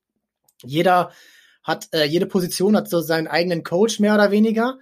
jeder 0.63 1.11
hat, 1.63 1.89
äh, 1.93 2.05
jede 2.05 2.27
Position 2.27 2.75
hat 2.75 2.89
so 2.89 3.03
seinen 3.03 3.27
eigenen 3.27 3.65
Coach 3.65 4.01
mehr 4.01 4.15
oder 4.15 4.31
weniger. 4.31 4.79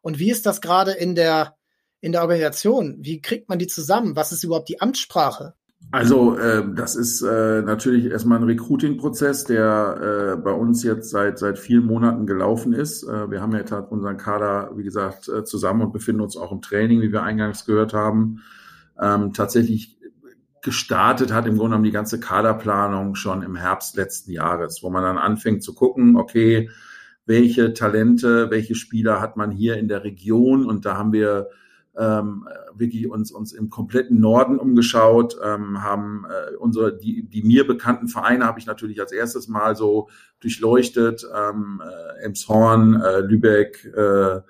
Und 0.00 0.20
wie 0.20 0.30
ist 0.30 0.46
das 0.46 0.60
gerade 0.60 0.92
in 0.92 1.16
der, 1.16 1.56
in 2.00 2.12
der 2.12 2.22
Organisation? 2.22 2.98
Wie 3.00 3.20
kriegt 3.20 3.48
man 3.48 3.58
die 3.58 3.66
zusammen? 3.66 4.14
Was 4.14 4.30
ist 4.30 4.44
überhaupt 4.44 4.68
die 4.68 4.80
Amtssprache? 4.80 5.54
Also 5.90 6.36
äh, 6.36 6.64
das 6.74 6.96
ist 6.96 7.22
äh, 7.22 7.62
natürlich 7.62 8.06
erstmal 8.06 8.38
ein 8.38 8.44
Recruiting-Prozess, 8.44 9.44
der 9.44 10.34
äh, 10.34 10.36
bei 10.36 10.50
uns 10.50 10.82
jetzt 10.82 11.10
seit 11.10 11.38
seit 11.38 11.58
vielen 11.58 11.86
Monaten 11.86 12.26
gelaufen 12.26 12.72
ist. 12.72 13.04
Äh, 13.04 13.30
wir 13.30 13.40
haben 13.40 13.52
ja 13.52 13.78
unseren 13.78 14.16
Kader, 14.16 14.72
wie 14.74 14.82
gesagt, 14.82 15.28
äh, 15.28 15.44
zusammen 15.44 15.82
und 15.82 15.92
befinden 15.92 16.20
uns 16.22 16.36
auch 16.36 16.50
im 16.50 16.62
Training, 16.62 17.00
wie 17.00 17.12
wir 17.12 17.22
eingangs 17.22 17.64
gehört 17.64 17.94
haben. 17.94 18.42
Ähm, 19.00 19.32
tatsächlich 19.32 19.96
gestartet 20.62 21.32
hat 21.32 21.46
im 21.46 21.56
Grunde 21.56 21.70
genommen 21.70 21.84
die 21.84 21.90
ganze 21.92 22.18
Kaderplanung 22.18 23.14
schon 23.14 23.42
im 23.42 23.54
Herbst 23.54 23.96
letzten 23.96 24.32
Jahres, 24.32 24.82
wo 24.82 24.90
man 24.90 25.02
dann 25.02 25.18
anfängt 25.18 25.62
zu 25.62 25.74
gucken, 25.74 26.16
okay, 26.16 26.70
welche 27.26 27.74
Talente, 27.74 28.50
welche 28.50 28.74
Spieler 28.74 29.20
hat 29.20 29.36
man 29.36 29.50
hier 29.50 29.76
in 29.76 29.88
der 29.88 30.04
Region 30.04 30.66
und 30.66 30.86
da 30.86 30.96
haben 30.96 31.12
wir 31.12 31.48
ähm, 31.96 32.48
wirklich 32.74 33.08
uns, 33.08 33.30
uns 33.30 33.52
im 33.52 33.70
kompletten 33.70 34.20
Norden 34.20 34.58
umgeschaut, 34.58 35.36
ähm, 35.44 35.82
haben 35.82 36.26
äh, 36.28 36.56
unsere, 36.56 36.96
die, 36.96 37.22
die 37.22 37.42
mir 37.42 37.66
bekannten 37.66 38.08
Vereine 38.08 38.46
habe 38.46 38.58
ich 38.58 38.66
natürlich 38.66 39.00
als 39.00 39.12
erstes 39.12 39.48
mal 39.48 39.76
so 39.76 40.08
durchleuchtet, 40.40 41.24
ähm, 41.34 41.82
äh, 41.84 42.24
Emshorn, 42.24 43.00
äh, 43.00 43.20
Lübeck, 43.20 43.84
äh, 43.96 44.40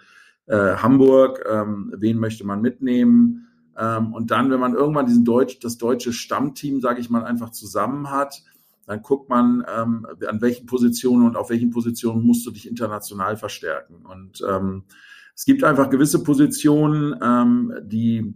äh, 0.47 0.77
Hamburg, 0.77 1.45
ähm, 1.51 1.93
wen 1.97 2.19
möchte 2.19 2.45
man 2.45 2.61
mitnehmen? 2.61 3.49
Ähm, 3.79 4.13
und 4.13 4.31
dann, 4.31 4.51
wenn 4.51 4.61
man 4.61 4.75
irgendwann 4.75 5.07
diesen 5.07 5.25
Deutsch, 5.25 5.59
das 5.61 5.79
deutsche 5.79 6.13
Stammteam, 6.13 6.81
sage 6.81 7.01
ich 7.01 7.11
mal, 7.11 7.25
einfach 7.25 7.51
zusammen 7.51 8.11
hat, 8.11 8.43
dann 8.87 9.03
guckt 9.03 9.31
man, 9.31 9.65
ähm, 9.75 10.07
an 10.27 10.41
welchen 10.43 10.67
Positionen 10.67 11.27
und 11.27 11.37
auf 11.37 11.51
welchen 11.51 11.71
Positionen 11.71 12.25
musst 12.25 12.47
du 12.47 12.51
dich 12.51 12.69
international 12.69 13.37
verstärken. 13.37 14.05
Und 14.05 14.43
ähm, 14.47 14.85
es 15.35 15.45
gibt 15.45 15.65
einfach 15.65 15.91
gewisse 15.91 16.23
Positionen, 16.23 17.15
ähm, 17.23 17.73
die 17.83 18.35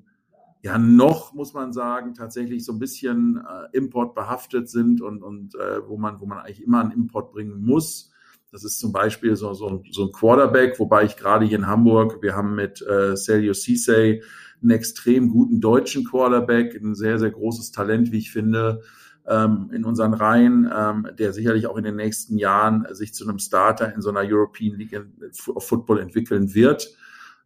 ja 0.62 0.78
noch, 0.78 1.32
muss 1.32 1.54
man 1.54 1.72
sagen, 1.72 2.14
tatsächlich 2.14 2.64
so 2.64 2.72
ein 2.72 2.78
bisschen 2.78 3.36
äh, 3.38 3.76
importbehaftet 3.76 4.68
sind 4.68 5.00
und, 5.00 5.22
und 5.22 5.54
äh, 5.54 5.86
wo, 5.86 5.96
man, 5.96 6.20
wo 6.20 6.26
man 6.26 6.38
eigentlich 6.38 6.62
immer 6.62 6.80
einen 6.80 6.90
Import 6.90 7.32
bringen 7.32 7.64
muss. 7.64 8.12
Das 8.50 8.64
ist 8.64 8.78
zum 8.78 8.92
Beispiel 8.92 9.36
so, 9.36 9.52
so, 9.52 9.82
so 9.90 10.06
ein 10.06 10.12
Quarterback, 10.12 10.80
wobei 10.80 11.04
ich 11.04 11.16
gerade 11.16 11.44
hier 11.44 11.58
in 11.58 11.66
Hamburg, 11.66 12.22
wir 12.22 12.34
haben 12.34 12.54
mit 12.54 12.82
äh, 12.82 13.14
Celio 13.14 13.52
Cisse 13.52 14.20
einen 14.60 14.70
extrem 14.70 15.28
guten 15.28 15.60
deutschen 15.60 16.04
Quarterback, 16.04 16.74
ein 16.74 16.94
sehr, 16.94 17.18
sehr 17.18 17.30
großes 17.30 17.70
Talent, 17.70 18.10
wie 18.10 18.18
ich 18.18 18.32
finde, 18.32 18.82
ähm, 19.28 19.70
in 19.72 19.84
unseren 19.84 20.14
Reihen, 20.14 20.70
ähm, 20.74 21.08
der 21.18 21.32
sicherlich 21.32 21.66
auch 21.66 21.76
in 21.76 21.84
den 21.84 21.96
nächsten 21.96 22.38
Jahren 22.38 22.86
sich 22.92 23.14
zu 23.14 23.28
einem 23.28 23.38
Starter 23.38 23.94
in 23.94 24.00
so 24.00 24.10
einer 24.10 24.22
European 24.24 24.76
League 24.76 25.00
of 25.48 25.66
Football 25.66 26.00
entwickeln 26.00 26.54
wird. 26.54 26.88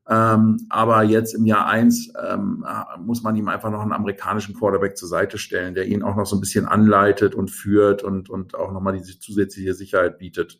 Ähm, 0.08 0.66
aber 0.68 1.04
jetzt 1.04 1.34
im 1.34 1.46
Jahr 1.46 1.66
eins 1.66 2.12
ähm, 2.20 2.64
muss 2.98 3.22
man 3.22 3.36
ihm 3.36 3.48
einfach 3.48 3.70
noch 3.70 3.82
einen 3.82 3.92
amerikanischen 3.92 4.54
Quarterback 4.54 4.96
zur 4.96 5.08
Seite 5.08 5.38
stellen, 5.38 5.74
der 5.74 5.86
ihn 5.86 6.02
auch 6.02 6.16
noch 6.16 6.26
so 6.26 6.36
ein 6.36 6.40
bisschen 6.40 6.66
anleitet 6.66 7.34
und 7.34 7.50
führt 7.50 8.02
und, 8.02 8.28
und 8.28 8.54
auch 8.56 8.72
nochmal 8.72 8.96
diese 8.98 9.18
zusätzliche 9.18 9.74
Sicherheit 9.74 10.18
bietet. 10.18 10.58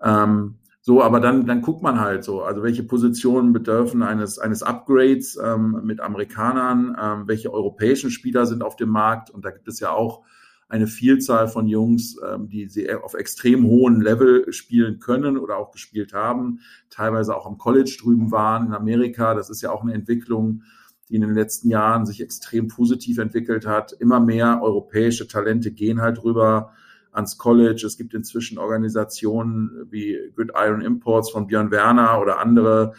Ähm, 0.00 0.58
so, 0.80 1.02
aber 1.02 1.18
dann, 1.18 1.46
dann 1.46 1.62
guckt 1.62 1.82
man 1.82 2.00
halt 2.00 2.22
so, 2.22 2.42
also 2.42 2.62
welche 2.62 2.84
Positionen 2.84 3.52
bedürfen 3.52 4.04
eines, 4.04 4.38
eines 4.38 4.62
Upgrades 4.62 5.36
ähm, 5.36 5.80
mit 5.82 6.00
Amerikanern, 6.00 6.96
ähm, 7.00 7.28
welche 7.28 7.52
europäischen 7.52 8.10
Spieler 8.10 8.46
sind 8.46 8.62
auf 8.62 8.76
dem 8.76 8.90
Markt 8.90 9.30
und 9.30 9.44
da 9.44 9.50
gibt 9.50 9.66
es 9.66 9.80
ja 9.80 9.90
auch 9.90 10.22
eine 10.68 10.86
Vielzahl 10.86 11.48
von 11.48 11.68
Jungs, 11.68 12.16
ähm, 12.26 12.48
die 12.48 12.68
sie 12.68 12.92
auf 12.92 13.14
extrem 13.14 13.66
hohem 13.66 14.00
Level 14.00 14.52
spielen 14.52 14.98
können 14.98 15.38
oder 15.38 15.56
auch 15.56 15.70
gespielt 15.70 16.12
haben, 16.12 16.60
teilweise 16.90 17.36
auch 17.36 17.46
am 17.46 17.58
College 17.58 17.96
drüben 18.00 18.32
waren 18.32 18.66
in 18.66 18.72
Amerika. 18.72 19.34
Das 19.34 19.48
ist 19.48 19.62
ja 19.62 19.70
auch 19.70 19.82
eine 19.82 19.94
Entwicklung, 19.94 20.62
die 21.08 21.14
in 21.14 21.20
den 21.20 21.34
letzten 21.34 21.68
Jahren 21.68 22.04
sich 22.04 22.20
extrem 22.20 22.66
positiv 22.68 23.18
entwickelt 23.18 23.66
hat. 23.66 23.92
Immer 23.92 24.18
mehr 24.18 24.60
europäische 24.60 25.28
Talente 25.28 25.70
gehen 25.70 26.00
halt 26.00 26.24
rüber 26.24 26.72
ans 27.12 27.38
College. 27.38 27.86
Es 27.86 27.96
gibt 27.96 28.12
inzwischen 28.12 28.58
Organisationen 28.58 29.86
wie 29.90 30.18
Good 30.34 30.50
Iron 30.56 30.80
Imports 30.80 31.30
von 31.30 31.46
Björn 31.46 31.70
Werner 31.70 32.20
oder 32.20 32.38
andere, 32.40 32.94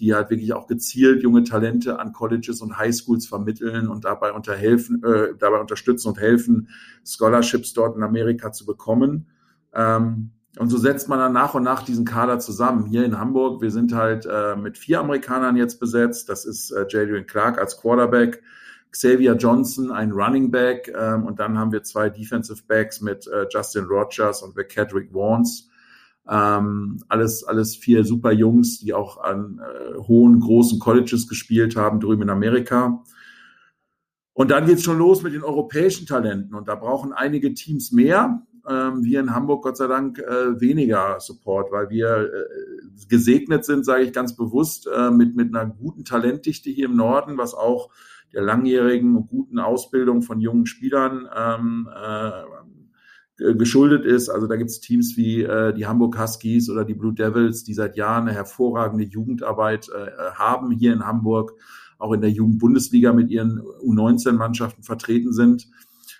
die 0.00 0.14
halt 0.14 0.30
wirklich 0.30 0.52
auch 0.52 0.66
gezielt 0.66 1.22
junge 1.22 1.44
Talente 1.44 1.98
an 1.98 2.12
Colleges 2.12 2.60
und 2.60 2.78
Highschools 2.78 3.26
vermitteln 3.26 3.88
und 3.88 4.04
dabei 4.04 4.32
unterhelfen, 4.32 5.02
äh, 5.04 5.34
dabei 5.38 5.60
unterstützen 5.60 6.08
und 6.08 6.18
helfen, 6.18 6.68
Scholarships 7.06 7.72
dort 7.72 7.96
in 7.96 8.02
Amerika 8.02 8.52
zu 8.52 8.66
bekommen. 8.66 9.28
Ähm, 9.74 10.32
und 10.58 10.68
so 10.68 10.76
setzt 10.76 11.08
man 11.08 11.18
dann 11.18 11.32
nach 11.32 11.54
und 11.54 11.62
nach 11.62 11.82
diesen 11.82 12.04
Kader 12.04 12.38
zusammen. 12.38 12.84
Hier 12.84 13.04
in 13.04 13.18
Hamburg, 13.18 13.62
wir 13.62 13.70
sind 13.70 13.94
halt 13.94 14.26
äh, 14.26 14.54
mit 14.54 14.76
vier 14.76 15.00
Amerikanern 15.00 15.56
jetzt 15.56 15.80
besetzt. 15.80 16.28
Das 16.28 16.44
ist 16.44 16.70
äh, 16.72 16.84
Jadrian 16.88 17.26
Clark 17.26 17.58
als 17.58 17.78
Quarterback, 17.78 18.42
Xavier 18.90 19.34
Johnson, 19.36 19.90
ein 19.90 20.12
Running 20.12 20.50
Back, 20.50 20.92
ähm, 20.94 21.24
und 21.24 21.40
dann 21.40 21.58
haben 21.58 21.72
wir 21.72 21.82
zwei 21.82 22.10
Defensive 22.10 22.62
Backs 22.66 23.00
mit 23.00 23.26
äh, 23.26 23.46
Justin 23.50 23.84
Rogers 23.84 24.42
und 24.42 24.54
McCadrick 24.54 25.14
Warnes. 25.14 25.70
Ähm, 26.32 27.02
alles, 27.08 27.44
alles 27.44 27.76
vier 27.76 28.04
super 28.04 28.32
Jungs, 28.32 28.78
die 28.78 28.94
auch 28.94 29.22
an 29.22 29.60
äh, 29.60 29.98
hohen, 29.98 30.40
großen 30.40 30.78
Colleges 30.78 31.28
gespielt 31.28 31.76
haben, 31.76 32.00
drüben 32.00 32.22
in 32.22 32.30
Amerika. 32.30 33.02
Und 34.32 34.50
dann 34.50 34.64
geht's 34.64 34.82
schon 34.82 34.96
los 34.96 35.22
mit 35.22 35.34
den 35.34 35.42
europäischen 35.42 36.06
Talenten. 36.06 36.54
Und 36.54 36.68
da 36.68 36.74
brauchen 36.74 37.12
einige 37.12 37.52
Teams 37.52 37.92
mehr. 37.92 38.46
Ähm, 38.66 39.04
wir 39.04 39.20
in 39.20 39.34
Hamburg 39.34 39.62
Gott 39.62 39.76
sei 39.76 39.88
Dank 39.88 40.20
äh, 40.20 40.58
weniger 40.58 41.20
Support, 41.20 41.70
weil 41.70 41.90
wir 41.90 42.30
äh, 42.32 43.06
gesegnet 43.08 43.66
sind, 43.66 43.84
sage 43.84 44.04
ich 44.04 44.14
ganz 44.14 44.34
bewusst, 44.34 44.86
äh, 44.86 45.10
mit, 45.10 45.36
mit 45.36 45.54
einer 45.54 45.68
guten 45.68 46.06
Talentdichte 46.06 46.70
hier 46.70 46.86
im 46.86 46.96
Norden, 46.96 47.36
was 47.36 47.52
auch 47.52 47.90
der 48.32 48.40
langjährigen 48.40 49.26
guten 49.26 49.58
Ausbildung 49.58 50.22
von 50.22 50.40
jungen 50.40 50.64
Spielern 50.64 51.28
ähm, 51.36 51.90
äh, 51.94 52.42
geschuldet 53.54 54.04
ist. 54.04 54.28
Also 54.28 54.46
da 54.46 54.56
gibt 54.56 54.70
es 54.70 54.80
Teams 54.80 55.16
wie 55.16 55.42
äh, 55.42 55.74
die 55.74 55.86
Hamburg 55.86 56.18
Huskies 56.18 56.70
oder 56.70 56.84
die 56.84 56.94
Blue 56.94 57.12
Devils, 57.12 57.64
die 57.64 57.74
seit 57.74 57.96
Jahren 57.96 58.28
eine 58.28 58.36
hervorragende 58.36 59.04
Jugendarbeit 59.04 59.88
äh, 59.88 60.10
haben 60.34 60.70
hier 60.70 60.92
in 60.92 61.04
Hamburg, 61.04 61.52
auch 61.98 62.12
in 62.12 62.20
der 62.20 62.30
Jugendbundesliga 62.30 63.12
mit 63.12 63.30
ihren 63.30 63.60
U19-Mannschaften 63.60 64.82
vertreten 64.82 65.32
sind. 65.32 65.68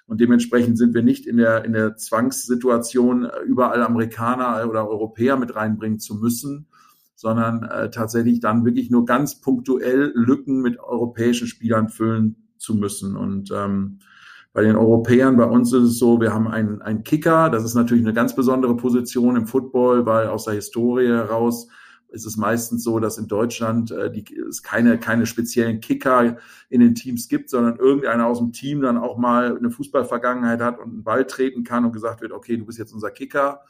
Und 0.07 0.21
dementsprechend 0.21 0.77
sind 0.79 0.95
wir 0.95 1.03
nicht 1.03 1.27
in 1.27 1.37
der, 1.37 1.65
in 1.65 1.73
der 1.73 1.97
Zwangssituation, 1.97 3.31
überall 3.47 3.83
Amerikaner 3.83 4.69
oder 4.69 4.89
Europäer 4.89 5.37
mit 5.37 5.55
reinbringen 5.55 6.01
zu 6.01 6.17
müssen, 6.17 6.67
sondern 7.15 7.63
äh, 7.63 7.91
tatsächlich 7.91 8.41
dann 8.41 8.65
wirklich 8.65 8.91
nur 8.91 9.07
ganz 9.07 9.41
punktuell 9.41 10.13
Lücken 10.15 10.61
mit 10.61 10.79
europäischen 10.81 11.47
Spielern 11.47 11.89
füllen 11.89 12.49
zu 12.59 12.75
müssen. 12.75 13.17
Und 13.17 13.51
ähm, 13.55 14.01
bei 14.53 14.63
den 14.63 14.77
Europäern, 14.77 15.37
bei 15.37 15.45
uns 15.45 15.73
ist 15.73 15.83
es 15.83 15.99
so, 15.99 16.21
wir 16.21 16.35
haben 16.35 16.47
einen, 16.47 16.83
einen 16.83 17.05
Kicker, 17.05 17.49
das 17.49 17.65
ist 17.65 17.75
natürlich 17.75 18.05
eine 18.05 18.13
ganz 18.13 18.35
besondere 18.35 18.77
Position 18.77 19.37
im 19.37 19.47
Football, 19.47 20.05
weil 20.05 20.29
aus 20.29 20.45
der 20.45 20.55
Historie 20.55 21.09
heraus 21.09 21.69
ist 22.13 22.27
es 22.27 22.37
meistens 22.37 22.85
so, 22.85 23.01
dass 23.01 23.17
in 23.17 23.27
Deutschland 23.27 23.91
äh, 23.91 24.11
die, 24.11 24.25
es 24.49 24.63
keine, 24.63 24.99
keine 24.99 25.25
speziellen 25.25 25.81
Kicker 25.81 26.37
in 26.69 26.81
den 26.81 26.95
Teams 26.95 27.29
gibt, 27.29 27.49
sondern 27.49 27.77
irgendeiner 27.77 28.27
aus 28.27 28.39
dem 28.39 28.53
Team 28.53 28.83
dann 28.83 28.99
auch 28.99 29.17
mal 29.17 29.57
eine 29.57 29.71
Fußballvergangenheit 29.71 30.61
hat 30.61 30.79
und 30.79 30.91
einen 30.91 31.05
Ball 31.05 31.27
treten 31.27 31.65
kann 31.65 31.87
und 31.87 31.93
gesagt 31.93 32.21
wird, 32.21 32.33
okay, 32.33 32.59
du 32.59 32.67
bist 32.67 32.79
jetzt 32.79 32.93
unser 32.93 33.11
Kicker. 33.11 33.63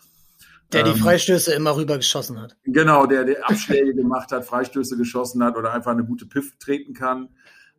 Der 0.72 0.82
die 0.82 0.90
ähm, 0.90 0.96
Freistöße 0.96 1.52
immer 1.54 1.76
rüber 1.76 1.96
geschossen 1.96 2.40
hat. 2.40 2.56
Genau, 2.64 3.06
der, 3.06 3.24
der 3.24 3.48
Abschläge 3.48 3.94
gemacht 3.94 4.32
hat, 4.32 4.44
Freistöße 4.44 4.96
geschossen 4.96 5.44
hat 5.44 5.56
oder 5.56 5.72
einfach 5.72 5.92
eine 5.92 6.04
gute 6.04 6.26
Piff 6.26 6.58
treten 6.58 6.94
kann. 6.94 7.28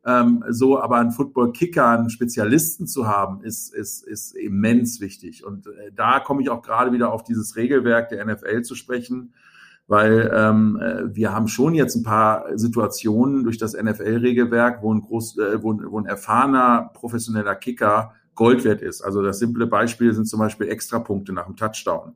Ähm, 0.05 0.43
so, 0.49 0.81
aber 0.81 0.97
ein 0.97 1.11
Football-Kicker, 1.11 1.87
einen 1.87 2.09
Spezialisten 2.09 2.87
zu 2.87 3.07
haben, 3.07 3.41
ist, 3.41 3.73
ist, 3.73 4.03
ist 4.03 4.35
immens 4.35 4.99
wichtig. 4.99 5.45
Und 5.45 5.67
äh, 5.67 5.91
da 5.95 6.19
komme 6.19 6.41
ich 6.41 6.49
auch 6.49 6.61
gerade 6.61 6.91
wieder 6.91 7.13
auf 7.13 7.23
dieses 7.23 7.55
Regelwerk 7.55 8.09
der 8.09 8.25
NFL 8.25 8.63
zu 8.63 8.75
sprechen, 8.75 9.33
weil 9.87 10.29
ähm, 10.33 10.77
äh, 10.81 11.15
wir 11.15 11.33
haben 11.33 11.47
schon 11.47 11.73
jetzt 11.73 11.95
ein 11.95 12.03
paar 12.03 12.57
Situationen 12.57 13.43
durch 13.43 13.57
das 13.57 13.73
NFL-Regelwerk, 13.73 14.81
wo 14.81 14.93
ein 14.93 15.01
groß, 15.01 15.37
äh, 15.37 15.63
wo, 15.63 15.79
wo 15.85 15.99
ein 15.99 16.05
erfahrener 16.05 16.91
professioneller 16.93 17.55
Kicker 17.55 18.13
Gold 18.35 18.63
wert 18.65 18.81
ist. 18.81 19.01
Also 19.01 19.21
das 19.21 19.39
simple 19.39 19.67
Beispiel 19.67 20.13
sind 20.13 20.25
zum 20.25 20.39
Beispiel 20.39 20.67
Extrapunkte 20.67 21.33
nach 21.33 21.45
dem 21.45 21.55
Touchdown. 21.55 22.15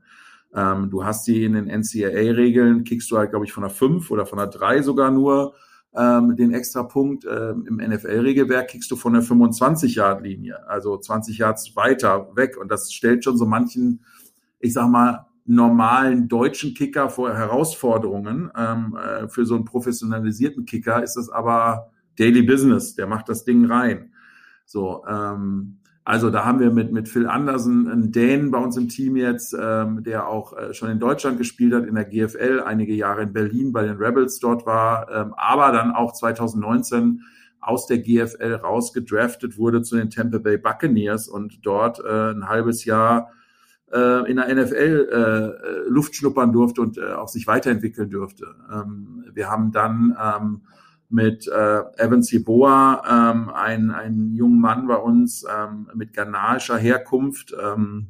Ähm, 0.53 0.89
du 0.89 1.05
hast 1.05 1.27
die 1.27 1.43
in 1.43 1.53
den 1.53 1.67
NCAA-Regeln, 1.67 2.83
kickst 2.83 3.11
du 3.11 3.17
halt, 3.17 3.29
glaube 3.29 3.45
ich, 3.45 3.53
von 3.53 3.63
einer 3.63 3.73
5 3.73 4.09
oder 4.11 4.25
von 4.25 4.39
einer 4.39 4.49
3 4.49 4.81
sogar 4.81 5.11
nur 5.11 5.53
ähm, 5.97 6.35
den 6.35 6.53
Extrapunkt. 6.53 7.25
Ähm, 7.25 7.65
Im 7.67 7.77
NFL-Regelwerk 7.77 8.69
kickst 8.69 8.91
du 8.91 8.95
von 8.95 9.13
der 9.13 9.23
25-Yard-Linie, 9.23 10.67
also 10.67 10.97
20 10.97 11.37
Yards 11.37 11.75
weiter 11.75 12.35
weg. 12.35 12.57
Und 12.57 12.69
das 12.69 12.93
stellt 12.93 13.23
schon 13.23 13.37
so 13.37 13.45
manchen, 13.45 14.01
ich 14.59 14.73
sag 14.73 14.87
mal, 14.89 15.25
normalen 15.45 16.27
deutschen 16.27 16.73
Kicker 16.73 17.09
vor 17.09 17.33
Herausforderungen. 17.33 18.51
Ähm, 18.55 18.97
äh, 18.97 19.27
für 19.29 19.45
so 19.45 19.55
einen 19.55 19.65
professionalisierten 19.65 20.65
Kicker 20.65 21.01
ist 21.01 21.15
das 21.15 21.29
aber 21.29 21.91
Daily 22.17 22.43
Business. 22.43 22.95
Der 22.95 23.07
macht 23.07 23.29
das 23.29 23.45
Ding 23.45 23.65
rein. 23.65 24.11
So, 24.65 25.05
ähm, 25.07 25.79
also 26.07 26.29
da 26.29 26.45
haben 26.45 26.61
wir 26.61 26.71
mit, 26.71 26.93
mit 26.93 27.09
Phil 27.09 27.27
Andersen 27.27 27.89
einen 27.89 28.13
Dänen 28.13 28.49
bei 28.49 28.59
uns 28.59 28.77
im 28.77 28.87
Team 28.87 29.17
jetzt, 29.17 29.53
ähm, 29.59 30.03
der 30.03 30.29
auch 30.29 30.57
äh, 30.57 30.73
schon 30.73 30.89
in 30.89 30.99
Deutschland 30.99 31.37
gespielt 31.37 31.73
hat, 31.73 31.85
in 31.85 31.95
der 31.95 32.05
GFL, 32.05 32.63
einige 32.65 32.93
Jahre 32.93 33.23
in 33.23 33.33
Berlin 33.33 33.73
bei 33.73 33.83
den 33.83 33.97
Rebels 33.97 34.39
dort 34.39 34.65
war, 34.65 35.11
ähm, 35.11 35.33
aber 35.35 35.73
dann 35.73 35.91
auch 35.91 36.13
2019 36.13 37.23
aus 37.59 37.87
der 37.87 37.97
GFL 37.97 38.53
rausgedraftet 38.53 39.57
wurde 39.57 39.81
zu 39.81 39.97
den 39.97 40.09
Tampa 40.09 40.37
Bay 40.37 40.57
Buccaneers 40.57 41.27
und 41.27 41.65
dort 41.65 41.99
äh, 41.99 42.31
ein 42.31 42.47
halbes 42.47 42.85
Jahr 42.85 43.33
äh, 43.91 44.31
in 44.31 44.37
der 44.37 44.55
NFL 44.55 45.09
äh, 45.11 45.89
Luft 45.89 46.15
schnuppern 46.15 46.53
durfte 46.53 46.83
und 46.83 46.97
äh, 46.97 47.15
auch 47.15 47.27
sich 47.27 47.47
weiterentwickeln 47.47 48.09
dürfte. 48.09 48.55
Ähm, 48.71 49.25
wir 49.33 49.49
haben 49.49 49.73
dann 49.73 50.15
ähm, 50.17 50.61
mit 51.09 51.47
äh, 51.47 51.81
Evan 51.97 52.21
Ciboa, 52.21 53.31
ähm, 53.31 53.49
ein, 53.49 53.91
ein 53.91 54.33
jungen 54.33 54.59
Mann 54.59 54.87
bei 54.87 54.97
uns 54.97 55.45
ähm, 55.49 55.87
mit 55.93 56.13
ghanaischer 56.13 56.77
Herkunft, 56.77 57.55
ähm, 57.61 58.09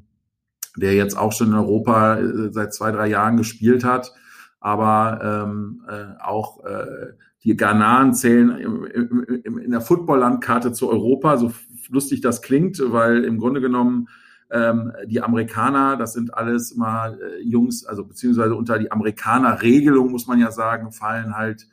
der 0.76 0.94
jetzt 0.94 1.18
auch 1.18 1.32
schon 1.32 1.48
in 1.50 1.54
Europa 1.54 2.18
äh, 2.18 2.52
seit 2.52 2.74
zwei, 2.74 2.92
drei 2.92 3.08
Jahren 3.08 3.38
gespielt 3.38 3.84
hat, 3.84 4.14
aber 4.60 5.46
ähm, 5.48 5.84
äh, 5.88 6.22
auch 6.24 6.64
äh, 6.66 7.14
die 7.44 7.56
Ghanaen 7.56 8.14
zählen 8.14 8.58
im, 8.58 8.86
im, 8.86 9.58
in 9.60 9.72
der 9.72 9.82
Football-Landkarte 9.82 10.72
zu 10.72 10.90
Europa, 10.90 11.38
so 11.38 11.54
lustig 11.90 12.22
das 12.22 12.42
klingt, 12.42 12.82
weil 12.84 13.24
im 13.24 13.38
Grunde 13.38 13.62
genommen 13.62 14.08
ähm, 14.50 14.94
die 15.06 15.22
Amerikaner, 15.22 15.98
das 15.98 16.14
sind 16.14 16.34
alles 16.34 16.76
mal 16.76 17.20
äh, 17.22 17.42
Jungs, 17.44 17.86
also 17.86 18.06
beziehungsweise 18.06 18.56
unter 18.56 18.80
die 18.80 18.92
Amerikaner-Regelung 18.92 20.12
muss 20.12 20.28
man 20.28 20.40
ja 20.40 20.52
sagen, 20.52 20.92
fallen 20.92 21.36
halt 21.36 21.68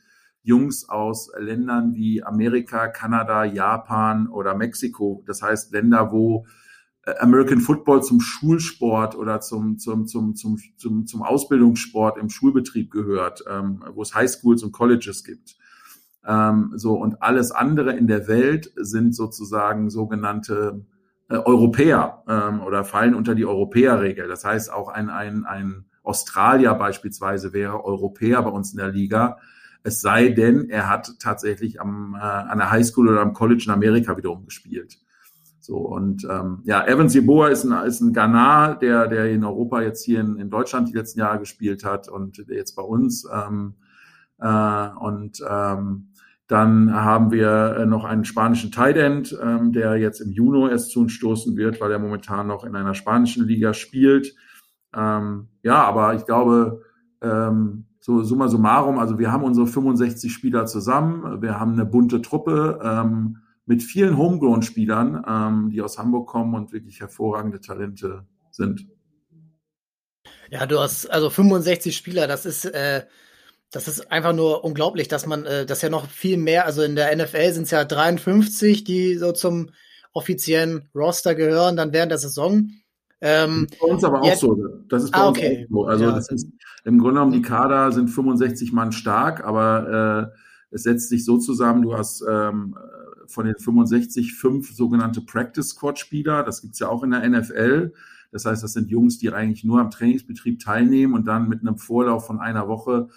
Jungs 0.45 0.89
aus 0.89 1.33
Ländern 1.39 1.95
wie 1.95 2.23
Amerika, 2.23 2.89
Kanada, 2.89 3.45
Japan 3.45 4.29
oder 4.29 4.55
Mexiko. 4.55 5.25
Das 5.27 5.43
heißt 5.43 5.73
Länder, 5.73 6.13
wo 6.13 6.47
äh, 7.07 7.15
American 7.19 7.61
Football 7.61 8.03
zum 8.03 8.21
Schulsport 8.21 9.17
oder 9.17 9.41
zum, 9.41 9.79
zum, 9.79 10.07
zum, 10.07 10.37
zum, 10.37 10.59
zum, 10.77 11.07
zum 11.07 11.23
Ausbildungssport 11.23 12.19
im 12.19 12.29
Schulbetrieb 12.29 12.91
gehört, 12.91 13.43
ähm, 13.51 13.83
wo 13.95 14.03
es 14.03 14.15
Highschools 14.15 14.63
und 14.63 14.73
Colleges 14.73 15.25
gibt. 15.25 15.57
Ähm, 16.27 16.73
so, 16.77 16.93
und 16.93 17.23
alles 17.23 17.51
andere 17.51 17.97
in 17.97 18.07
der 18.07 18.29
Welt 18.29 18.71
sind 18.77 19.15
sozusagen 19.17 19.89
sogenannte 19.89 20.85
äh, 21.31 21.37
Europäer 21.37 22.23
ähm, 22.29 22.61
oder 22.61 22.85
fallen 22.85 23.15
unter 23.15 23.35
die 23.35 23.47
Europäerregel. 23.47 24.29
Das 24.29 24.45
heißt, 24.45 24.71
auch 24.71 24.89
ein, 24.89 25.09
ein, 25.09 25.47
ein 25.47 25.87
Australier 26.03 26.75
beispielsweise 26.75 27.55
wäre 27.55 27.83
Europäer 27.83 28.43
bei 28.43 28.51
uns 28.51 28.73
in 28.73 28.79
der 28.79 28.91
Liga, 28.91 29.39
es 29.85 30.01
sei 30.01 30.31
denn, 30.31 30.71
er 30.71 30.89
hat 30.89 31.13
tatsächlich 31.21 31.81
am, 31.81 32.17
äh, 32.19 32.19
an 32.19 32.59
der 32.59 32.71
Highschool 32.71 33.09
oder 33.09 33.21
am 33.21 33.35
College 33.35 33.65
in 33.67 33.73
Amerika 33.73 34.17
wiederum 34.17 34.45
gespielt. 34.45 34.99
So, 35.61 35.77
und 35.77 36.27
ähm, 36.29 36.61
ja, 36.65 36.87
Evan 36.87 37.09
Seboa 37.09 37.49
ist 37.49 37.65
ein, 37.65 37.87
ist 37.87 38.01
ein 38.01 38.13
Ghana, 38.13 38.75
der, 38.75 39.09
der 39.09 39.31
in 39.31 39.45
Europa 39.45 39.83
jetzt 39.83 40.05
hier 40.05 40.21
in, 40.21 40.37
in 40.37 40.51
Deutschland 40.51 40.89
die 40.89 40.95
letzten 40.95 41.21
Jahre 41.21 41.39
gespielt 41.39 41.85
hat 41.85 42.09
und 42.09 42.49
der 42.49 42.57
jetzt 42.57 42.75
bei 42.75 42.83
uns. 42.83 43.27
Ähm, 43.33 43.75
äh, 44.39 44.89
und 44.99 45.39
ähm, 45.49 46.09
dann 46.47 46.95
haben 46.95 47.31
wir 47.31 47.77
äh, 47.79 47.87
noch 47.87 48.05
einen 48.05 48.25
spanischen 48.25 48.73
Tight 48.73 48.97
End, 48.97 49.37
ähm, 49.43 49.73
der 49.73 49.97
jetzt 49.97 50.21
im 50.21 50.33
Juni 50.33 50.71
erst 50.71 50.91
zu 50.91 51.01
uns 51.01 51.13
stoßen 51.13 51.57
wird, 51.57 51.81
weil 51.81 51.93
er 51.93 51.99
momentan 51.99 52.47
noch 52.47 52.65
in 52.65 52.75
einer 52.75 52.95
spanischen 52.95 53.47
Liga 53.47 53.73
spielt. 53.75 54.35
Ähm, 54.95 55.49
ja, 55.63 55.83
aber 55.83 56.15
ich 56.15 56.27
glaube, 56.27 56.83
ähm, 57.23 57.87
so 58.05 58.23
summa 58.23 58.49
summarum, 58.49 58.99
also 58.99 59.19
wir 59.19 59.33
haben 59.33 59.45
unsere 59.45 59.67
65 59.67 60.31
Spieler 60.31 60.67
zusammen, 60.67 61.41
wir 61.41 61.59
haben 61.59 61.73
eine 61.73 61.87
bunte 61.87 62.21
Truppe 62.21 62.79
ähm, 62.85 63.39
mit 63.65 63.83
vielen 63.83 64.19
Homegrown-Spielern, 64.19 65.25
ähm, 65.27 65.71
die 65.71 65.81
aus 65.81 65.97
Hamburg 65.97 66.29
kommen 66.29 66.55
und 66.55 66.71
wirklich 66.75 67.01
hervorragende 67.01 67.63
Talente 67.63 68.27
sind. 68.51 68.87
Ja, 70.51 70.67
du 70.67 70.81
hast 70.81 71.07
also 71.07 71.31
65 71.31 71.97
Spieler, 71.97 72.27
das 72.27 72.45
ist 72.45 72.67
äh, 72.67 73.07
das 73.71 73.89
ist 73.89 74.13
einfach 74.13 74.35
nur 74.35 74.65
unglaublich, 74.65 75.09
dass 75.09 75.25
man 75.25 75.47
äh, 75.47 75.65
das 75.65 75.81
ja 75.81 75.89
noch 75.89 76.07
viel 76.07 76.37
mehr, 76.37 76.67
also 76.67 76.83
in 76.83 76.97
der 76.97 77.17
NFL 77.17 77.53
sind 77.55 77.63
es 77.63 77.71
ja 77.71 77.87
53, 77.87 78.85
die 78.85 79.15
so 79.17 79.33
zum 79.33 79.71
offiziellen 80.13 80.91
Roster 80.95 81.35
gehören, 81.35 81.77
dann 81.77 81.95
während 81.95 82.11
der 82.11 82.19
Saison. 82.19 82.69
Ähm, 83.27 83.69
bei 83.81 83.87
uns 83.87 84.05
aber 84.05 84.21
auch 84.21 84.27
jetzt, 84.27 84.41
so. 84.41 84.55
Das 84.87 85.03
ist 85.03 85.11
bei 85.11 85.19
ah, 85.19 85.29
uns 85.29 85.39
okay. 85.39 85.65
auch 85.65 85.75
so. 85.75 85.85
Also 85.87 86.05
ja. 86.05 86.13
das 86.13 86.29
ist 86.29 86.47
im 86.85 86.99
Grunde 86.99 87.15
genommen 87.15 87.33
die 87.33 87.41
Kader 87.41 87.91
sind 87.91 88.09
65 88.09 88.71
Mann 88.75 88.93
stark, 88.93 89.43
aber 89.43 90.31
äh, 90.31 90.37
es 90.71 90.83
setzt 90.83 91.09
sich 91.09 91.25
so 91.25 91.39
zusammen, 91.39 91.81
du 91.81 91.97
hast 91.97 92.23
ähm, 92.29 92.77
von 93.27 93.47
den 93.47 93.57
65 93.57 94.35
fünf 94.35 94.75
sogenannte 94.75 95.23
Practice 95.23 95.71
Squad 95.71 95.99
Spieler, 95.99 96.43
das 96.43 96.61
gibt's 96.61 96.81
ja 96.81 96.89
auch 96.89 97.03
in 97.03 97.13
der 97.13 97.27
NFL. 97.27 97.95
Das 98.31 98.45
heißt, 98.45 98.63
das 98.63 98.75
sind 98.75 98.91
Jungs, 98.91 99.17
die 99.17 99.33
eigentlich 99.33 99.65
nur 99.65 99.81
am 99.81 99.91
Trainingsbetrieb 99.91 100.61
teilnehmen 100.61 101.15
und 101.15 101.27
dann 101.27 101.49
mit 101.49 101.63
einem 101.63 101.79
Vorlauf 101.79 102.27
von 102.27 102.41
einer 102.41 102.69
Woche 102.69 103.09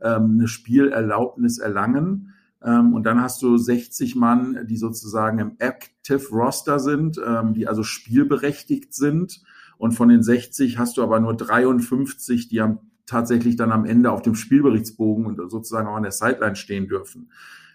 ähm, 0.00 0.36
eine 0.38 0.46
Spielerlaubnis 0.46 1.58
erlangen. 1.58 2.34
Ähm, 2.62 2.94
und 2.94 3.02
dann 3.02 3.20
hast 3.20 3.42
du 3.42 3.56
60 3.56 4.14
Mann, 4.14 4.64
die 4.68 4.76
sozusagen 4.76 5.40
im 5.40 5.56
Active 5.58 6.28
Roster 6.30 6.78
sind, 6.78 7.20
ähm, 7.26 7.52
die 7.52 7.66
also 7.66 7.82
spielberechtigt 7.82 8.94
sind 8.94 9.42
und 9.78 9.92
von 9.92 10.08
den 10.08 10.22
60 10.22 10.78
hast 10.78 10.96
du 10.96 11.02
aber 11.02 11.20
nur 11.20 11.34
53, 11.34 12.48
die 12.48 12.60
am 12.60 12.78
tatsächlich 13.06 13.56
dann 13.56 13.72
am 13.72 13.84
Ende 13.84 14.10
auf 14.10 14.22
dem 14.22 14.34
Spielberichtsbogen 14.34 15.26
und 15.26 15.50
sozusagen 15.50 15.86
auch 15.86 15.96
an 15.96 16.02
der 16.02 16.12
Sideline 16.12 16.56
stehen 16.56 16.88
dürfen. 16.88 17.30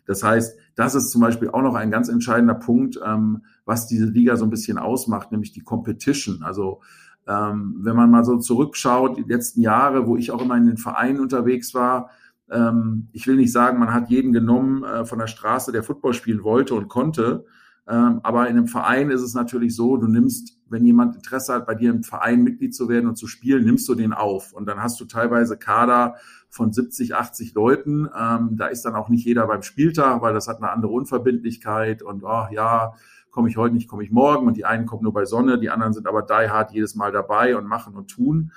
Das 0.06 0.24
heißt, 0.24 0.58
das 0.76 0.96
ist 0.96 1.12
zum 1.12 1.22
Beispiel 1.22 1.50
auch 1.50 1.62
noch 1.62 1.76
ein 1.76 1.92
ganz 1.92 2.10
entscheidender 2.10 2.56
Punkt, 2.56 3.00
ähm, 3.06 3.44
was 3.66 3.88
diese 3.88 4.06
Liga 4.06 4.36
so 4.36 4.46
ein 4.46 4.50
bisschen 4.50 4.78
ausmacht, 4.78 5.32
nämlich 5.32 5.54
die 5.54 5.62
Competition. 5.62 6.44
Also 6.44 6.82
ähm, 7.28 7.78
wenn 7.80 7.96
man 7.96 8.12
mal 8.12 8.26
so 8.26 8.38
zurückschaut, 8.38 9.18
die 9.18 9.24
letzten 9.24 9.62
Jahre, 9.62 10.08
wo 10.08 10.18
ich 10.18 10.32
auch 10.32 10.42
immer 10.42 10.58
in 10.58 10.66
den 10.66 10.78
Vereinen 10.78 11.20
unterwegs 11.20 11.74
war, 11.74 12.10
ähm, 12.50 13.08
ich 13.14 13.28
will 13.28 13.36
nicht 13.36 13.52
sagen, 13.52 13.80
man 13.80 13.94
hat 13.94 14.10
jeden 14.10 14.34
genommen 14.34 14.84
äh, 14.84 15.06
von 15.06 15.20
der 15.20 15.28
Straße, 15.28 15.72
der 15.72 15.84
Football 15.84 16.14
spielen 16.14 16.44
wollte 16.44 16.74
und 16.74 16.90
konnte. 16.90 17.46
Ähm, 17.88 18.20
aber 18.24 18.48
in 18.50 18.58
einem 18.58 18.68
Verein 18.68 19.12
ist 19.12 19.22
es 19.22 19.34
natürlich 19.34 19.76
so, 19.76 19.98
du 19.98 20.08
nimmst, 20.08 20.58
wenn 20.72 20.86
jemand 20.86 21.16
Interesse 21.16 21.54
hat, 21.54 21.68
bei 21.68 21.76
dir 21.76 21.92
im 21.92 22.04
Verein 22.04 22.44
Mitglied 22.44 22.74
zu 22.74 22.88
werden 22.88 23.08
und 23.08 23.18
zu 23.18 23.28
spielen, 23.28 23.66
nimmst 23.66 23.88
du 23.90 23.96
den 23.96 24.14
auf. 24.14 24.54
Und 24.54 24.66
dann 24.66 24.82
hast 24.82 25.00
du 25.02 25.06
teilweise 25.06 25.58
Kader 25.58 26.16
von 26.50 26.72
70, 26.72 27.14
80 27.14 27.54
Leuten. 27.54 28.10
Ähm, 28.18 28.56
da 28.58 28.68
ist 28.68 28.84
dann 28.84 28.96
auch 28.96 29.10
nicht 29.10 29.26
jeder 29.26 29.48
beim 29.48 29.64
Spieltag, 29.64 30.22
weil 30.22 30.34
das 30.34 30.48
hat 30.48 30.58
eine 30.58 30.72
andere 30.72 30.92
Unverbindlichkeit 30.94 32.02
und 32.02 32.24
oh 32.24 32.48
ja, 32.52 32.94
komme 33.32 33.50
ich 33.50 33.58
heute 33.58 33.76
nicht, 33.76 33.88
komme 33.88 34.04
ich 34.04 34.12
morgen. 34.12 34.48
Und 34.48 34.56
die 34.56 34.66
einen 34.66 34.86
kommen 34.86 35.04
nur 35.04 35.14
bei 35.14 35.26
Sonne, 35.26 35.60
die 35.60 35.70
anderen 35.70 35.94
sind 35.94 36.08
aber 36.08 36.22
die 36.22 36.50
hard 36.50 36.72
jedes 36.72 36.96
Mal 36.96 37.12
dabei 37.12 37.58
und 37.58 37.68
machen 37.68 37.96
und 37.96 38.10
tun. 38.10 38.52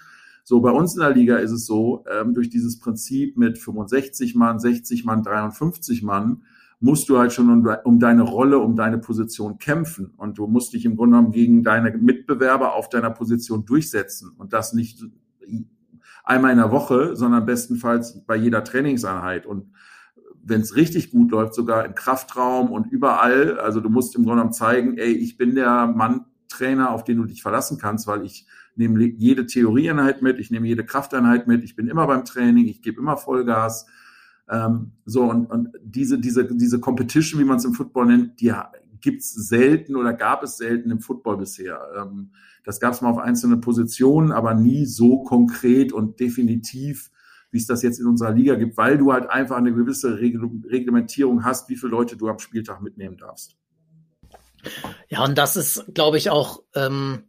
So, 0.45 0.61
bei 0.61 0.71
uns 0.71 0.95
in 0.95 1.01
der 1.01 1.11
Liga 1.11 1.37
ist 1.37 1.53
es 1.53 1.65
so, 1.67 2.05
ähm, 2.09 2.35
durch 2.35 2.51
dieses 2.51 2.79
Prinzip 2.79 3.37
mit 3.37 3.59
65 3.59 4.35
Mann, 4.35 4.61
60 4.61 5.05
Mann, 5.05 5.23
53 5.23 6.03
Mann, 6.03 6.43
musst 6.85 7.09
du 7.09 7.19
halt 7.19 7.33
schon 7.33 7.49
um, 7.49 7.67
um, 7.85 7.99
deine 7.99 8.21
Rolle, 8.21 8.59
um 8.59 8.77
deine 8.77 8.99
Position 8.99 9.59
kämpfen. 9.59 10.13
Und 10.19 10.37
du 10.37 10.47
musst 10.47 10.75
dich 10.75 10.85
im 10.85 10.97
Grunde 10.97 11.17
genommen 11.17 11.33
gegen 11.33 11.63
deine 11.63 11.97
Mitbewerber 11.97 12.75
auf 12.75 12.91
deiner 12.91 13.09
Position 13.09 13.65
durchsetzen. 13.65 14.33
Und 14.37 14.53
das 14.53 14.75
nicht 14.75 15.03
einmal 16.25 16.53
in 16.53 16.59
der 16.59 16.71
Woche, 16.71 17.17
sondern 17.17 17.47
bestenfalls 17.47 18.23
bei 18.27 18.37
jeder 18.37 18.65
Trainingseinheit. 18.65 19.47
Und 19.47 19.73
wenn 20.43 20.61
es 20.61 20.77
richtig 20.77 21.11
gut 21.11 21.31
läuft, 21.31 21.55
sogar 21.55 21.87
im 21.87 21.95
Kraftraum 21.95 22.71
und 22.71 22.93
überall. 22.93 23.59
Also 23.59 23.81
du 23.81 23.89
musst 23.89 24.15
im 24.15 24.25
Grunde 24.25 24.43
genommen 24.43 24.53
zeigen, 24.53 24.99
ey, 24.99 25.13
ich 25.13 25.39
bin 25.39 25.55
der 25.55 25.87
Mann 25.87 26.27
Trainer, 26.49 26.91
auf 26.91 27.03
den 27.03 27.17
du 27.17 27.25
dich 27.25 27.41
verlassen 27.41 27.79
kannst, 27.79 28.07
weil 28.07 28.27
ich 28.27 28.47
nehme 28.77 29.03
jede 29.03 29.47
Theorieeinheit 29.47 30.21
mit, 30.21 30.39
ich 30.39 30.51
nehme 30.51 30.69
jede 30.69 30.85
Krafteinheit 30.85 31.47
mit, 31.47 31.65
ich 31.65 31.77
bin 31.77 31.89
immer 31.89 32.07
beim 32.07 32.27
Training, 32.27 32.67
ich 32.67 32.83
gebe 32.83 33.01
immer 33.01 33.17
Vollgas. 33.17 33.87
Ähm, 34.49 34.93
so 35.05 35.23
und, 35.23 35.47
und 35.47 35.71
diese 35.83 36.19
diese 36.19 36.47
diese 36.47 36.81
Competition, 36.81 37.41
wie 37.41 37.45
man 37.45 37.57
es 37.57 37.65
im 37.65 37.75
Football 37.75 38.07
nennt, 38.07 38.41
die 38.41 38.53
gibt's 39.01 39.33
selten 39.35 39.97
oder 39.97 40.15
gab 40.15 40.43
es 40.43 40.57
selten 40.57 40.91
im 40.91 41.01
Football 41.01 41.37
bisher. 41.37 41.81
Ähm, 41.97 42.31
das 42.65 42.81
gab 42.81 42.95
es 42.95 43.03
mal 43.03 43.11
auf 43.11 43.19
einzelne 43.19 43.59
Positionen, 43.59 44.33
aber 44.33 44.55
nie 44.55 44.87
so 44.87 45.23
konkret 45.23 45.93
und 45.93 46.19
definitiv, 46.19 47.11
wie 47.51 47.59
es 47.59 47.67
das 47.67 47.83
jetzt 47.83 48.01
in 48.01 48.07
unserer 48.07 48.33
Liga 48.33 48.55
gibt, 48.55 48.79
weil 48.79 48.97
du 48.97 49.13
halt 49.13 49.29
einfach 49.29 49.57
eine 49.57 49.75
gewisse 49.75 50.19
Reglementierung 50.19 51.45
hast, 51.45 51.69
wie 51.69 51.77
viele 51.77 51.93
Leute 51.93 52.17
du 52.17 52.29
am 52.29 52.39
Spieltag 52.39 52.81
mitnehmen 52.81 53.19
darfst. 53.19 53.57
Ja, 55.09 55.23
und 55.23 55.37
das 55.37 55.57
ist, 55.57 55.85
glaube 55.93 56.17
ich, 56.17 56.31
auch, 56.31 56.63
ähm, 56.75 57.25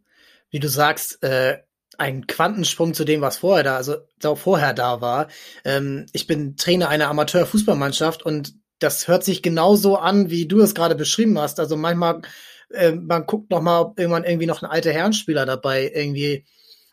wie 0.50 0.60
du 0.60 0.68
sagst, 0.68 1.22
äh, 1.22 1.58
ein 1.98 2.26
Quantensprung 2.26 2.94
zu 2.94 3.04
dem, 3.04 3.20
was 3.20 3.38
vorher 3.38 3.64
da, 3.64 3.76
also 3.76 3.96
vorher 4.36 4.74
da 4.74 5.00
war. 5.00 5.28
Ähm, 5.64 6.06
ich 6.12 6.26
bin 6.26 6.56
Trainer 6.56 6.88
einer 6.88 7.08
Amateurfußballmannschaft 7.08 8.22
und 8.24 8.54
das 8.78 9.08
hört 9.08 9.24
sich 9.24 9.42
genauso 9.42 9.96
an, 9.96 10.30
wie 10.30 10.46
du 10.46 10.60
es 10.60 10.74
gerade 10.74 10.94
beschrieben 10.94 11.38
hast. 11.38 11.60
Also 11.60 11.76
manchmal, 11.76 12.22
äh, 12.70 12.92
man 12.92 13.26
guckt 13.26 13.50
noch 13.50 13.62
mal, 13.62 13.80
ob 13.80 13.98
irgendwann 13.98 14.24
irgendwie 14.24 14.46
noch 14.46 14.62
ein 14.62 14.70
alter 14.70 14.92
Herrenspieler 14.92 15.46
dabei 15.46 15.90
irgendwie 15.94 16.44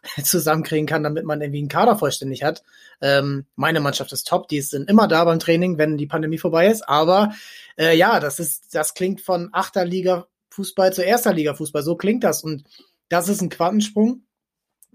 zusammenkriegen 0.24 0.86
kann, 0.86 1.04
damit 1.04 1.26
man 1.26 1.42
irgendwie 1.42 1.60
einen 1.60 1.70
Kader 1.70 1.98
vollständig 1.98 2.44
hat. 2.44 2.64
Ähm, 3.02 3.46
meine 3.56 3.80
Mannschaft 3.80 4.12
ist 4.14 4.28
top, 4.28 4.48
die 4.48 4.62
sind 4.62 4.90
immer 4.90 5.08
da 5.08 5.26
beim 5.26 5.40
Training, 5.40 5.78
wenn 5.78 5.98
die 5.98 6.08
Pandemie 6.08 6.38
vorbei 6.38 6.68
ist. 6.68 6.88
Aber 6.88 7.34
äh, 7.78 7.96
ja, 7.98 8.20
das 8.20 8.40
ist, 8.40 8.76
das 8.76 8.94
klingt 8.94 9.22
von 9.22 9.50
achter 9.52 9.86
Liga 9.86 10.28
Fußball 10.52 10.94
zu 10.94 11.04
erster 11.04 11.34
Liga 11.34 11.54
Fußball. 11.54 11.84
So 11.84 11.96
klingt 11.96 12.24
das 12.24 12.44
und 12.44 12.64
das 13.10 13.28
ist 13.28 13.42
ein 13.42 13.50
Quantensprung. 13.50 14.24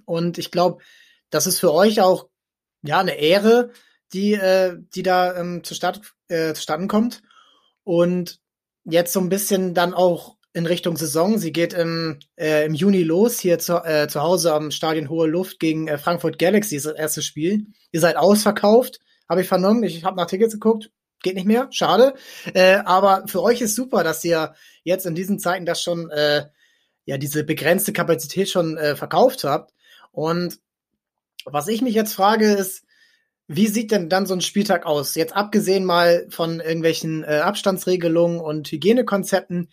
Und 0.09 0.39
ich 0.39 0.51
glaube, 0.51 0.83
das 1.31 1.47
ist 1.47 1.61
für 1.61 1.73
euch 1.73 2.01
auch 2.01 2.29
ja 2.83 2.99
eine 3.01 3.19
Ehre, 3.19 3.71
die, 4.13 4.33
äh, 4.33 4.77
die 4.95 5.03
da 5.03 5.37
ähm, 5.37 5.63
zustande, 5.65 6.01
äh, 6.29 6.55
zustande 6.55 6.89
kommt. 6.89 7.23
Und 7.85 8.41
jetzt 8.85 9.13
so 9.13 9.21
ein 9.21 9.29
bisschen 9.29 9.75
dann 9.75 9.95
auch 9.95 10.37
in 10.55 10.67
Richtung 10.67 10.97
Saison. 10.97 11.39
Sie 11.39 11.53
geht 11.53 11.73
im, 11.75 12.19
äh, 12.37 12.65
im 12.65 12.75
Juni 12.75 13.03
los, 13.03 13.39
hier 13.39 13.59
zu, 13.59 13.85
äh, 13.85 14.09
zu 14.09 14.23
Hause 14.23 14.55
am 14.55 14.71
Stadion 14.71 15.11
Hohe 15.11 15.29
Luft 15.29 15.61
gegen 15.61 15.89
äh, 15.89 15.99
Frankfurt 15.99 16.39
Galaxy, 16.39 16.77
das 16.77 16.87
erste 16.87 17.23
Spiel. 17.23 17.67
Ihr 17.93 18.01
seid 18.01 18.17
ausverkauft, 18.17 18.99
habe 19.29 19.43
ich 19.43 19.49
vernommen. 19.49 19.83
Ich 19.83 20.05
habe 20.05 20.17
nach 20.17 20.27
Tickets 20.27 20.55
geguckt. 20.55 20.91
Geht 21.23 21.35
nicht 21.35 21.47
mehr, 21.47 21.69
schade. 21.71 22.15
Äh, 22.55 22.77
aber 22.85 23.25
für 23.27 23.43
euch 23.43 23.61
ist 23.61 23.75
super, 23.75 24.05
dass 24.05 24.25
ihr 24.25 24.55
jetzt 24.85 25.05
in 25.05 25.15
diesen 25.15 25.39
Zeiten 25.39 25.67
das 25.67 25.83
schon, 25.83 26.11
äh, 26.11 26.47
ja, 27.05 27.19
diese 27.19 27.45
begrenzte 27.45 27.93
Kapazität 27.93 28.49
schon 28.49 28.77
äh, 28.77 28.95
verkauft 28.97 29.45
habt. 29.45 29.73
Und 30.13 30.59
was 31.45 31.69
ich 31.69 31.83
mich 31.83 31.95
jetzt 31.95 32.15
frage, 32.15 32.53
ist, 32.53 32.85
wie 33.47 33.67
sieht 33.67 33.91
denn 33.91 34.11
dann 34.11 34.27
so 34.27 34.35
ein 34.35 34.43
Spieltag 34.43 34.85
aus? 34.85 35.15
Jetzt 35.15 35.35
abgesehen 35.35 35.85
mal 35.85 36.27
von 36.29 36.61
irgendwelchen 36.61 37.25
äh, 37.25 37.39
Abstandsregelungen 37.39 38.41
und 38.41 38.71
Hygienekonzepten, 38.71 39.71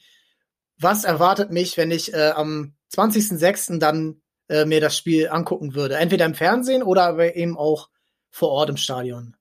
was 0.80 1.04
erwartet 1.04 1.52
mich, 1.52 1.78
wenn 1.78 1.92
ich 1.92 2.14
äh, 2.14 2.32
am 2.36 2.74
20.06. 2.94 3.80
dann 3.80 4.22
äh, 4.48 4.66
mir 4.66 4.80
das 4.80 4.98
Spiel 4.98 5.30
angucken 5.30 5.76
würde? 5.76 5.96
Entweder 5.96 6.26
im 6.26 6.36
Fernsehen 6.36 6.84
oder 6.84 7.04
aber 7.04 7.36
eben 7.36 7.58
auch 7.58 7.90
vor 8.30 8.50
Ort 8.50 8.70
im 8.70 8.78
Stadion. 8.78 9.36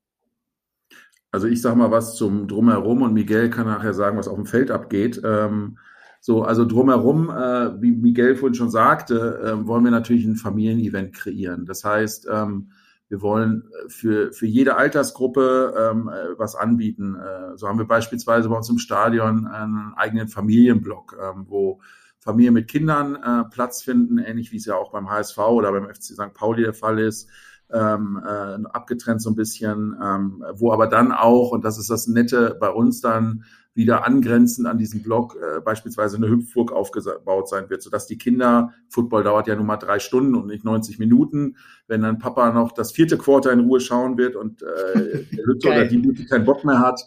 Also 1.30 1.46
ich 1.48 1.60
sage 1.60 1.76
mal 1.76 1.90
was 1.90 2.14
zum 2.16 2.46
Drumherum 2.46 3.02
und 3.02 3.12
Miguel 3.12 3.50
kann 3.50 3.66
nachher 3.66 3.94
sagen, 3.94 4.16
was 4.16 4.28
auf 4.28 4.36
dem 4.36 4.46
Feld 4.46 4.70
abgeht. 4.70 5.20
Ähm, 5.24 5.78
so, 6.26 6.42
also 6.42 6.64
drumherum, 6.64 7.28
äh, 7.28 7.82
wie 7.82 7.90
Miguel 7.90 8.34
vorhin 8.34 8.54
schon 8.54 8.70
sagte, 8.70 9.42
äh, 9.44 9.66
wollen 9.66 9.84
wir 9.84 9.90
natürlich 9.90 10.24
ein 10.24 10.36
Familienevent 10.36 11.12
kreieren. 11.12 11.66
Das 11.66 11.84
heißt, 11.84 12.28
ähm, 12.32 12.70
wir 13.10 13.20
wollen 13.20 13.64
äh, 13.64 13.90
für, 13.90 14.32
für 14.32 14.46
jede 14.46 14.76
Altersgruppe 14.76 15.74
ähm, 15.76 16.08
äh, 16.08 16.38
was 16.38 16.54
anbieten. 16.56 17.14
Äh, 17.14 17.58
so 17.58 17.68
haben 17.68 17.76
wir 17.76 17.86
beispielsweise 17.86 18.48
bei 18.48 18.56
uns 18.56 18.70
im 18.70 18.78
Stadion 18.78 19.46
einen 19.46 19.92
eigenen 19.96 20.28
Familienblock, 20.28 21.14
ähm, 21.22 21.44
wo 21.46 21.82
Familien 22.20 22.54
mit 22.54 22.68
Kindern 22.68 23.16
äh, 23.16 23.44
Platz 23.50 23.82
finden, 23.82 24.16
ähnlich 24.16 24.50
wie 24.50 24.56
es 24.56 24.64
ja 24.64 24.76
auch 24.76 24.92
beim 24.92 25.10
HSV 25.10 25.36
oder 25.36 25.72
beim 25.72 25.90
FC 25.90 26.14
St. 26.14 26.32
Pauli 26.32 26.62
der 26.62 26.72
Fall 26.72 27.00
ist. 27.00 27.28
Ähm, 27.70 28.18
äh, 28.24 28.66
abgetrennt 28.72 29.20
so 29.20 29.28
ein 29.28 29.36
bisschen, 29.36 29.94
ähm, 30.02 30.42
wo 30.54 30.72
aber 30.72 30.86
dann 30.86 31.12
auch, 31.12 31.50
und 31.50 31.66
das 31.66 31.76
ist 31.76 31.90
das 31.90 32.06
Nette 32.06 32.56
bei 32.58 32.70
uns 32.70 33.02
dann, 33.02 33.44
wieder 33.74 34.06
angrenzend 34.06 34.68
an 34.68 34.78
diesen 34.78 35.02
Block 35.02 35.36
äh, 35.36 35.60
beispielsweise 35.60 36.16
eine 36.16 36.28
Hüpfburg 36.28 36.72
aufgebaut 36.72 37.48
sein 37.48 37.68
wird, 37.68 37.82
sodass 37.82 38.06
die 38.06 38.18
Kinder, 38.18 38.72
Football 38.88 39.24
dauert 39.24 39.48
ja 39.48 39.56
nun 39.56 39.66
mal 39.66 39.76
drei 39.76 39.98
Stunden 39.98 40.36
und 40.36 40.46
nicht 40.46 40.64
90 40.64 40.98
Minuten, 40.98 41.56
wenn 41.88 42.02
dann 42.02 42.18
Papa 42.18 42.52
noch 42.52 42.72
das 42.72 42.92
vierte 42.92 43.18
Quarter 43.18 43.52
in 43.52 43.60
Ruhe 43.60 43.80
schauen 43.80 44.16
wird 44.16 44.36
und 44.36 44.62
äh, 44.62 45.24
der 45.32 45.46
Hütte 45.46 45.68
oder 45.68 45.84
die 45.86 46.02
Hütte 46.02 46.24
keinen 46.26 46.44
Bock 46.44 46.64
mehr 46.64 46.78
hat, 46.78 47.00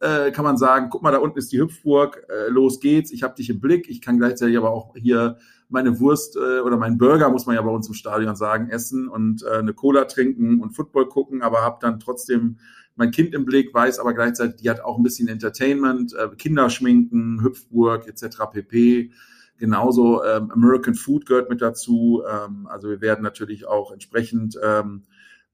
äh, 0.00 0.32
kann 0.32 0.44
man 0.44 0.56
sagen, 0.56 0.88
guck 0.90 1.02
mal, 1.02 1.12
da 1.12 1.18
unten 1.18 1.38
ist 1.38 1.52
die 1.52 1.60
Hüpfburg, 1.60 2.26
äh, 2.28 2.48
los 2.48 2.80
geht's, 2.80 3.12
ich 3.12 3.22
habe 3.22 3.34
dich 3.34 3.50
im 3.50 3.60
Blick, 3.60 3.88
ich 3.88 4.00
kann 4.00 4.18
gleichzeitig 4.18 4.56
aber 4.56 4.70
auch 4.70 4.94
hier 4.96 5.36
meine 5.68 5.98
Wurst 6.00 6.36
äh, 6.36 6.60
oder 6.60 6.76
meinen 6.76 6.98
Burger, 6.98 7.30
muss 7.30 7.46
man 7.46 7.56
ja 7.56 7.62
bei 7.62 7.70
uns 7.70 7.88
im 7.88 7.94
Stadion 7.94 8.36
sagen, 8.36 8.70
essen 8.70 9.08
und 9.08 9.42
äh, 9.42 9.58
eine 9.58 9.74
Cola 9.74 10.04
trinken 10.04 10.60
und 10.60 10.72
Football 10.72 11.08
gucken, 11.08 11.42
aber 11.42 11.62
habe 11.62 11.78
dann 11.80 12.00
trotzdem 12.00 12.58
mein 12.96 13.10
Kind 13.10 13.34
im 13.34 13.44
Blick, 13.44 13.74
weiß 13.74 13.98
aber 13.98 14.14
gleichzeitig, 14.14 14.56
die 14.56 14.70
hat 14.70 14.80
auch 14.80 14.96
ein 14.96 15.02
bisschen 15.02 15.28
Entertainment, 15.28 16.14
äh, 16.14 16.28
Kinderschminken, 16.36 17.42
Hüpfburg 17.42 18.06
etc. 18.06 18.38
pp. 18.52 19.10
Genauso 19.56 20.24
ähm, 20.24 20.50
American 20.50 20.94
Food 20.94 21.26
gehört 21.26 21.50
mit 21.50 21.62
dazu. 21.62 22.22
Ähm, 22.28 22.66
also 22.66 22.88
wir 22.88 23.00
werden 23.00 23.22
natürlich 23.22 23.66
auch 23.66 23.92
entsprechend 23.92 24.58
ähm, 24.62 25.04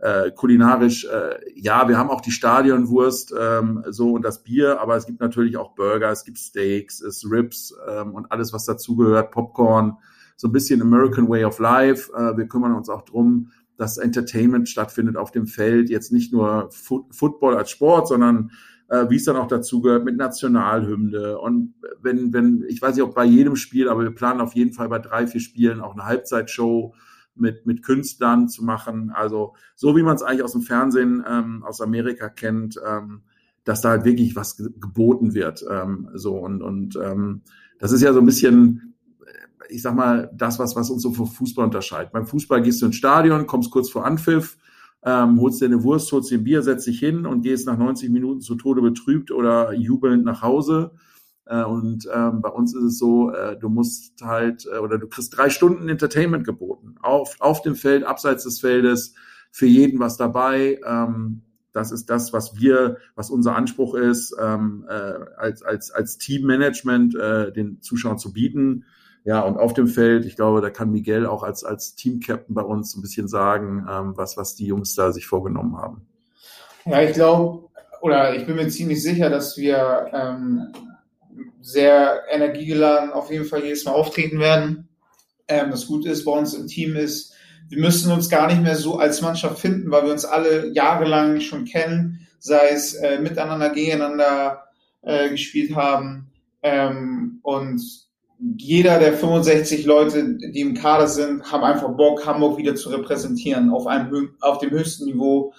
äh, 0.00 0.30
kulinarisch, 0.30 1.04
äh, 1.04 1.38
ja, 1.54 1.86
wir 1.88 1.98
haben 1.98 2.08
auch 2.08 2.22
die 2.22 2.30
Stadionwurst 2.30 3.34
ähm, 3.38 3.84
so 3.88 4.12
und 4.12 4.22
das 4.22 4.42
Bier, 4.42 4.80
aber 4.80 4.96
es 4.96 5.04
gibt 5.04 5.20
natürlich 5.20 5.58
auch 5.58 5.74
Burger, 5.74 6.10
es 6.10 6.24
gibt 6.24 6.38
Steaks, 6.38 7.02
es 7.02 7.30
Ribs 7.30 7.74
ähm, 7.86 8.14
und 8.14 8.32
alles, 8.32 8.52
was 8.54 8.64
dazugehört, 8.64 9.30
Popcorn, 9.30 9.98
so 10.36 10.48
ein 10.48 10.52
bisschen 10.52 10.80
American 10.80 11.28
Way 11.28 11.44
of 11.44 11.58
Life. 11.58 12.10
Äh, 12.14 12.36
wir 12.38 12.48
kümmern 12.48 12.74
uns 12.74 12.88
auch 12.88 13.02
drum, 13.02 13.52
dass 13.80 13.96
Entertainment 13.96 14.68
stattfindet 14.68 15.16
auf 15.16 15.30
dem 15.30 15.46
Feld, 15.46 15.88
jetzt 15.88 16.12
nicht 16.12 16.34
nur 16.34 16.70
Foot 16.70 17.14
Football 17.14 17.56
als 17.56 17.70
Sport, 17.70 18.08
sondern 18.08 18.50
äh, 18.88 19.08
wie 19.08 19.16
es 19.16 19.24
dann 19.24 19.36
auch 19.36 19.46
dazu 19.46 19.80
gehört 19.80 20.04
mit 20.04 20.18
Nationalhymne. 20.18 21.38
Und 21.38 21.72
wenn, 22.02 22.34
wenn, 22.34 22.62
ich 22.68 22.82
weiß 22.82 22.94
nicht, 22.94 23.04
ob 23.04 23.14
bei 23.14 23.24
jedem 23.24 23.56
Spiel, 23.56 23.88
aber 23.88 24.02
wir 24.02 24.14
planen 24.14 24.42
auf 24.42 24.54
jeden 24.54 24.74
Fall 24.74 24.90
bei 24.90 24.98
drei, 24.98 25.26
vier 25.26 25.40
Spielen 25.40 25.80
auch 25.80 25.94
eine 25.94 26.04
Halbzeitshow 26.04 26.94
mit, 27.34 27.64
mit 27.64 27.82
Künstlern 27.82 28.50
zu 28.50 28.62
machen. 28.62 29.12
Also 29.14 29.54
so 29.76 29.96
wie 29.96 30.02
man 30.02 30.14
es 30.14 30.22
eigentlich 30.22 30.42
aus 30.42 30.52
dem 30.52 30.60
Fernsehen 30.60 31.24
ähm, 31.26 31.64
aus 31.64 31.80
Amerika 31.80 32.28
kennt, 32.28 32.78
ähm, 32.86 33.22
dass 33.64 33.80
da 33.80 33.90
halt 33.90 34.04
wirklich 34.04 34.36
was 34.36 34.58
geboten 34.58 35.32
wird. 35.32 35.64
Ähm, 35.70 36.10
so 36.12 36.36
und, 36.36 36.60
und 36.60 36.96
ähm, 37.02 37.40
das 37.78 37.92
ist 37.92 38.02
ja 38.02 38.12
so 38.12 38.18
ein 38.18 38.26
bisschen 38.26 38.89
ich 39.70 39.82
sag 39.82 39.94
mal, 39.94 40.30
das, 40.34 40.58
was, 40.58 40.76
was 40.76 40.90
uns 40.90 41.02
so 41.02 41.12
vom 41.12 41.26
Fußball 41.26 41.64
unterscheidet. 41.64 42.12
Beim 42.12 42.26
Fußball 42.26 42.62
gehst 42.62 42.82
du 42.82 42.86
ins 42.86 42.96
Stadion, 42.96 43.46
kommst 43.46 43.70
kurz 43.70 43.90
vor 43.90 44.04
Anpfiff, 44.04 44.58
ähm, 45.04 45.40
holst 45.40 45.60
dir 45.60 45.66
eine 45.66 45.82
Wurst, 45.82 46.12
holst 46.12 46.30
dir 46.30 46.38
ein 46.38 46.44
Bier, 46.44 46.62
setzt 46.62 46.86
dich 46.86 46.98
hin 46.98 47.26
und 47.26 47.42
gehst 47.42 47.66
nach 47.66 47.78
90 47.78 48.10
Minuten 48.10 48.40
zu 48.40 48.54
Tode 48.54 48.82
betrübt 48.82 49.30
oder 49.30 49.72
jubelnd 49.72 50.24
nach 50.24 50.42
Hause. 50.42 50.92
Äh, 51.46 51.64
und 51.64 52.08
ähm, 52.14 52.42
bei 52.42 52.50
uns 52.50 52.74
ist 52.74 52.82
es 52.82 52.98
so, 52.98 53.30
äh, 53.30 53.58
du 53.58 53.68
musst 53.68 54.22
halt 54.22 54.66
äh, 54.72 54.78
oder 54.78 54.98
du 54.98 55.08
kriegst 55.08 55.36
drei 55.36 55.50
Stunden 55.50 55.88
Entertainment 55.88 56.44
geboten. 56.44 56.96
Auf, 57.00 57.36
auf 57.40 57.62
dem 57.62 57.76
Feld, 57.76 58.04
abseits 58.04 58.44
des 58.44 58.60
Feldes, 58.60 59.14
für 59.50 59.66
jeden 59.66 59.98
was 59.98 60.16
dabei. 60.16 60.80
Ähm, 60.86 61.42
das 61.72 61.92
ist 61.92 62.10
das, 62.10 62.32
was 62.32 62.56
wir, 62.60 62.98
was 63.14 63.30
unser 63.30 63.54
Anspruch 63.54 63.94
ist, 63.94 64.34
ähm, 64.40 64.84
äh, 64.88 64.92
als, 65.36 65.62
als, 65.62 65.90
als 65.90 66.18
Teammanagement 66.18 67.14
äh, 67.14 67.52
den 67.52 67.80
Zuschauern 67.80 68.18
zu 68.18 68.32
bieten. 68.32 68.84
Ja, 69.24 69.40
und 69.40 69.58
auf 69.58 69.74
dem 69.74 69.86
Feld, 69.86 70.24
ich 70.24 70.36
glaube, 70.36 70.60
da 70.60 70.70
kann 70.70 70.90
Miguel 70.90 71.26
auch 71.26 71.42
als, 71.42 71.62
als 71.62 71.94
Team-Captain 71.94 72.54
bei 72.54 72.62
uns 72.62 72.96
ein 72.96 73.02
bisschen 73.02 73.28
sagen, 73.28 73.86
ähm, 73.88 74.16
was, 74.16 74.36
was 74.36 74.54
die 74.54 74.66
Jungs 74.66 74.94
da 74.94 75.12
sich 75.12 75.26
vorgenommen 75.26 75.76
haben. 75.76 76.06
Ja, 76.86 77.02
ich 77.02 77.12
glaube, 77.12 77.68
oder 78.00 78.34
ich 78.34 78.46
bin 78.46 78.56
mir 78.56 78.68
ziemlich 78.68 79.02
sicher, 79.02 79.28
dass 79.28 79.58
wir 79.58 80.08
ähm, 80.12 80.72
sehr 81.60 82.22
energiegeladen 82.30 83.12
auf 83.12 83.30
jeden 83.30 83.44
Fall 83.44 83.62
jedes 83.62 83.84
Mal 83.84 83.92
auftreten 83.92 84.38
werden. 84.38 84.88
Ähm, 85.48 85.70
das 85.70 85.86
Gute 85.86 86.08
ist 86.08 86.24
bei 86.24 86.32
uns 86.32 86.54
im 86.54 86.66
Team 86.66 86.96
ist, 86.96 87.34
wir 87.68 87.78
müssen 87.80 88.10
uns 88.10 88.28
gar 88.28 88.48
nicht 88.48 88.62
mehr 88.62 88.74
so 88.74 88.98
als 88.98 89.20
Mannschaft 89.20 89.60
finden, 89.60 89.90
weil 89.90 90.04
wir 90.04 90.12
uns 90.12 90.24
alle 90.24 90.72
jahrelang 90.72 91.40
schon 91.40 91.66
kennen, 91.66 92.26
sei 92.38 92.70
es 92.70 92.94
äh, 92.94 93.20
miteinander, 93.20 93.70
gegeneinander 93.70 94.64
äh, 95.02 95.28
gespielt 95.28 95.76
haben. 95.76 96.32
Ähm, 96.62 97.38
und 97.42 98.09
jeder 98.56 98.98
der 98.98 99.12
65 99.12 99.84
Leute, 99.84 100.36
die 100.38 100.60
im 100.60 100.74
Kader 100.74 101.08
sind, 101.08 101.50
haben 101.52 101.62
einfach 101.62 101.90
Bock, 101.90 102.24
Hamburg 102.26 102.58
wieder 102.58 102.74
zu 102.74 102.88
repräsentieren 102.88 103.70
auf 103.70 103.86
einem 103.86 104.34
auf 104.40 104.58
dem 104.58 104.70
höchsten 104.70 105.06
Niveau, 105.06 105.52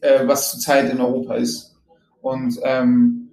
äh, 0.00 0.26
was 0.26 0.52
zurzeit 0.52 0.90
in 0.90 1.00
Europa 1.00 1.34
ist. 1.34 1.76
Und 2.20 2.58
ähm, 2.62 3.30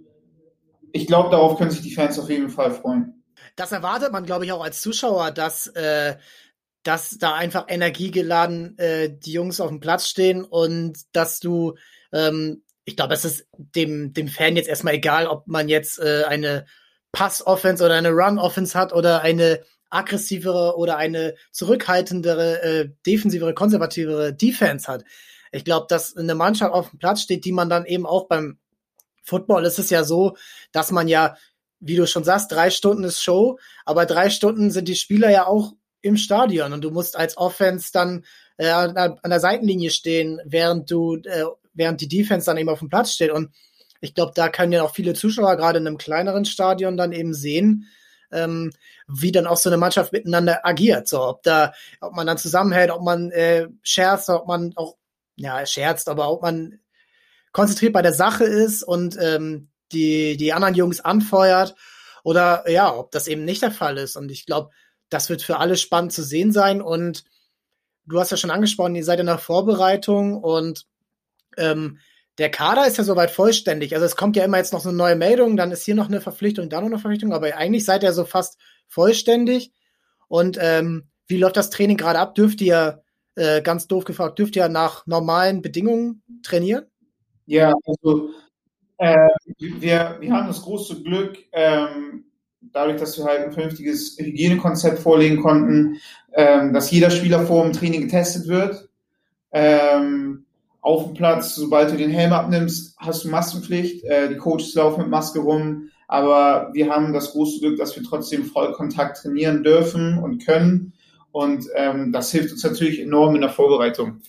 ich 0.91 1.07
glaube, 1.07 1.29
darauf 1.29 1.57
können 1.57 1.71
sich 1.71 1.81
die 1.81 1.93
Fans 1.93 2.17
auf 2.17 2.29
jeden 2.29 2.49
Fall 2.49 2.71
freuen. 2.71 3.23
Das 3.55 3.71
erwartet 3.71 4.11
man, 4.11 4.25
glaube 4.25 4.45
ich, 4.45 4.51
auch 4.51 4.63
als 4.63 4.81
Zuschauer, 4.81 5.31
dass, 5.31 5.67
äh, 5.67 6.15
dass 6.83 7.17
da 7.19 7.35
einfach 7.35 7.65
energiegeladen 7.67 8.77
äh, 8.77 9.15
die 9.15 9.33
Jungs 9.33 9.59
auf 9.59 9.69
dem 9.69 9.79
Platz 9.79 10.07
stehen 10.07 10.43
und 10.43 10.97
dass 11.11 11.39
du, 11.39 11.75
ähm, 12.11 12.63
ich 12.85 12.95
glaube, 12.95 13.13
es 13.13 13.25
ist 13.25 13.47
dem, 13.53 14.13
dem 14.13 14.27
Fan 14.27 14.55
jetzt 14.55 14.69
erstmal 14.69 14.95
egal, 14.95 15.27
ob 15.27 15.47
man 15.47 15.69
jetzt 15.69 15.99
äh, 15.99 16.23
eine 16.27 16.65
Pass-Offense 17.16 17.84
oder 17.84 17.93
eine 17.93 18.11
Run-Offense 18.11 18.78
hat 18.78 18.91
oder 18.91 19.22
eine 19.22 19.61
aggressivere 19.89 20.78
oder 20.78 20.97
eine 20.97 21.36
zurückhaltendere, 21.51 22.61
äh, 22.61 22.89
defensivere, 23.05 23.53
konservativere 23.53 24.34
Defense 24.34 24.91
hat. 24.91 25.05
Ich 25.53 25.63
glaube, 25.63 25.86
dass 25.88 26.18
eine 26.18 26.36
Mannschaft 26.36 26.74
auf 26.74 26.89
dem 26.89 26.99
Platz 26.99 27.22
steht, 27.22 27.45
die 27.45 27.53
man 27.53 27.70
dann 27.70 27.86
eben 27.86 28.05
auch 28.05 28.28
beim 28.28 28.57
Football 29.24 29.66
ist 29.66 29.80
es 29.80 29.89
ja 29.89 30.03
so, 30.03 30.36
dass 30.74 30.91
man 30.91 31.07
ja, 31.07 31.38
wie 31.80 31.95
du 31.95 32.05
schon 32.05 32.26
sagst, 32.26 32.51
drei 32.51 32.70
Stunden 32.70 33.05
ist 33.05 33.24
Show, 33.24 33.57
aber 33.86 34.05
drei 34.05 34.30
Stunden 34.30 34.70
sind 34.70 34.89
die 34.89 34.95
Spieler 34.95 35.30
ja 35.30 35.47
auch 35.47 35.74
im 36.01 36.18
Stadion 36.18 36.74
und 36.74 36.84
du 36.84 36.91
musst 36.91 37.16
als 37.16 37.38
Offense 37.38 37.91
dann 37.93 38.26
äh, 38.57 38.68
an, 38.70 39.18
der 39.24 39.39
Seitenlinie 39.39 39.89
stehen, 39.89 40.41
während 40.43 40.91
du, 40.91 41.16
äh, 41.24 41.45
während 41.74 42.01
die 42.01 42.09
Defense 42.09 42.45
dann 42.45 42.57
eben 42.57 42.70
auf 42.70 42.80
dem 42.80 42.89
Platz 42.89 43.13
steht 43.13 43.32
und 43.32 43.51
ich 44.05 44.13
glaube, 44.13 44.31
da 44.35 44.49
können 44.49 44.71
ja 44.71 44.83
auch 44.83 44.93
viele 44.93 45.13
Zuschauer 45.13 45.57
gerade 45.57 45.79
in 45.79 45.87
einem 45.87 45.97
kleineren 45.97 46.45
Stadion 46.45 46.95
dann 46.95 47.11
eben 47.11 47.33
sehen, 47.33 47.87
ähm, 48.31 48.71
wie 49.07 49.31
dann 49.31 49.47
auch 49.47 49.57
so 49.57 49.69
eine 49.69 49.77
Mannschaft 49.77 50.13
miteinander 50.13 50.65
agiert. 50.65 51.07
So, 51.07 51.21
ob 51.21 51.43
da, 51.43 51.73
ob 51.99 52.13
man 52.13 52.27
dann 52.27 52.37
zusammenhält, 52.37 52.91
ob 52.91 53.01
man 53.01 53.31
äh, 53.31 53.67
scherzt, 53.81 54.29
ob 54.29 54.47
man 54.47 54.73
auch, 54.75 54.95
ja, 55.35 55.65
scherzt, 55.65 56.07
aber 56.07 56.31
ob 56.31 56.41
man 56.41 56.79
konzentriert 57.51 57.93
bei 57.93 58.01
der 58.01 58.13
Sache 58.13 58.45
ist 58.45 58.83
und 58.83 59.17
ähm, 59.19 59.69
die, 59.91 60.37
die 60.37 60.53
anderen 60.53 60.75
Jungs 60.75 61.01
anfeuert 61.01 61.75
oder 62.23 62.69
ja, 62.69 62.93
ob 62.95 63.11
das 63.11 63.27
eben 63.27 63.43
nicht 63.43 63.61
der 63.61 63.71
Fall 63.71 63.97
ist. 63.97 64.15
Und 64.15 64.31
ich 64.31 64.45
glaube, 64.45 64.71
das 65.09 65.29
wird 65.29 65.41
für 65.41 65.57
alle 65.57 65.77
spannend 65.77 66.13
zu 66.13 66.23
sehen 66.23 66.51
sein. 66.51 66.81
Und 66.81 67.23
du 68.05 68.19
hast 68.19 68.31
ja 68.31 68.37
schon 68.37 68.51
angesprochen, 68.51 68.95
ihr 68.95 69.03
seid 69.03 69.19
in 69.19 69.27
der 69.27 69.37
Vorbereitung 69.37 70.35
und 70.41 70.85
ähm, 71.57 71.99
der 72.38 72.49
Kader 72.49 72.86
ist 72.86 72.97
ja 72.97 73.03
soweit 73.03 73.31
vollständig. 73.31 73.93
Also 73.93 74.05
es 74.05 74.15
kommt 74.15 74.36
ja 74.36 74.43
immer 74.43 74.57
jetzt 74.57 74.73
noch 74.73 74.81
so 74.81 74.89
eine 74.89 74.97
neue 74.97 75.15
Meldung, 75.15 75.55
dann 75.57 75.71
ist 75.71 75.86
hier 75.86 75.95
noch 75.95 76.07
eine 76.07 76.21
Verpflichtung, 76.21 76.69
da 76.69 76.81
noch 76.81 76.88
eine 76.88 76.99
Verpflichtung, 76.99 77.33
aber 77.33 77.55
eigentlich 77.55 77.86
seid 77.86 78.03
ihr 78.03 78.13
so 78.13 78.25
fast 78.25 78.59
vollständig. 78.88 79.71
Und 80.27 80.57
ähm, 80.59 81.07
wie 81.27 81.38
läuft 81.38 81.57
das 81.57 81.69
Training 81.69 81.97
gerade 81.97 82.19
ab? 82.19 82.36
Dürft 82.36 82.61
ihr, 82.61 83.01
äh, 83.36 83.61
ganz 83.61 83.88
doof 83.88 84.05
gefragt, 84.05 84.39
dürft 84.39 84.55
ihr 84.55 84.67
nach 84.69 85.05
normalen 85.07 85.61
Bedingungen 85.61 86.23
trainieren? 86.43 86.86
Ja, 87.45 87.73
also 87.86 88.29
äh, 88.97 89.27
wir, 89.57 90.17
wir 90.19 90.31
haben 90.31 90.47
das 90.47 90.61
große 90.61 91.03
Glück, 91.03 91.38
ähm, 91.51 92.25
dadurch, 92.61 92.99
dass 92.99 93.17
wir 93.17 93.25
halt 93.25 93.45
ein 93.45 93.51
vernünftiges 93.51 94.17
Hygienekonzept 94.17 94.99
vorlegen 94.99 95.41
konnten, 95.41 95.97
ähm, 96.33 96.73
dass 96.73 96.91
jeder 96.91 97.11
Spieler 97.11 97.45
vor 97.45 97.63
dem 97.63 97.73
Training 97.73 98.01
getestet 98.01 98.47
wird. 98.47 98.89
Ähm, 99.51 100.44
auf 100.86 101.05
dem 101.05 101.13
Platz, 101.15 101.55
sobald 101.55 101.91
du 101.91 101.97
den 101.97 102.11
Helm 102.11 102.31
abnimmst, 102.31 102.95
hast 102.99 103.23
du 103.23 103.29
Maskenpflicht. 103.29 104.03
Äh, 104.03 104.29
die 104.29 104.38
Coaches 104.38 104.75
laufen 104.75 105.01
mit 105.01 105.09
Maske 105.09 105.39
rum. 105.39 105.89
Aber 106.07 106.69
wir 106.73 106.91
haben 106.91 107.11
das 107.11 107.31
große 107.31 107.59
Glück, 107.59 107.79
dass 107.79 107.95
wir 107.95 108.03
trotzdem 108.03 108.45
Vollkontakt 108.45 109.17
trainieren 109.17 109.63
dürfen 109.63 110.19
und 110.19 110.45
können. 110.45 110.93
Und 111.31 111.65
ähm, 111.73 112.11
das 112.11 112.29
hilft 112.31 112.51
uns 112.51 112.63
natürlich 112.63 113.01
enorm 113.01 113.33
in 113.33 113.41
der 113.41 113.49
Vorbereitung. 113.49 114.21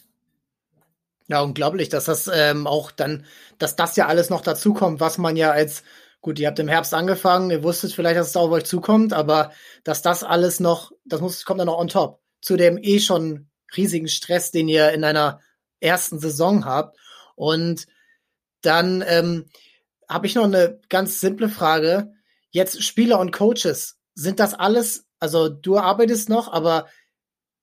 Ja, 1.29 1.43
unglaublich, 1.43 1.91
dass 1.91 2.07
das 2.07 2.31
ähm, 2.33 2.67
auch 2.67 2.91
dann, 2.91 3.27
dass 3.59 3.77
das 3.77 3.95
ja 3.97 4.07
alles 4.07 4.31
noch 4.31 4.41
dazukommt, 4.41 4.99
was 4.99 5.19
man 5.19 5.37
ja 5.37 5.51
als, 5.51 5.83
gut, 6.23 6.39
ihr 6.39 6.49
habt 6.49 6.59
im 6.59 6.69
Herbst 6.69 6.95
angefangen, 6.95 7.51
ihr 7.51 7.63
wusstet 7.63 7.93
vielleicht, 7.93 8.17
dass 8.17 8.29
es 8.29 8.37
auf 8.37 8.51
euch 8.51 8.65
zukommt, 8.65 9.13
aber 9.13 9.51
dass 9.85 10.01
das 10.01 10.25
alles 10.25 10.59
noch, 10.59 10.93
das 11.05 11.21
muss, 11.21 11.45
kommt 11.45 11.61
dann 11.61 11.67
noch 11.67 11.79
on 11.79 11.89
top 11.89 12.23
zu 12.41 12.57
dem 12.57 12.79
eh 12.81 12.99
schon 12.99 13.51
riesigen 13.77 14.09
Stress, 14.09 14.53
den 14.53 14.69
ihr 14.69 14.93
in 14.93 15.05
einer 15.05 15.41
ersten 15.81 16.19
Saison 16.19 16.65
habt. 16.65 16.99
Und 17.35 17.87
dann 18.63 19.05
ähm, 19.07 19.47
habe 20.09 20.27
ich 20.27 20.35
noch 20.35 20.45
eine 20.45 20.81
ganz 20.89 21.21
simple 21.21 21.49
Frage. 21.49 22.13
Jetzt 22.51 22.83
Spieler 22.83 23.19
und 23.19 23.33
Coaches, 23.33 23.99
sind 24.15 24.41
das 24.41 24.55
alles, 24.55 25.05
also 25.21 25.49
du 25.49 25.77
arbeitest 25.79 26.29
noch, 26.29 26.53
aber 26.53 26.87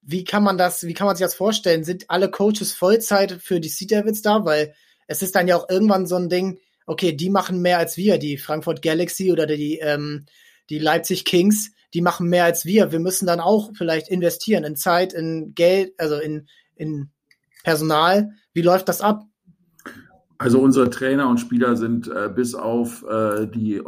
wie 0.01 0.23
kann 0.23 0.43
man 0.43 0.57
das, 0.57 0.83
wie 0.83 0.93
kann 0.93 1.07
man 1.07 1.15
sich 1.15 1.25
das 1.25 1.35
vorstellen? 1.35 1.83
Sind 1.83 2.09
alle 2.09 2.29
Coaches 2.29 2.73
Vollzeit 2.73 3.31
für 3.41 3.59
die 3.59 3.69
Sea 3.69 3.87
Devils 3.87 4.21
da? 4.21 4.45
Weil 4.45 4.75
es 5.07 5.21
ist 5.21 5.35
dann 5.35 5.47
ja 5.47 5.57
auch 5.57 5.69
irgendwann 5.69 6.05
so 6.05 6.15
ein 6.15 6.29
Ding, 6.29 6.59
okay, 6.85 7.13
die 7.13 7.29
machen 7.29 7.61
mehr 7.61 7.77
als 7.77 7.97
wir, 7.97 8.17
die 8.17 8.37
Frankfurt 8.37 8.81
Galaxy 8.81 9.31
oder 9.31 9.47
die, 9.47 9.79
ähm, 9.79 10.25
die 10.69 10.79
Leipzig 10.79 11.25
Kings, 11.25 11.71
die 11.93 12.01
machen 12.01 12.27
mehr 12.27 12.45
als 12.45 12.65
wir. 12.65 12.91
Wir 12.91 12.99
müssen 12.99 13.25
dann 13.25 13.39
auch 13.39 13.71
vielleicht 13.75 14.09
investieren 14.09 14.63
in 14.63 14.75
Zeit, 14.75 15.13
in 15.13 15.53
Geld, 15.55 15.93
also 15.97 16.17
in, 16.17 16.47
in 16.75 17.11
Personal. 17.63 18.31
Wie 18.53 18.61
läuft 18.61 18.89
das 18.89 19.01
ab? 19.01 19.23
Also 20.37 20.59
unsere 20.59 20.89
Trainer 20.89 21.29
und 21.29 21.39
Spieler 21.39 21.77
sind 21.77 22.07
äh, 22.07 22.29
bis 22.33 22.53
auf 22.53 23.03
äh, 23.03 23.47
die 23.47 23.75
äh, 23.75 23.83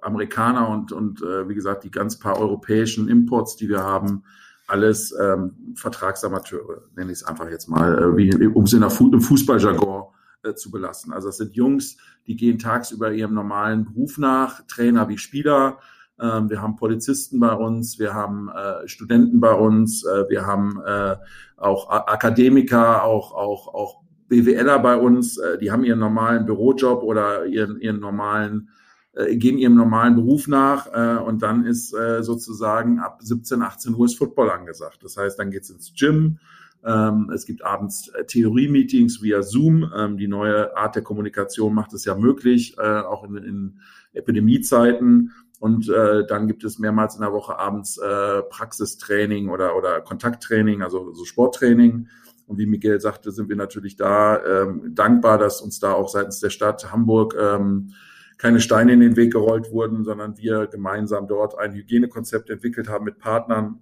Amerikaner 0.00 0.68
und, 0.70 0.90
und 0.90 1.20
äh, 1.22 1.48
wie 1.48 1.54
gesagt 1.54 1.84
die 1.84 1.90
ganz 1.90 2.18
paar 2.18 2.38
europäischen 2.38 3.08
Imports, 3.08 3.56
die 3.56 3.68
wir 3.68 3.82
haben, 3.82 4.24
alles 4.66 5.14
ähm, 5.20 5.74
Vertragsamateure, 5.74 6.82
nenne 6.96 7.12
ich 7.12 7.18
es 7.18 7.24
einfach 7.24 7.50
jetzt 7.50 7.68
mal, 7.68 7.98
äh, 7.98 8.16
wie, 8.16 8.46
um 8.46 8.64
es 8.64 8.72
in 8.72 8.80
der 8.80 8.90
Fu 8.90 9.12
im 9.12 9.20
Fußballjargon 9.20 10.04
äh, 10.44 10.54
zu 10.54 10.70
belassen. 10.70 11.12
Also 11.12 11.28
das 11.28 11.36
sind 11.36 11.54
Jungs, 11.54 11.98
die 12.26 12.36
gehen 12.36 12.58
tagsüber 12.58 13.12
ihrem 13.12 13.34
normalen 13.34 13.84
Beruf 13.84 14.16
nach, 14.16 14.66
Trainer 14.66 15.08
wie 15.08 15.18
Spieler, 15.18 15.78
wir 16.18 16.62
haben 16.62 16.76
Polizisten 16.76 17.40
bei 17.40 17.52
uns, 17.52 17.98
wir 17.98 18.14
haben 18.14 18.48
äh, 18.48 18.86
Studenten 18.86 19.40
bei 19.40 19.54
uns, 19.54 20.04
äh, 20.04 20.28
wir 20.28 20.46
haben 20.46 20.80
äh, 20.86 21.16
auch 21.56 21.90
Akademiker, 21.90 23.02
auch, 23.02 23.32
auch, 23.32 23.74
auch 23.74 24.02
BWLer 24.28 24.78
bei 24.78 24.96
uns, 24.96 25.38
äh, 25.38 25.58
die 25.58 25.70
haben 25.70 25.84
ihren 25.84 25.98
normalen 25.98 26.46
Bürojob 26.46 27.02
oder 27.02 27.46
ihren, 27.46 27.80
ihren 27.80 28.00
normalen, 28.00 28.70
äh, 29.14 29.36
gehen 29.36 29.58
ihrem 29.58 29.74
normalen 29.74 30.14
Beruf 30.14 30.48
nach 30.48 30.86
äh, 30.92 31.18
und 31.22 31.42
dann 31.42 31.64
ist 31.66 31.92
äh, 31.92 32.22
sozusagen 32.22 32.98
ab 33.00 33.18
17, 33.20 33.62
18 33.62 33.94
Uhr 33.94 34.06
ist 34.06 34.16
Football 34.16 34.50
angesagt. 34.50 35.00
Das 35.02 35.16
heißt, 35.16 35.38
dann 35.38 35.50
geht's 35.50 35.70
ins 35.70 35.92
Gym, 35.94 36.38
ähm, 36.84 37.30
es 37.32 37.46
gibt 37.46 37.64
abends 37.64 38.08
äh, 38.08 38.24
Theorie-Meetings 38.24 39.22
via 39.22 39.42
Zoom. 39.42 39.90
Ähm, 39.96 40.16
die 40.16 40.28
neue 40.28 40.76
Art 40.76 40.96
der 40.96 41.02
Kommunikation 41.02 41.74
macht 41.74 41.92
es 41.92 42.04
ja 42.04 42.16
möglich, 42.16 42.76
äh, 42.78 42.82
auch 42.82 43.24
in, 43.24 43.36
in 43.36 43.80
Epidemiezeiten. 44.12 45.32
Und 45.62 45.88
äh, 45.88 46.26
dann 46.26 46.48
gibt 46.48 46.64
es 46.64 46.80
mehrmals 46.80 47.14
in 47.14 47.20
der 47.20 47.32
Woche 47.32 47.56
abends 47.56 47.96
äh, 47.96 48.42
Praxistraining 48.42 49.48
oder, 49.48 49.76
oder 49.76 50.00
Kontakttraining, 50.00 50.82
also 50.82 51.12
so 51.12 51.24
Sporttraining. 51.24 52.08
Und 52.48 52.58
wie 52.58 52.66
Miguel 52.66 53.00
sagte, 53.00 53.30
sind 53.30 53.48
wir 53.48 53.54
natürlich 53.54 53.94
da 53.94 54.44
ähm, 54.44 54.92
dankbar, 54.92 55.38
dass 55.38 55.60
uns 55.60 55.78
da 55.78 55.92
auch 55.92 56.08
seitens 56.08 56.40
der 56.40 56.50
Stadt 56.50 56.90
Hamburg 56.90 57.36
ähm, 57.40 57.92
keine 58.38 58.58
Steine 58.58 58.92
in 58.92 58.98
den 58.98 59.14
Weg 59.14 59.34
gerollt 59.34 59.70
wurden, 59.70 60.02
sondern 60.02 60.36
wir 60.36 60.66
gemeinsam 60.66 61.28
dort 61.28 61.56
ein 61.56 61.74
Hygienekonzept 61.74 62.50
entwickelt 62.50 62.88
haben 62.88 63.04
mit 63.04 63.20
Partnern, 63.20 63.78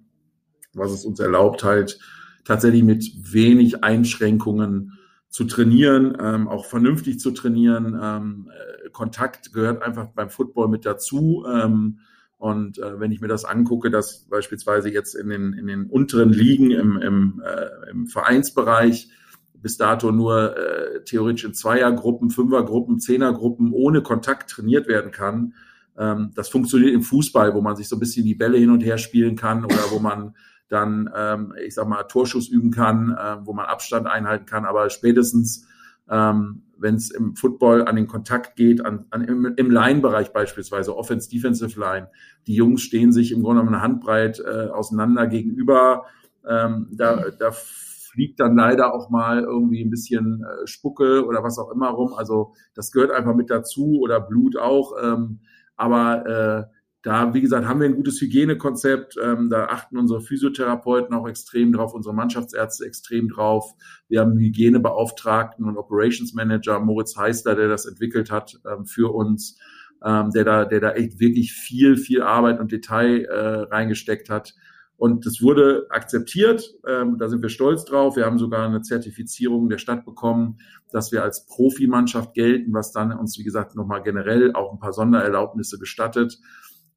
was 0.74 0.92
es 0.92 1.06
uns 1.06 1.18
erlaubt, 1.18 1.64
halt 1.64 1.98
tatsächlich 2.44 2.84
mit 2.84 3.10
wenig 3.32 3.82
Einschränkungen 3.82 4.98
zu 5.30 5.44
trainieren, 5.44 6.16
ähm, 6.20 6.48
auch 6.48 6.66
vernünftig 6.66 7.20
zu 7.20 7.30
trainieren. 7.30 7.98
Ähm, 8.02 8.50
äh, 8.52 8.90
Kontakt 8.90 9.52
gehört 9.52 9.82
einfach 9.82 10.08
beim 10.08 10.28
Football 10.28 10.68
mit 10.68 10.84
dazu. 10.84 11.46
Ähm, 11.48 12.00
und 12.36 12.78
äh, 12.78 12.98
wenn 12.98 13.12
ich 13.12 13.20
mir 13.20 13.28
das 13.28 13.44
angucke, 13.44 13.90
dass 13.90 14.26
beispielsweise 14.28 14.90
jetzt 14.90 15.14
in 15.14 15.28
den, 15.28 15.52
in 15.52 15.66
den 15.66 15.86
unteren 15.86 16.32
Ligen 16.32 16.72
im, 16.72 16.96
im, 16.96 17.42
äh, 17.44 17.90
im 17.90 18.06
Vereinsbereich 18.08 19.10
bis 19.54 19.76
dato 19.76 20.10
nur 20.10 20.56
äh, 20.56 21.04
theoretisch 21.04 21.44
in 21.44 21.54
Zweiergruppen, 21.54 22.30
Fünfergruppen, 22.30 22.98
Zehnergruppen 22.98 23.72
ohne 23.72 24.02
Kontakt 24.02 24.50
trainiert 24.50 24.88
werden 24.88 25.12
kann. 25.12 25.54
Ähm, 25.96 26.32
das 26.34 26.48
funktioniert 26.48 26.94
im 26.94 27.02
Fußball, 27.02 27.54
wo 27.54 27.60
man 27.60 27.76
sich 27.76 27.88
so 27.88 27.96
ein 27.96 28.00
bisschen 28.00 28.24
die 28.24 28.34
Bälle 28.34 28.58
hin 28.58 28.70
und 28.70 28.80
her 28.80 28.98
spielen 28.98 29.36
kann 29.36 29.64
oder 29.64 29.90
wo 29.90 29.98
man 29.98 30.34
dann, 30.70 31.10
ähm, 31.14 31.52
ich 31.64 31.74
sag 31.74 31.88
mal, 31.88 32.04
Torschuss 32.04 32.48
üben 32.48 32.70
kann, 32.70 33.10
äh, 33.10 33.44
wo 33.44 33.52
man 33.52 33.66
Abstand 33.66 34.06
einhalten 34.06 34.46
kann. 34.46 34.64
Aber 34.64 34.88
spätestens, 34.88 35.66
ähm, 36.08 36.62
wenn 36.78 36.94
es 36.94 37.10
im 37.10 37.36
Football 37.36 37.86
an 37.86 37.96
den 37.96 38.06
Kontakt 38.06 38.56
geht, 38.56 38.84
an, 38.84 39.04
an, 39.10 39.22
im, 39.22 39.54
im 39.56 39.70
Line-Bereich 39.70 40.32
beispielsweise, 40.32 40.96
Offense, 40.96 41.28
Defensive 41.28 41.78
Line, 41.78 42.08
die 42.46 42.54
Jungs 42.54 42.82
stehen 42.82 43.12
sich 43.12 43.32
im 43.32 43.42
Grunde 43.42 43.60
genommen 43.60 43.74
eine 43.74 43.82
Handbreit 43.82 44.40
äh, 44.40 44.68
auseinander 44.68 45.26
gegenüber. 45.26 46.04
Ähm, 46.48 46.88
da, 46.92 47.30
da 47.38 47.50
fliegt 47.52 48.40
dann 48.40 48.56
leider 48.56 48.94
auch 48.94 49.10
mal 49.10 49.42
irgendwie 49.42 49.84
ein 49.84 49.90
bisschen 49.90 50.44
äh, 50.44 50.66
Spucke 50.66 51.26
oder 51.26 51.42
was 51.42 51.58
auch 51.58 51.70
immer 51.70 51.90
rum. 51.90 52.14
Also 52.14 52.54
das 52.74 52.92
gehört 52.92 53.10
einfach 53.10 53.34
mit 53.34 53.50
dazu 53.50 53.98
oder 54.00 54.20
Blut 54.20 54.56
auch. 54.56 54.94
Ähm, 55.02 55.40
aber 55.76 56.26
äh, 56.26 56.79
da, 57.02 57.32
wie 57.32 57.40
gesagt, 57.40 57.66
haben 57.66 57.80
wir 57.80 57.88
ein 57.88 57.96
gutes 57.96 58.20
Hygienekonzept. 58.20 59.16
Ähm, 59.22 59.48
da 59.48 59.66
achten 59.66 59.96
unsere 59.96 60.20
Physiotherapeuten 60.20 61.14
auch 61.14 61.26
extrem 61.26 61.72
drauf, 61.72 61.94
unsere 61.94 62.14
Mannschaftsärzte 62.14 62.84
extrem 62.84 63.28
drauf. 63.28 63.72
Wir 64.08 64.20
haben 64.20 64.32
einen 64.32 64.40
Hygienebeauftragten 64.40 65.64
und 65.64 65.78
Operations 65.78 66.34
Manager, 66.34 66.78
Moritz 66.80 67.16
Heister, 67.16 67.54
der 67.54 67.68
das 67.68 67.86
entwickelt 67.86 68.30
hat 68.30 68.60
ähm, 68.70 68.84
für 68.84 69.14
uns, 69.14 69.58
ähm, 70.04 70.30
der 70.30 70.44
da, 70.44 70.64
der 70.66 70.80
da 70.80 70.92
echt 70.92 71.18
wirklich 71.20 71.52
viel, 71.52 71.96
viel 71.96 72.22
Arbeit 72.22 72.60
und 72.60 72.70
Detail 72.70 73.24
äh, 73.24 73.60
reingesteckt 73.62 74.28
hat. 74.28 74.54
Und 74.98 75.24
das 75.24 75.40
wurde 75.40 75.86
akzeptiert. 75.88 76.74
Ähm, 76.86 77.16
da 77.16 77.30
sind 77.30 77.40
wir 77.40 77.48
stolz 77.48 77.86
drauf. 77.86 78.16
Wir 78.16 78.26
haben 78.26 78.36
sogar 78.36 78.66
eine 78.66 78.82
Zertifizierung 78.82 79.70
der 79.70 79.78
Stadt 79.78 80.04
bekommen, 80.04 80.58
dass 80.92 81.10
wir 81.10 81.22
als 81.22 81.46
Profimannschaft 81.46 82.34
gelten, 82.34 82.74
was 82.74 82.92
dann 82.92 83.10
uns, 83.10 83.38
wie 83.38 83.44
gesagt, 83.44 83.74
nochmal 83.74 84.02
generell 84.02 84.52
auch 84.52 84.70
ein 84.70 84.78
paar 84.78 84.92
Sondererlaubnisse 84.92 85.78
gestattet. 85.78 86.38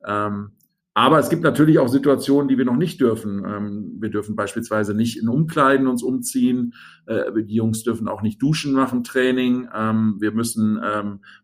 Ähm, 0.06 0.52
aber 0.96 1.18
es 1.18 1.30
gibt 1.30 1.42
natürlich 1.42 1.80
auch 1.80 1.88
Situationen, 1.88 2.48
die 2.48 2.58
wir 2.58 2.66
noch 2.66 2.76
nicht 2.76 3.02
dürfen. 3.02 3.44
Ähm, 3.46 3.98
wir 4.00 4.10
dürfen 4.10 4.36
beispielsweise 4.36 4.94
nicht 4.94 5.20
in 5.20 5.28
Umkleiden 5.28 5.88
uns 5.88 6.04
umziehen. 6.04 6.76
Äh, 7.08 7.32
die 7.44 7.56
Jungs 7.56 7.84
dürfen 7.84 8.08
auch 8.08 8.22
nicht 8.22 8.42
duschen 8.42 8.74
machen, 8.74 9.04
Training. 9.04 9.68
Ähm, 9.74 10.18
wir 10.20 10.32
müssen 10.32 10.80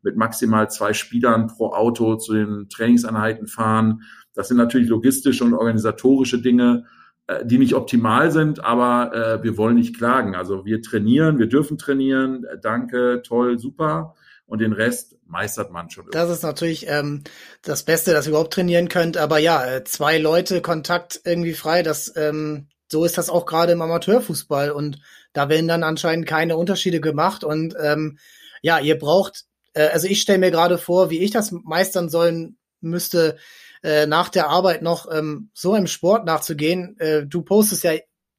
mit 0.03 0.17
maximal 0.17 0.69
zwei 0.69 0.93
Spielern 0.93 1.47
pro 1.47 1.69
Auto 1.69 2.15
zu 2.15 2.33
den 2.33 2.69
Trainingseinheiten 2.69 3.47
fahren. 3.47 4.03
Das 4.33 4.47
sind 4.47 4.57
natürlich 4.57 4.87
logistische 4.87 5.43
und 5.43 5.53
organisatorische 5.53 6.41
Dinge, 6.41 6.85
äh, 7.29 7.45
die 7.45 7.57
nicht 7.57 7.75
optimal 7.75 8.31
sind, 8.31 8.63
aber 8.63 9.13
äh, 9.13 9.43
wir 9.43 9.57
wollen 9.57 9.75
nicht 9.75 9.95
klagen. 9.95 10.35
Also 10.35 10.65
wir 10.65 10.81
trainieren, 10.81 11.37
wir 11.37 11.47
dürfen 11.47 11.77
trainieren. 11.77 12.45
Danke, 12.61 13.21
toll, 13.23 13.59
super 13.59 14.15
und 14.49 14.59
den 14.59 14.73
Rest 14.73 15.15
meistert 15.25 15.71
man 15.71 15.89
schon. 15.89 16.05
Irgendwie. 16.05 16.17
Das 16.17 16.29
ist 16.29 16.43
natürlich 16.43 16.87
ähm, 16.87 17.23
das 17.61 17.83
Beste, 17.83 18.13
dass 18.13 18.25
ihr 18.25 18.31
überhaupt 18.31 18.53
trainieren 18.53 18.89
könnt. 18.89 19.15
Aber 19.15 19.37
ja, 19.37 19.65
äh, 19.65 19.83
zwei 19.83 20.17
Leute 20.17 20.61
Kontakt 20.61 21.21
irgendwie 21.23 21.53
frei, 21.53 21.83
das 21.83 22.13
ähm, 22.15 22.67
so 22.91 23.05
ist 23.05 23.17
das 23.17 23.29
auch 23.29 23.45
gerade 23.45 23.71
im 23.71 23.81
Amateurfußball 23.81 24.71
und 24.71 24.99
da 25.33 25.47
werden 25.47 25.67
dann 25.67 25.83
anscheinend 25.83 26.25
keine 26.25 26.57
Unterschiede 26.57 26.99
gemacht 26.99 27.43
und 27.43 27.75
ähm, 27.79 28.17
ja, 28.63 28.79
ihr 28.79 28.97
braucht, 28.97 29.45
äh, 29.73 29.87
also 29.89 30.07
ich 30.07 30.21
stelle 30.21 30.39
mir 30.39 30.51
gerade 30.51 30.79
vor, 30.79 31.11
wie 31.11 31.19
ich 31.19 31.29
das 31.29 31.51
meistern 31.51 32.09
sollen 32.09 32.57
müsste, 32.81 33.37
äh, 33.83 34.07
nach 34.07 34.29
der 34.29 34.49
Arbeit 34.49 34.81
noch 34.81 35.07
ähm, 35.11 35.51
so 35.53 35.75
im 35.75 35.85
Sport 35.85 36.25
nachzugehen. 36.25 36.97
Äh, 36.99 37.27
du 37.27 37.43
postest 37.43 37.83
ja 37.83 37.93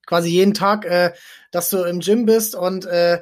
quasi 0.05 0.29
jeden 0.29 0.55
Tag, 0.55 0.85
äh, 0.85 1.13
dass 1.53 1.71
du 1.71 1.85
im 1.85 2.01
Gym 2.01 2.27
bist 2.27 2.57
und 2.57 2.85
äh, 2.87 3.21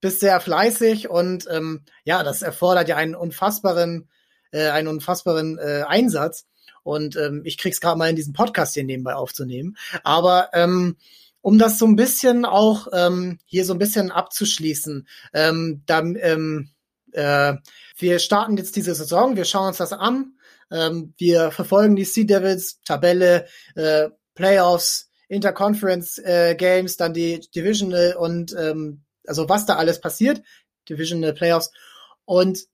bist 0.00 0.20
sehr 0.20 0.40
fleißig 0.40 1.08
und 1.08 1.46
ähm, 1.50 1.84
ja, 2.04 2.22
das 2.22 2.42
erfordert 2.42 2.88
ja 2.88 2.96
einen 2.96 3.14
unfassbaren, 3.14 4.08
äh, 4.50 4.68
einen 4.68 4.88
unfassbaren 4.88 5.58
äh, 5.58 5.84
Einsatz. 5.86 6.46
Und 6.82 7.16
ähm, 7.16 7.42
ich 7.44 7.58
krieg's 7.58 7.80
gerade 7.80 7.98
mal 7.98 8.08
in 8.08 8.16
diesen 8.16 8.32
Podcast 8.32 8.74
hier 8.74 8.84
nebenbei 8.84 9.14
aufzunehmen. 9.14 9.76
Aber 10.02 10.48
ähm, 10.54 10.96
um 11.42 11.58
das 11.58 11.78
so 11.78 11.86
ein 11.86 11.96
bisschen 11.96 12.44
auch 12.44 12.88
ähm, 12.92 13.38
hier 13.46 13.64
so 13.64 13.74
ein 13.74 13.78
bisschen 13.78 14.10
abzuschließen, 14.10 15.06
ähm, 15.32 15.82
dann, 15.86 16.16
ähm, 16.20 16.70
äh, 17.12 17.54
wir 17.98 18.18
starten 18.18 18.56
jetzt 18.56 18.76
diese 18.76 18.94
Saison, 18.94 19.36
wir 19.36 19.44
schauen 19.44 19.68
uns 19.68 19.78
das 19.78 19.92
an, 19.92 20.34
ähm, 20.70 21.14
wir 21.18 21.50
verfolgen 21.50 21.96
die 21.96 22.04
Sea 22.04 22.24
Devils 22.24 22.80
Tabelle, 22.84 23.46
äh, 23.74 24.08
Playoffs, 24.34 25.10
Interconference 25.28 26.18
äh, 26.18 26.54
Games, 26.56 26.96
dann 26.96 27.14
die 27.14 27.40
Divisional 27.54 28.14
und 28.14 28.54
ähm, 28.58 29.02
also 29.26 29.48
was 29.48 29.66
da 29.66 29.76
alles 29.76 30.00
passiert, 30.00 30.42
Divisional 30.88 31.32
Playoffs. 31.32 31.70
Und 32.24 32.66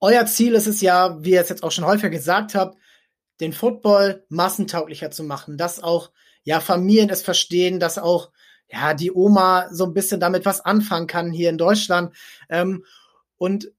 euer 0.00 0.26
Ziel 0.26 0.54
ist 0.54 0.66
es 0.66 0.80
ja, 0.80 1.22
wie 1.22 1.32
ihr 1.32 1.40
es 1.40 1.48
jetzt 1.48 1.62
auch 1.62 1.72
schon 1.72 1.84
häufiger 1.84 2.10
gesagt 2.10 2.54
habt, 2.54 2.78
den 3.40 3.52
Football 3.52 4.24
massentauglicher 4.28 5.10
zu 5.10 5.24
machen, 5.24 5.56
dass 5.56 5.82
auch 5.82 6.10
ja 6.44 6.60
Familien 6.60 7.10
es 7.10 7.22
verstehen, 7.22 7.80
dass 7.80 7.98
auch 7.98 8.30
ja 8.70 8.94
die 8.94 9.12
Oma 9.12 9.68
so 9.72 9.84
ein 9.84 9.94
bisschen 9.94 10.20
damit 10.20 10.44
was 10.44 10.60
anfangen 10.60 11.06
kann 11.06 11.32
hier 11.32 11.50
in 11.50 11.58
Deutschland. 11.58 12.14
Ähm, 12.48 12.84
und 13.36 13.72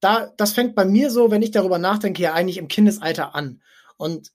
da, 0.00 0.32
das 0.36 0.52
fängt 0.52 0.74
bei 0.74 0.84
mir 0.84 1.10
so, 1.10 1.30
wenn 1.30 1.42
ich 1.42 1.50
darüber 1.50 1.78
nachdenke, 1.78 2.22
ja 2.22 2.34
eigentlich 2.34 2.58
im 2.58 2.68
Kindesalter 2.68 3.34
an. 3.34 3.62
Und 3.96 4.32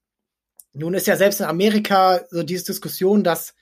nun 0.73 0.93
ist 0.93 1.07
ja 1.07 1.15
selbst 1.15 1.39
in 1.39 1.45
Amerika 1.45 2.21
so 2.29 2.43
diese 2.43 2.65
Diskussion, 2.65 3.23
dass 3.23 3.53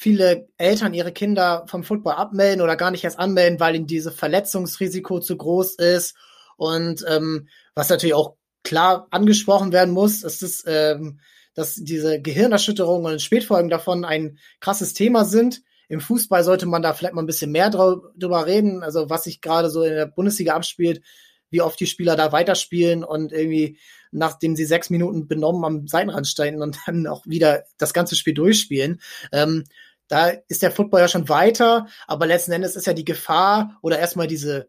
viele 0.00 0.48
Eltern 0.56 0.94
ihre 0.94 1.12
Kinder 1.12 1.66
vom 1.66 1.84
Football 1.84 2.14
abmelden 2.14 2.62
oder 2.62 2.76
gar 2.76 2.90
nicht 2.90 3.04
erst 3.04 3.18
anmelden, 3.18 3.60
weil 3.60 3.76
ihnen 3.76 3.86
diese 3.86 4.10
Verletzungsrisiko 4.10 5.20
zu 5.20 5.36
groß 5.36 5.74
ist. 5.74 6.16
Und 6.56 7.04
ähm, 7.06 7.48
was 7.74 7.90
natürlich 7.90 8.14
auch 8.14 8.36
klar 8.64 9.08
angesprochen 9.10 9.72
werden 9.72 9.92
muss, 9.92 10.22
ist, 10.22 10.42
es, 10.42 10.64
ähm, 10.66 11.20
dass 11.54 11.74
diese 11.74 12.18
Gehirnerschütterungen 12.18 13.12
und 13.12 13.20
Spätfolgen 13.20 13.68
davon 13.68 14.06
ein 14.06 14.38
krasses 14.58 14.94
Thema 14.94 15.26
sind. 15.26 15.60
Im 15.90 16.00
Fußball 16.00 16.44
sollte 16.44 16.64
man 16.64 16.80
da 16.80 16.94
vielleicht 16.94 17.12
mal 17.12 17.22
ein 17.22 17.26
bisschen 17.26 17.52
mehr 17.52 17.68
drüber 17.68 18.46
reden. 18.46 18.82
Also 18.82 19.10
was 19.10 19.24
sich 19.24 19.42
gerade 19.42 19.68
so 19.68 19.82
in 19.82 19.92
der 19.92 20.06
Bundesliga 20.06 20.54
abspielt, 20.54 21.02
wie 21.50 21.60
oft 21.60 21.78
die 21.78 21.86
Spieler 21.86 22.16
da 22.16 22.32
weiterspielen 22.32 23.04
und 23.04 23.32
irgendwie 23.32 23.76
nachdem 24.12 24.56
sie 24.56 24.64
sechs 24.64 24.90
Minuten 24.90 25.28
benommen 25.28 25.64
am 25.64 25.86
Seitenrand 25.86 26.26
stehen 26.26 26.62
und 26.62 26.78
dann 26.86 27.06
auch 27.06 27.26
wieder 27.26 27.64
das 27.78 27.94
ganze 27.94 28.16
Spiel 28.16 28.34
durchspielen. 28.34 29.00
Ähm, 29.32 29.64
da 30.10 30.30
ist 30.48 30.62
der 30.62 30.72
Football 30.72 31.00
ja 31.00 31.08
schon 31.08 31.28
weiter, 31.28 31.86
aber 32.08 32.26
letzten 32.26 32.50
Endes 32.50 32.74
ist 32.74 32.86
ja 32.86 32.92
die 32.92 33.04
Gefahr 33.04 33.78
oder 33.80 33.98
erstmal 33.98 34.26
diese, 34.26 34.68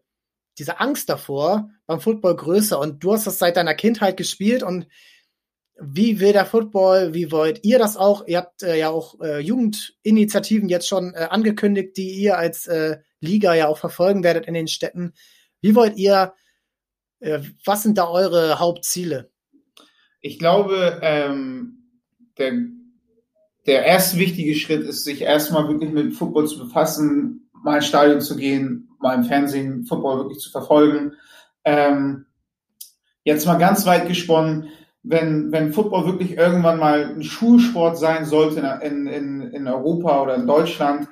diese 0.56 0.78
Angst 0.78 1.08
davor 1.08 1.68
beim 1.86 2.00
Football 2.00 2.36
größer. 2.36 2.78
Und 2.78 3.02
du 3.02 3.12
hast 3.12 3.26
das 3.26 3.40
seit 3.40 3.56
deiner 3.56 3.74
Kindheit 3.74 4.16
gespielt 4.16 4.62
und 4.62 4.86
wie 5.80 6.20
will 6.20 6.32
der 6.32 6.46
Football, 6.46 7.12
wie 7.12 7.32
wollt 7.32 7.64
ihr 7.64 7.80
das 7.80 7.96
auch? 7.96 8.24
Ihr 8.28 8.38
habt 8.38 8.62
äh, 8.62 8.78
ja 8.78 8.90
auch 8.90 9.18
äh, 9.20 9.40
Jugendinitiativen 9.40 10.68
jetzt 10.68 10.86
schon 10.86 11.12
äh, 11.14 11.26
angekündigt, 11.28 11.96
die 11.96 12.10
ihr 12.10 12.38
als 12.38 12.68
äh, 12.68 12.98
Liga 13.18 13.54
ja 13.54 13.66
auch 13.66 13.78
verfolgen 13.78 14.22
werdet 14.22 14.46
in 14.46 14.54
den 14.54 14.68
Städten. 14.68 15.12
Wie 15.60 15.74
wollt 15.74 15.96
ihr, 15.96 16.34
äh, 17.18 17.40
was 17.64 17.82
sind 17.82 17.98
da 17.98 18.08
eure 18.08 18.60
Hauptziele? 18.60 19.32
Ich 20.20 20.38
glaube, 20.38 21.00
ähm, 21.02 21.90
der 22.38 22.52
der 23.66 23.84
erste 23.84 24.18
wichtige 24.18 24.54
Schritt 24.54 24.82
ist, 24.82 25.04
sich 25.04 25.22
erstmal 25.22 25.68
wirklich 25.68 25.92
mit 25.92 26.14
Football 26.14 26.46
zu 26.46 26.58
befassen, 26.58 27.48
mal 27.62 27.76
ins 27.76 27.86
Stadion 27.86 28.20
zu 28.20 28.36
gehen, 28.36 28.88
mal 29.00 29.14
im 29.14 29.24
Fernsehen 29.24 29.84
Football 29.84 30.18
wirklich 30.18 30.38
zu 30.38 30.50
verfolgen. 30.50 31.12
Ähm, 31.64 32.26
jetzt 33.24 33.46
mal 33.46 33.58
ganz 33.58 33.86
weit 33.86 34.08
gesponnen, 34.08 34.68
wenn, 35.04 35.50
wenn 35.52 35.72
Football 35.72 36.06
wirklich 36.06 36.36
irgendwann 36.36 36.78
mal 36.78 37.04
ein 37.04 37.22
Schulsport 37.22 37.98
sein 37.98 38.24
sollte 38.24 38.80
in, 38.82 39.06
in, 39.06 39.42
in 39.42 39.68
Europa 39.68 40.22
oder 40.22 40.36
in 40.36 40.46
Deutschland 40.46 41.08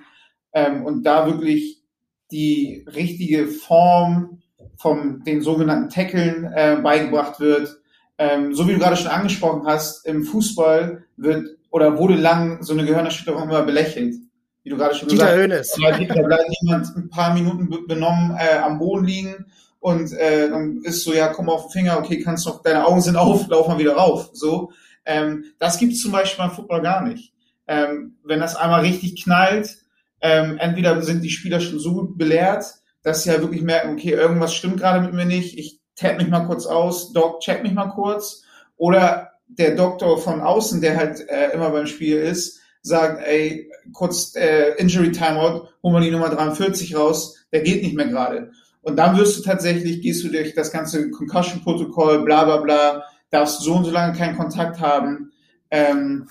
ähm, 0.53 0.85
und 0.85 1.05
da 1.05 1.27
wirklich 1.27 1.83
die 2.31 2.85
richtige 2.95 3.49
Form 3.49 4.43
von 4.77 5.23
den 5.25 5.43
sogenannten 5.43 5.89
Tackeln 5.89 6.45
äh, 6.55 6.79
beigebracht 6.83 7.41
wird, 7.41 7.81
ähm, 8.19 8.55
so 8.55 8.69
wie 8.69 8.73
du 8.73 8.79
gerade 8.79 8.97
schon 8.97 9.11
angesprochen 9.11 9.67
hast, 9.67 10.07
im 10.07 10.23
Fußball 10.25 11.05
wird 11.17 11.49
oder 11.71 11.97
wurde 11.99 12.15
lang 12.15 12.63
so 12.63 12.73
eine 12.73 12.85
Gehirnerschütterung 12.85 13.45
immer 13.45 13.63
belächelt. 13.63 14.15
Wie 14.63 14.71
du 14.71 14.77
gerade 14.77 14.95
schon 14.95 15.09
Dieter 15.09 15.37
gesagt 15.37 15.61
hast. 15.61 15.79
Da 16.17 16.23
bleibt 16.23 16.45
jemand 16.61 16.97
ein 16.97 17.09
paar 17.09 17.33
Minuten 17.33 17.87
benommen 17.89 18.37
äh, 18.39 18.59
am 18.59 18.79
Boden 18.79 19.07
liegen 19.07 19.47
und 19.79 20.13
äh, 20.13 20.51
dann 20.51 20.83
ist 20.83 21.03
so, 21.03 21.15
ja, 21.15 21.29
komm 21.29 21.49
auf 21.49 21.69
den 21.69 21.71
Finger, 21.71 21.99
okay, 21.99 22.21
kannst 22.21 22.47
noch, 22.47 22.63
deine 22.63 22.87
Augen 22.87 23.01
sind 23.01 23.17
auf, 23.17 23.49
lauf 23.49 23.69
mal 23.69 23.79
wieder 23.79 23.95
rauf. 23.95 24.31
So. 24.35 24.73
Ähm, 25.07 25.47
das 25.59 25.79
gibt 25.79 25.95
es 25.95 26.03
zum 26.03 26.13
Beispiel 26.13 26.45
beim 26.45 26.55
Football 26.55 26.83
gar 26.83 27.03
nicht. 27.03 27.33
Ähm, 27.67 28.19
wenn 28.25 28.41
das 28.41 28.57
einmal 28.57 28.83
richtig 28.83 29.25
knallt, 29.25 29.79
Ähm, 30.23 30.59
entweder 30.59 31.01
sind 31.01 31.23
die 31.23 31.31
Spieler 31.31 31.61
schon 31.61 31.79
so 31.79 31.95
gut 31.95 32.19
belehrt, 32.19 32.67
dass 33.03 33.23
sie 33.23 33.31
halt 33.31 33.41
wirklich 33.41 33.63
merken, 33.63 33.95
okay, 33.95 34.11
irgendwas 34.11 34.53
stimmt 34.53 34.79
gerade 34.79 35.01
mit 35.01 35.15
mir 35.15 35.25
nicht, 35.25 35.59
ich 35.59 35.81
tap 35.97 36.19
mich 36.19 36.29
mal 36.29 36.45
kurz 36.45 36.67
aus, 36.67 37.15
Doc, 37.15 37.41
check 37.41 37.63
mich 37.63 37.73
mal 37.73 37.89
kurz. 37.89 38.43
Oder 38.77 39.30
der 39.59 39.75
Doktor 39.75 40.19
von 40.19 40.41
außen, 40.41 40.81
der 40.81 40.97
halt 40.97 41.29
äh, 41.29 41.53
immer 41.53 41.71
beim 41.71 41.87
Spiel 41.87 42.17
ist, 42.17 42.61
sagt, 42.83 43.23
ey, 43.27 43.71
kurz 43.93 44.35
äh, 44.37 44.75
Injury 44.79 45.13
Timeout, 45.13 45.69
hol 45.83 45.93
mal 45.93 46.03
die 46.03 46.11
Nummer 46.11 46.31
43 46.31 46.97
raus, 46.97 47.37
der 47.53 47.63
geht 47.63 47.83
nicht 47.83 47.97
mehr 47.97 48.07
gerade. 48.07 48.53
Und 48.83 48.97
dann 48.97 49.19
wirst 49.19 49.39
du 49.39 49.43
tatsächlich, 49.43 50.01
gehst 50.01 50.25
du 50.25 50.29
durch 50.29 50.55
das 50.55 50.73
ganze 50.73 51.11
Concussion-Protokoll, 51.11 52.25
bla 52.25 52.45
bla 52.45 52.57
bla, 52.59 53.05
darfst 53.31 53.61
so 53.61 53.75
und 53.75 53.85
so 53.85 53.91
lange 53.91 54.17
keinen 54.17 54.37
Kontakt 54.37 54.81
haben. 54.81 55.33
Ähm, 55.71 56.29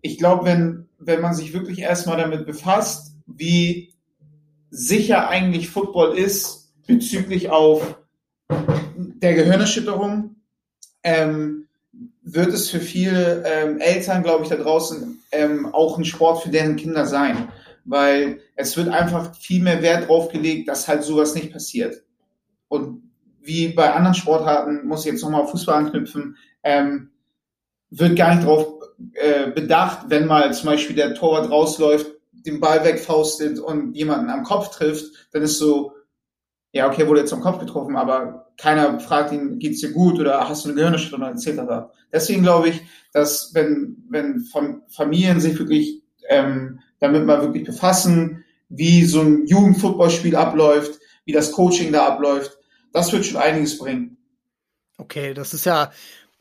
ich 0.00 0.18
glaube, 0.18 0.44
wenn, 0.44 0.88
wenn 0.98 1.20
man 1.20 1.34
sich 1.34 1.52
wirklich 1.52 1.80
erstmal 1.80 2.18
damit 2.18 2.46
befasst, 2.46 3.14
wie 3.26 3.92
sicher 4.70 5.28
eigentlich 5.28 5.70
Football 5.70 6.16
ist 6.16 6.72
bezüglich 6.86 7.50
auf 7.50 7.98
der 8.48 9.34
Gehirnerschütterung, 9.34 10.36
ähm, 11.02 11.67
wird 12.32 12.52
es 12.52 12.70
für 12.70 12.80
viele 12.80 13.42
ähm, 13.46 13.78
Eltern, 13.78 14.22
glaube 14.22 14.44
ich, 14.44 14.50
da 14.50 14.56
draußen 14.56 15.22
ähm, 15.32 15.66
auch 15.72 15.96
ein 15.96 16.04
Sport 16.04 16.42
für 16.42 16.50
deren 16.50 16.76
Kinder 16.76 17.06
sein. 17.06 17.48
Weil 17.84 18.40
es 18.54 18.76
wird 18.76 18.88
einfach 18.88 19.34
viel 19.34 19.62
mehr 19.62 19.80
Wert 19.80 20.08
drauf 20.08 20.28
gelegt, 20.28 20.68
dass 20.68 20.88
halt 20.88 21.02
sowas 21.02 21.34
nicht 21.34 21.52
passiert. 21.52 22.02
Und 22.68 23.10
wie 23.40 23.68
bei 23.68 23.92
anderen 23.94 24.14
Sportarten, 24.14 24.86
muss 24.86 25.06
ich 25.06 25.12
jetzt 25.12 25.22
nochmal 25.22 25.42
auf 25.42 25.50
Fußball 25.52 25.76
anknüpfen, 25.76 26.36
ähm, 26.62 27.10
wird 27.90 28.16
gar 28.16 28.34
nicht 28.34 28.46
drauf 28.46 28.74
äh, 29.14 29.50
bedacht, 29.50 30.06
wenn 30.08 30.26
mal 30.26 30.52
zum 30.52 30.66
Beispiel 30.66 30.96
der 30.96 31.14
Torwart 31.14 31.50
rausläuft, 31.50 32.10
den 32.32 32.60
Ball 32.60 32.84
wegfaustet 32.84 33.58
und 33.58 33.94
jemanden 33.94 34.28
am 34.28 34.42
Kopf 34.42 34.76
trifft, 34.76 35.06
dann 35.32 35.42
ist 35.42 35.58
so, 35.58 35.92
ja, 36.72 36.86
okay, 36.86 37.06
wurde 37.08 37.20
jetzt 37.20 37.32
am 37.32 37.40
Kopf 37.40 37.58
getroffen, 37.58 37.96
aber 37.96 38.47
keiner 38.58 38.98
fragt 39.00 39.32
ihn, 39.32 39.58
geht's 39.58 39.80
dir 39.80 39.92
gut 39.92 40.18
oder 40.18 40.46
hast 40.48 40.64
du 40.64 40.68
eine 40.68 40.76
Gehirnerschütterung 40.76 41.24
etc. 41.32 41.90
Deswegen 42.12 42.42
glaube 42.42 42.70
ich, 42.70 42.82
dass 43.12 43.54
wenn, 43.54 44.04
wenn 44.10 44.44
Familien 44.88 45.40
sich 45.40 45.58
wirklich 45.58 46.02
ähm, 46.28 46.80
damit 46.98 47.24
mal 47.24 47.40
wirklich 47.40 47.64
befassen, 47.64 48.44
wie 48.68 49.04
so 49.04 49.22
ein 49.22 49.46
Jugendfootballspiel 49.46 50.36
abläuft, 50.36 51.00
wie 51.24 51.32
das 51.32 51.52
Coaching 51.52 51.92
da 51.92 52.06
abläuft, 52.06 52.58
das 52.92 53.12
wird 53.12 53.24
schon 53.24 53.40
einiges 53.40 53.78
bringen. 53.78 54.18
Okay, 54.98 55.32
das 55.32 55.54
ist 55.54 55.64
ja 55.64 55.92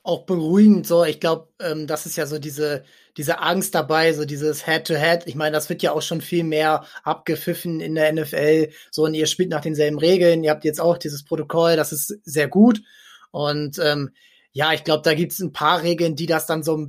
auch 0.01 0.26
beruhigend 0.26 0.88
so. 0.88 1.03
Ich 1.05 1.20
glaube, 1.20 1.49
ähm, 1.59 1.86
das 1.86 2.05
ist 2.05 2.15
ja 2.15 2.26
so 2.26 2.39
diese, 2.39 2.84
diese 3.18 3.39
Angst 3.39 3.74
dabei, 3.74 4.13
so 4.13 4.26
dieses 4.26 4.65
Head-to-Head. 4.65 5.24
-Head. 5.24 5.28
Ich 5.28 5.36
meine, 5.36 5.51
das 5.51 5.70
wird 5.70 5.82
ja 5.82 5.91
auch 5.91 6.03
schon 6.03 6.22
viel 6.22 6.43
mehr 6.43 6.86
abgepfiffen 7.03 7.80
in 7.80 7.95
der 7.95 8.13
NFL. 8.13 8.70
So, 8.91 9.03
und 9.05 9.15
ihr 9.15 9.26
spielt 9.26 9.49
nach 9.49 9.61
denselben 9.61 9.97
Regeln. 9.97 10.43
Ihr 10.43 10.51
habt 10.51 10.63
jetzt 10.63 10.80
auch 10.80 10.97
dieses 10.97 11.26
Protokoll, 11.26 11.76
das 11.76 11.91
ist 11.91 12.20
sehr 12.24 12.47
gut. 12.47 12.82
Und 13.32 13.80
ähm, 13.80 14.11
ja, 14.51 14.72
ich 14.74 14.84
glaube, 14.84 15.01
da 15.03 15.15
gibt 15.15 15.34
es 15.34 15.39
ein 15.39 15.51
paar 15.51 15.82
Regeln, 15.82 16.15
die 16.15 16.28
das 16.28 16.45
dann 16.45 16.61
so 16.61 16.88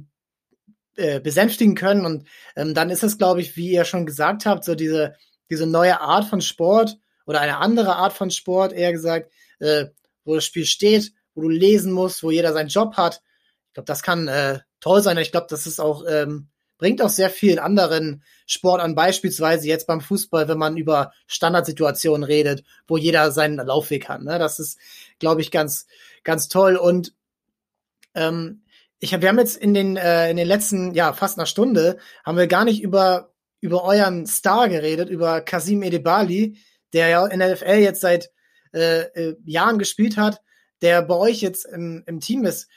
äh, 0.96 1.20
besänftigen 1.20 1.74
können. 1.74 2.04
Und 2.04 2.28
ähm, 2.56 2.74
dann 2.74 2.90
ist 2.90 3.02
es, 3.02 3.16
glaube 3.16 3.40
ich, 3.40 3.56
wie 3.56 3.70
ihr 3.70 3.84
schon 3.84 4.04
gesagt 4.04 4.44
habt, 4.44 4.64
so 4.64 4.74
diese, 4.74 5.14
diese 5.50 5.66
neue 5.66 6.00
Art 6.00 6.26
von 6.26 6.42
Sport 6.42 6.98
oder 7.26 7.40
eine 7.40 7.58
andere 7.58 7.96
Art 7.96 8.12
von 8.12 8.30
Sport, 8.30 8.72
eher 8.74 8.92
gesagt, 8.92 9.32
äh, 9.60 9.86
wo 10.24 10.34
das 10.34 10.44
Spiel 10.44 10.66
steht, 10.66 11.12
wo 11.34 11.42
du 11.42 11.48
lesen 11.48 11.92
musst, 11.92 12.22
wo 12.22 12.30
jeder 12.30 12.52
seinen 12.52 12.68
Job 12.68 12.96
hat. 12.98 13.22
Ich 13.68 13.74
glaube, 13.74 13.86
das 13.86 14.02
kann 14.02 14.28
äh, 14.28 14.60
toll 14.80 15.02
sein. 15.02 15.18
Ich 15.18 15.30
glaube, 15.30 15.46
das 15.50 15.66
ist 15.66 15.80
auch 15.80 16.04
ähm, 16.08 16.48
bringt 16.78 17.02
auch 17.02 17.08
sehr 17.08 17.28
vielen 17.28 17.58
anderen 17.58 18.22
Sport 18.46 18.80
an, 18.80 18.94
beispielsweise 18.94 19.66
jetzt 19.66 19.86
beim 19.86 20.00
Fußball, 20.00 20.48
wenn 20.48 20.58
man 20.58 20.76
über 20.76 21.12
Standardsituationen 21.26 22.22
redet, 22.22 22.62
wo 22.86 22.96
jeder 22.96 23.30
seinen 23.32 23.56
Laufweg 23.56 24.08
hat. 24.08 24.22
Ne? 24.22 24.38
Das 24.38 24.58
ist, 24.58 24.78
glaube 25.18 25.40
ich, 25.40 25.50
ganz, 25.50 25.86
ganz 26.22 26.48
toll. 26.48 26.76
Und 26.76 27.12
ähm, 28.14 28.62
ich 29.00 29.12
hab, 29.12 29.20
wir 29.20 29.28
haben 29.28 29.38
jetzt 29.38 29.56
in 29.56 29.74
den, 29.74 29.96
äh, 29.96 30.30
in 30.30 30.36
den 30.36 30.46
letzten, 30.46 30.94
ja, 30.94 31.12
fast 31.12 31.36
einer 31.36 31.46
Stunde, 31.46 31.98
haben 32.24 32.38
wir 32.38 32.46
gar 32.46 32.64
nicht 32.64 32.80
über, 32.80 33.32
über 33.60 33.84
euren 33.84 34.26
Star 34.26 34.68
geredet, 34.68 35.10
über 35.10 35.40
Kasim 35.40 35.82
Edebali, 35.82 36.56
der 36.92 37.08
ja 37.08 37.26
in 37.26 37.40
der 37.40 37.54
NFL 37.54 37.78
jetzt 37.78 38.00
seit 38.00 38.30
äh, 38.72 39.00
äh, 39.00 39.36
Jahren 39.44 39.78
gespielt 39.78 40.16
hat 40.16 40.40
der 40.80 41.02
bei 41.02 41.14
euch 41.14 41.40
jetzt 41.40 41.66
im, 41.66 42.02
im 42.06 42.20
Team 42.20 42.44
ist. 42.44 42.68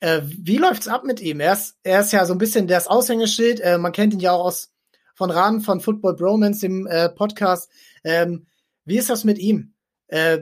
Äh, 0.00 0.22
wie 0.24 0.58
läuft's 0.58 0.88
ab 0.88 1.04
mit 1.04 1.20
ihm? 1.20 1.40
Er 1.40 1.54
ist, 1.54 1.76
er 1.82 2.00
ist 2.00 2.12
ja 2.12 2.24
so 2.24 2.34
ein 2.34 2.38
bisschen 2.38 2.66
das 2.66 2.86
Aushängeschild. 2.86 3.60
Äh, 3.60 3.78
man 3.78 3.92
kennt 3.92 4.14
ihn 4.14 4.20
ja 4.20 4.32
auch 4.32 4.44
aus 4.44 4.72
von 5.14 5.30
Rahmen 5.30 5.60
von 5.60 5.80
Football 5.80 6.14
Bromance, 6.14 6.60
dem 6.60 6.86
äh, 6.86 7.08
Podcast. 7.08 7.70
Ähm, 8.04 8.46
wie 8.84 8.98
ist 8.98 9.10
das 9.10 9.24
mit 9.24 9.38
ihm? 9.38 9.74
Äh, 10.06 10.38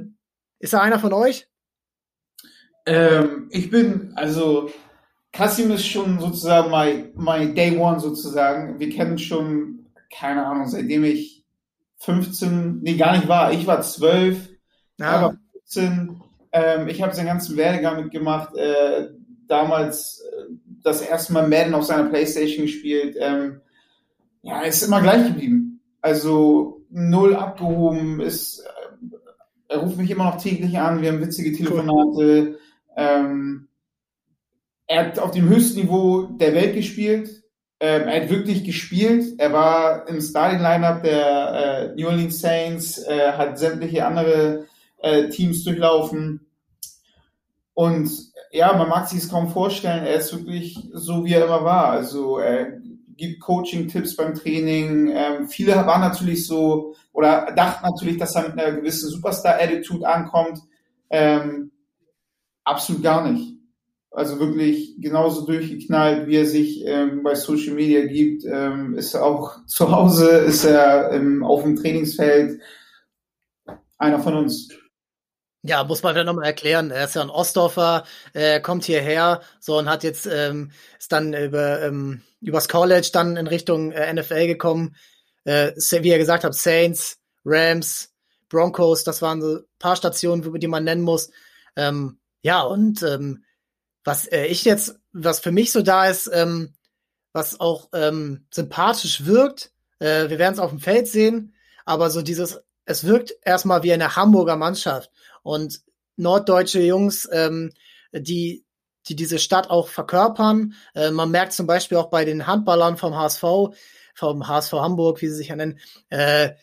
ist 0.59 0.74
er 0.74 0.82
einer 0.82 0.98
von 0.98 1.14
euch? 1.14 1.48
Ähm, 2.84 3.48
ich 3.50 3.70
bin, 3.70 4.12
also 4.14 4.70
Kasim 5.32 5.70
ist 5.70 5.86
schon 5.86 6.20
sozusagen 6.20 6.70
my, 6.70 7.12
my 7.14 7.54
Day 7.54 7.76
One 7.78 7.98
sozusagen. 7.98 8.78
Wir 8.78 8.90
kennen 8.90 9.18
schon, 9.18 9.86
keine 10.11 10.46
Ahnung, 10.46 10.68
seitdem 10.68 11.04
ich 11.04 11.44
15, 11.98 12.80
nee, 12.82 12.96
gar 12.96 13.16
nicht 13.16 13.28
war. 13.28 13.52
Ich 13.52 13.66
war 13.66 13.80
12, 13.80 14.48
ah. 15.00 15.04
er 15.04 15.22
war 15.22 15.36
15. 15.52 16.22
Ähm, 16.52 16.88
ich 16.88 17.02
habe 17.02 17.14
seinen 17.14 17.26
ganzen 17.26 17.57
Werdegang 17.57 18.02
mitgemacht. 18.02 18.54
Äh, 18.57 19.09
damals 19.49 20.20
äh, 20.20 20.53
das 20.82 21.01
erste 21.03 21.32
Mal 21.32 21.49
Madden 21.49 21.74
auf 21.74 21.84
seiner 21.84 22.09
Playstation 22.09 22.66
gespielt. 22.66 23.16
Ähm, 23.18 23.61
ja, 24.42 24.62
ist 24.62 24.82
immer 24.82 25.03
gleich 25.03 25.26
geblieben. 25.26 25.80
Also 26.01 26.84
null 26.90 27.34
abgehoben, 27.34 28.20
ist, 28.20 28.61
äh, 28.61 29.16
er 29.68 29.78
ruft 29.78 29.97
mich 29.97 30.11
immer 30.11 30.24
noch 30.24 30.40
täglich 30.40 30.78
an, 30.78 31.03
wir 31.03 31.11
haben 31.11 31.20
witzige 31.20 31.53
Telefonate. 31.53 32.59
Ähm, 32.97 33.68
er 34.86 35.07
hat 35.07 35.18
auf 35.18 35.32
dem 35.32 35.49
höchsten 35.49 35.80
Niveau 35.80 36.22
der 36.22 36.55
Welt 36.55 36.74
gespielt. 36.74 37.42
Ähm, 37.80 38.09
er 38.09 38.22
hat 38.22 38.30
wirklich 38.30 38.64
gespielt. 38.64 39.34
Er 39.38 39.53
war 39.53 40.09
im 40.09 40.20
Starting-Lineup 40.20 41.03
der 41.03 41.92
äh, 41.97 42.01
New 42.01 42.07
Orleans 42.07 42.40
Saints, 42.40 42.99
äh, 42.99 43.32
hat 43.32 43.59
sämtliche 43.59 44.07
andere 44.07 44.66
äh, 44.99 45.28
Teams 45.28 45.64
durchlaufen. 45.64 46.45
Und 47.76 48.10
ja, 48.52 48.74
man 48.74 48.88
mag 48.88 49.06
sich 49.06 49.18
es 49.18 49.28
kaum 49.28 49.50
vorstellen, 49.50 50.06
er 50.06 50.14
ist 50.14 50.32
wirklich 50.32 50.78
so, 50.94 51.26
wie 51.26 51.34
er 51.34 51.44
immer 51.44 51.62
war. 51.62 51.90
Also 51.90 52.38
er 52.38 52.80
gibt 53.18 53.38
Coaching-Tipps 53.40 54.16
beim 54.16 54.34
Training. 54.34 55.10
Ähm, 55.14 55.46
viele 55.46 55.74
waren 55.74 56.00
natürlich 56.00 56.46
so 56.46 56.94
oder 57.12 57.52
dachten 57.54 57.84
natürlich, 57.84 58.16
dass 58.16 58.34
er 58.34 58.48
mit 58.48 58.58
einer 58.58 58.78
gewissen 58.78 59.10
Superstar-Attitude 59.10 60.08
ankommt. 60.08 60.62
Ähm, 61.10 61.70
absolut 62.64 63.02
gar 63.02 63.30
nicht. 63.30 63.58
Also 64.10 64.40
wirklich 64.40 64.96
genauso 64.98 65.44
durchgeknallt, 65.44 66.28
wie 66.28 66.36
er 66.36 66.46
sich 66.46 66.82
ähm, 66.86 67.22
bei 67.22 67.34
Social 67.34 67.74
Media 67.74 68.06
gibt, 68.06 68.46
ähm, 68.46 68.96
ist 68.96 69.12
er 69.12 69.22
auch 69.22 69.58
zu 69.66 69.90
Hause, 69.90 70.30
ist 70.30 70.64
er 70.64 71.12
ähm, 71.12 71.44
auf 71.44 71.62
dem 71.62 71.76
Trainingsfeld 71.76 72.58
einer 73.98 74.18
von 74.18 74.34
uns. 74.34 74.70
Ja, 75.66 75.82
muss 75.84 76.02
man 76.02 76.14
dann 76.14 76.26
nochmal 76.26 76.44
erklären. 76.46 76.90
Er 76.90 77.04
ist 77.04 77.16
ja 77.16 77.22
ein 77.22 77.30
Ostdorfer, 77.30 78.04
äh, 78.34 78.60
kommt 78.60 78.84
hierher, 78.84 79.40
so 79.58 79.78
und 79.78 79.88
hat 79.88 80.04
jetzt 80.04 80.26
ähm, 80.26 80.70
ist 80.98 81.10
dann 81.10 81.34
über 81.34 81.82
ähm, 81.82 82.22
übers 82.40 82.68
College 82.68 83.10
dann 83.12 83.36
in 83.36 83.46
Richtung 83.46 83.90
äh, 83.90 84.12
NFL 84.12 84.46
gekommen. 84.46 84.94
Äh, 85.44 85.72
wie 85.76 86.10
er 86.10 86.18
gesagt 86.18 86.44
hat, 86.44 86.54
Saints, 86.54 87.18
Rams, 87.44 88.12
Broncos, 88.48 89.04
das 89.04 89.22
waren 89.22 89.42
so 89.42 89.60
paar 89.78 89.96
Stationen, 89.96 90.58
die 90.60 90.66
man 90.68 90.84
nennen 90.84 91.02
muss. 91.02 91.30
Ähm, 91.74 92.18
ja, 92.42 92.62
und 92.62 93.02
ähm, 93.02 93.44
was 94.04 94.26
äh, 94.26 94.46
ich 94.46 94.64
jetzt, 94.64 95.00
was 95.12 95.40
für 95.40 95.52
mich 95.52 95.72
so 95.72 95.82
da 95.82 96.06
ist, 96.06 96.30
ähm, 96.32 96.74
was 97.32 97.58
auch 97.58 97.88
ähm, 97.92 98.46
sympathisch 98.52 99.24
wirkt, 99.26 99.72
äh, 99.98 100.28
wir 100.28 100.38
werden 100.38 100.54
es 100.54 100.60
auf 100.60 100.70
dem 100.70 100.80
Feld 100.80 101.08
sehen, 101.08 101.56
aber 101.84 102.10
so 102.10 102.22
dieses, 102.22 102.60
es 102.84 103.04
wirkt 103.04 103.34
erstmal 103.42 103.82
wie 103.82 103.92
eine 103.92 104.14
Hamburger 104.14 104.56
Mannschaft 104.56 105.10
und 105.47 105.80
norddeutsche 106.16 106.80
Jungs, 106.80 107.28
ähm, 107.32 107.72
die 108.12 108.64
die 109.09 109.14
diese 109.14 109.38
Stadt 109.38 109.70
auch 109.70 109.86
verkörpern. 109.86 110.74
Äh, 110.94 111.12
man 111.12 111.30
merkt 111.30 111.53
zum 111.53 111.68
Beispiel 111.68 111.97
auch 111.99 112.11
bei 112.11 112.24
den 112.24 112.49
Handballern 112.49 112.97
vom 112.97 113.16
HSV, 113.16 113.44
vom 114.14 114.49
HSV 114.49 114.72
Hamburg, 114.72 115.22
wie 115.22 115.28
sie 115.28 115.36
sich 115.36 115.49
ja 115.49 115.57
nennen, 115.57 115.78
äh, 116.11 116.55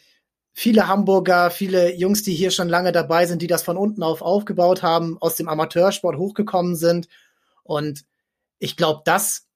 viele 0.52 0.88
Hamburger, 0.88 1.52
viele 1.52 1.96
Jungs, 1.96 2.24
die 2.24 2.34
hier 2.34 2.52
schon 2.52 2.68
lange 2.68 2.92
dabei 2.92 3.26
sind, 3.26 3.42
die 3.42 3.48
das 3.48 3.64
von 3.64 3.78
unten 3.78 4.04
auf 4.04 4.22
aufgebaut 4.22 4.84
haben, 4.84 5.18
aus 5.22 5.36
dem 5.36 5.48
Amateursport 5.48 6.18
hochgekommen 6.18 6.76
sind. 6.76 7.08
Und 7.64 8.04
ich 8.60 8.76
glaube, 8.76 9.04
das, 9.06 9.48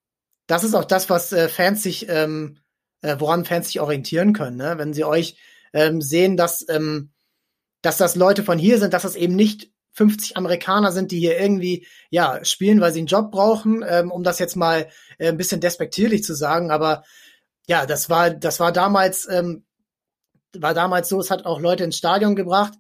das 0.47 0.63
ist 0.63 0.73
auch 0.73 0.86
das, 0.86 1.09
was 1.09 1.34
äh, 1.34 1.49
Fans 1.49 1.84
sich, 1.84 2.07
ähm, 2.07 2.59
äh, 3.01 3.17
woran 3.19 3.43
Fans 3.43 3.67
sich 3.67 3.82
orientieren 3.82 4.32
können, 4.32 4.57
ne? 4.57 4.75
wenn 4.78 4.93
sie 4.93 5.03
euch 5.03 5.38
ähm, 5.73 6.01
sehen, 6.01 6.38
dass 6.38 6.65
ähm, 6.69 7.11
dass 7.88 7.95
das 7.95 8.15
Leute 8.15 8.43
von 8.43 8.59
hier 8.59 8.79
sind, 8.79 8.93
dass 8.93 9.03
das 9.03 9.15
eben 9.15 9.38
nicht 9.38 9.71
50 9.93 10.35
Amerikaner 10.35 10.91
sind, 10.91 11.11
die 11.11 11.19
hier 11.19 11.39
irgendwie 11.39 11.88
ja 12.09 12.43
spielen, 12.43 12.81
weil 12.81 12.91
sie 12.91 12.99
einen 12.99 13.07
Job 13.07 13.31
brauchen, 13.31 13.81
ähm, 13.88 14.11
um 14.11 14.23
das 14.23 14.39
jetzt 14.39 14.57
mal 14.57 14.89
äh, 15.17 15.29
ein 15.29 15.38
bisschen 15.38 15.61
despektierlich 15.61 16.21
zu 16.21 16.35
sagen. 16.35 16.69
Aber 16.69 17.05
ja, 17.65 17.85
das 17.85 18.09
war 18.09 18.29
das 18.29 18.59
war 18.59 18.73
damals 18.73 19.25
ähm, 19.29 19.63
war 20.53 20.73
damals 20.73 21.07
so, 21.07 21.17
es 21.21 21.31
hat 21.31 21.45
auch 21.45 21.61
Leute 21.61 21.85
ins 21.85 21.97
Stadion 21.97 22.35
gebracht. 22.35 22.73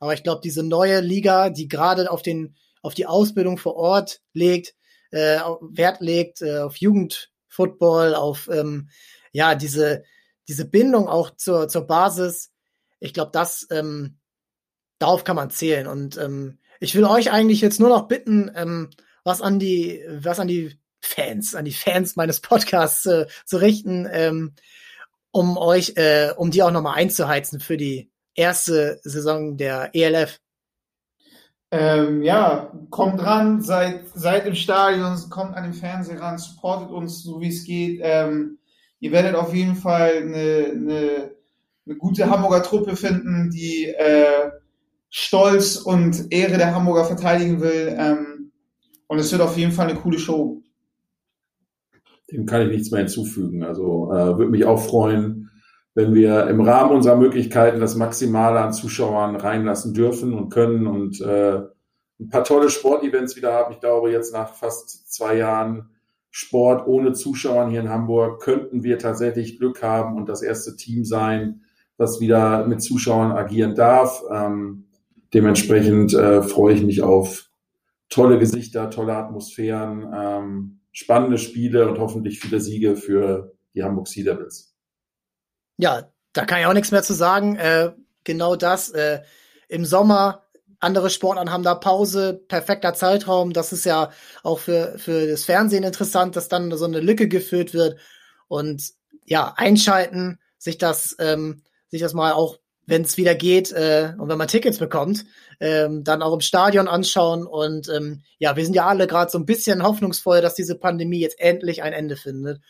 Aber 0.00 0.14
ich 0.14 0.22
glaube, 0.22 0.40
diese 0.42 0.62
neue 0.62 1.00
Liga, 1.00 1.50
die 1.50 1.68
gerade 1.68 2.10
auf 2.10 2.22
den, 2.22 2.56
auf 2.80 2.94
die 2.94 3.06
Ausbildung 3.06 3.58
vor 3.58 3.76
Ort 3.76 4.22
legt, 4.32 4.74
äh, 5.10 5.40
Wert 5.60 6.00
legt, 6.00 6.40
äh, 6.40 6.60
auf 6.60 6.76
Jugendfootball, 6.76 8.14
auf 8.14 8.48
ähm, 8.50 8.88
ja, 9.32 9.54
diese, 9.54 10.04
diese 10.48 10.64
Bindung 10.64 11.06
auch 11.06 11.36
zur, 11.36 11.68
zur 11.68 11.86
Basis, 11.86 12.50
ich 12.98 13.12
glaube, 13.12 13.30
das, 13.32 13.66
ähm, 13.70 14.18
darauf 15.04 15.24
kann 15.24 15.36
man 15.36 15.50
zählen. 15.50 15.86
Und 15.86 16.16
ähm, 16.16 16.58
ich 16.80 16.94
will 16.94 17.04
euch 17.04 17.30
eigentlich 17.30 17.60
jetzt 17.60 17.80
nur 17.80 17.90
noch 17.90 18.08
bitten, 18.08 18.50
ähm, 18.54 18.90
was 19.22 19.42
an 19.42 19.58
die, 19.58 20.02
was 20.08 20.40
an 20.40 20.48
die 20.48 20.78
Fans, 21.00 21.54
an 21.54 21.64
die 21.64 21.72
Fans 21.72 22.16
meines 22.16 22.40
Podcasts 22.40 23.06
äh, 23.06 23.26
zu 23.44 23.58
richten, 23.58 24.08
ähm, 24.10 24.54
um 25.30 25.56
euch, 25.58 25.94
äh, 25.96 26.30
um 26.36 26.50
die 26.50 26.62
auch 26.62 26.70
nochmal 26.70 26.96
einzuheizen 26.96 27.60
für 27.60 27.76
die 27.76 28.10
erste 28.34 29.00
Saison 29.02 29.56
der 29.56 29.90
ELF. 29.94 30.40
Ähm, 31.70 32.22
ja, 32.22 32.72
kommt 32.90 33.20
ran, 33.22 33.60
seid, 33.60 34.02
seid 34.14 34.46
im 34.46 34.54
Stadion, 34.54 35.18
kommt 35.28 35.56
an 35.56 35.64
den 35.64 35.74
Fernseher 35.74 36.20
ran, 36.20 36.38
supportet 36.38 36.90
uns 36.90 37.22
so 37.22 37.40
wie 37.40 37.48
es 37.48 37.64
geht. 37.64 38.00
Ähm, 38.02 38.58
ihr 39.00 39.12
werdet 39.12 39.34
auf 39.34 39.52
jeden 39.52 39.74
Fall 39.74 40.18
eine, 40.18 40.70
eine, 40.70 41.30
eine 41.84 41.96
gute 41.96 42.30
Hamburger 42.30 42.62
Truppe 42.62 42.96
finden, 42.96 43.50
die 43.50 43.86
äh, 43.86 44.50
Stolz 45.16 45.76
und 45.76 46.32
Ehre 46.32 46.58
der 46.58 46.74
Hamburger 46.74 47.04
verteidigen 47.04 47.60
will. 47.60 47.94
Ähm, 47.96 48.50
und 49.06 49.20
es 49.20 49.30
wird 49.30 49.42
auf 49.42 49.56
jeden 49.56 49.70
Fall 49.70 49.88
eine 49.88 50.00
coole 50.00 50.18
Show. 50.18 50.60
Dem 52.32 52.46
kann 52.46 52.62
ich 52.62 52.68
nichts 52.68 52.90
mehr 52.90 52.98
hinzufügen. 52.98 53.62
Also 53.62 54.10
äh, 54.10 54.36
würde 54.36 54.50
mich 54.50 54.64
auch 54.64 54.82
freuen, 54.82 55.52
wenn 55.94 56.14
wir 56.14 56.48
im 56.48 56.60
Rahmen 56.60 56.90
unserer 56.90 57.14
Möglichkeiten 57.14 57.78
das 57.78 57.94
Maximale 57.94 58.58
an 58.58 58.72
Zuschauern 58.72 59.36
reinlassen 59.36 59.94
dürfen 59.94 60.34
und 60.34 60.48
können 60.48 60.88
und 60.88 61.20
äh, 61.20 61.60
ein 62.18 62.28
paar 62.28 62.42
tolle 62.42 62.68
Sportevents 62.68 63.36
wieder 63.36 63.52
haben. 63.52 63.72
Ich 63.72 63.78
glaube, 63.78 64.10
jetzt 64.10 64.32
nach 64.32 64.54
fast 64.54 65.12
zwei 65.12 65.36
Jahren 65.36 65.90
Sport 66.32 66.88
ohne 66.88 67.12
Zuschauern 67.12 67.70
hier 67.70 67.82
in 67.82 67.88
Hamburg 67.88 68.42
könnten 68.42 68.82
wir 68.82 68.98
tatsächlich 68.98 69.58
Glück 69.60 69.80
haben 69.80 70.16
und 70.16 70.28
das 70.28 70.42
erste 70.42 70.74
Team 70.74 71.04
sein, 71.04 71.60
das 71.98 72.20
wieder 72.20 72.66
mit 72.66 72.82
Zuschauern 72.82 73.30
agieren 73.30 73.76
darf. 73.76 74.20
Ähm, 74.28 74.86
dementsprechend 75.34 76.14
äh, 76.14 76.42
freue 76.42 76.74
ich 76.74 76.82
mich 76.82 77.02
auf 77.02 77.50
tolle 78.08 78.38
Gesichter, 78.38 78.90
tolle 78.90 79.16
Atmosphären, 79.16 80.12
ähm, 80.16 80.80
spannende 80.92 81.38
Spiele 81.38 81.88
und 81.88 81.98
hoffentlich 81.98 82.38
viele 82.40 82.60
Siege 82.60 82.96
für 82.96 83.52
die 83.74 83.82
Hamburg 83.82 84.06
Sea 84.06 84.24
Devils. 84.24 84.74
Ja, 85.76 86.12
da 86.32 86.44
kann 86.44 86.60
ich 86.60 86.66
auch 86.66 86.72
nichts 86.72 86.92
mehr 86.92 87.02
zu 87.02 87.14
sagen. 87.14 87.56
Äh, 87.56 87.92
genau 88.22 88.54
das. 88.54 88.90
Äh, 88.90 89.22
Im 89.68 89.84
Sommer, 89.84 90.44
andere 90.78 91.10
Sportarten 91.10 91.50
haben 91.50 91.64
da 91.64 91.74
Pause, 91.74 92.34
perfekter 92.46 92.94
Zeitraum. 92.94 93.52
Das 93.52 93.72
ist 93.72 93.84
ja 93.84 94.10
auch 94.42 94.60
für, 94.60 94.98
für 94.98 95.26
das 95.26 95.44
Fernsehen 95.44 95.82
interessant, 95.82 96.36
dass 96.36 96.48
dann 96.48 96.70
so 96.76 96.84
eine 96.84 97.00
Lücke 97.00 97.26
gefüllt 97.26 97.74
wird. 97.74 97.98
Und 98.46 98.92
ja, 99.24 99.54
einschalten, 99.56 100.38
sich 100.58 100.78
das, 100.78 101.16
ähm, 101.18 101.62
sich 101.88 102.00
das 102.00 102.14
mal 102.14 102.32
auch 102.32 102.58
wenn 102.86 103.02
es 103.02 103.16
wieder 103.16 103.34
geht 103.34 103.72
äh, 103.72 104.12
und 104.18 104.28
wenn 104.28 104.38
man 104.38 104.48
Tickets 104.48 104.78
bekommt, 104.78 105.24
ähm, 105.60 106.04
dann 106.04 106.22
auch 106.22 106.34
im 106.34 106.40
Stadion 106.40 106.88
anschauen. 106.88 107.46
Und 107.46 107.88
ähm, 107.88 108.22
ja, 108.38 108.56
wir 108.56 108.64
sind 108.64 108.74
ja 108.74 108.86
alle 108.86 109.06
gerade 109.06 109.30
so 109.30 109.38
ein 109.38 109.46
bisschen 109.46 109.82
hoffnungsvoll, 109.82 110.40
dass 110.40 110.54
diese 110.54 110.76
Pandemie 110.76 111.20
jetzt 111.20 111.40
endlich 111.40 111.82
ein 111.82 111.92
Ende 111.92 112.16
findet. 112.16 112.60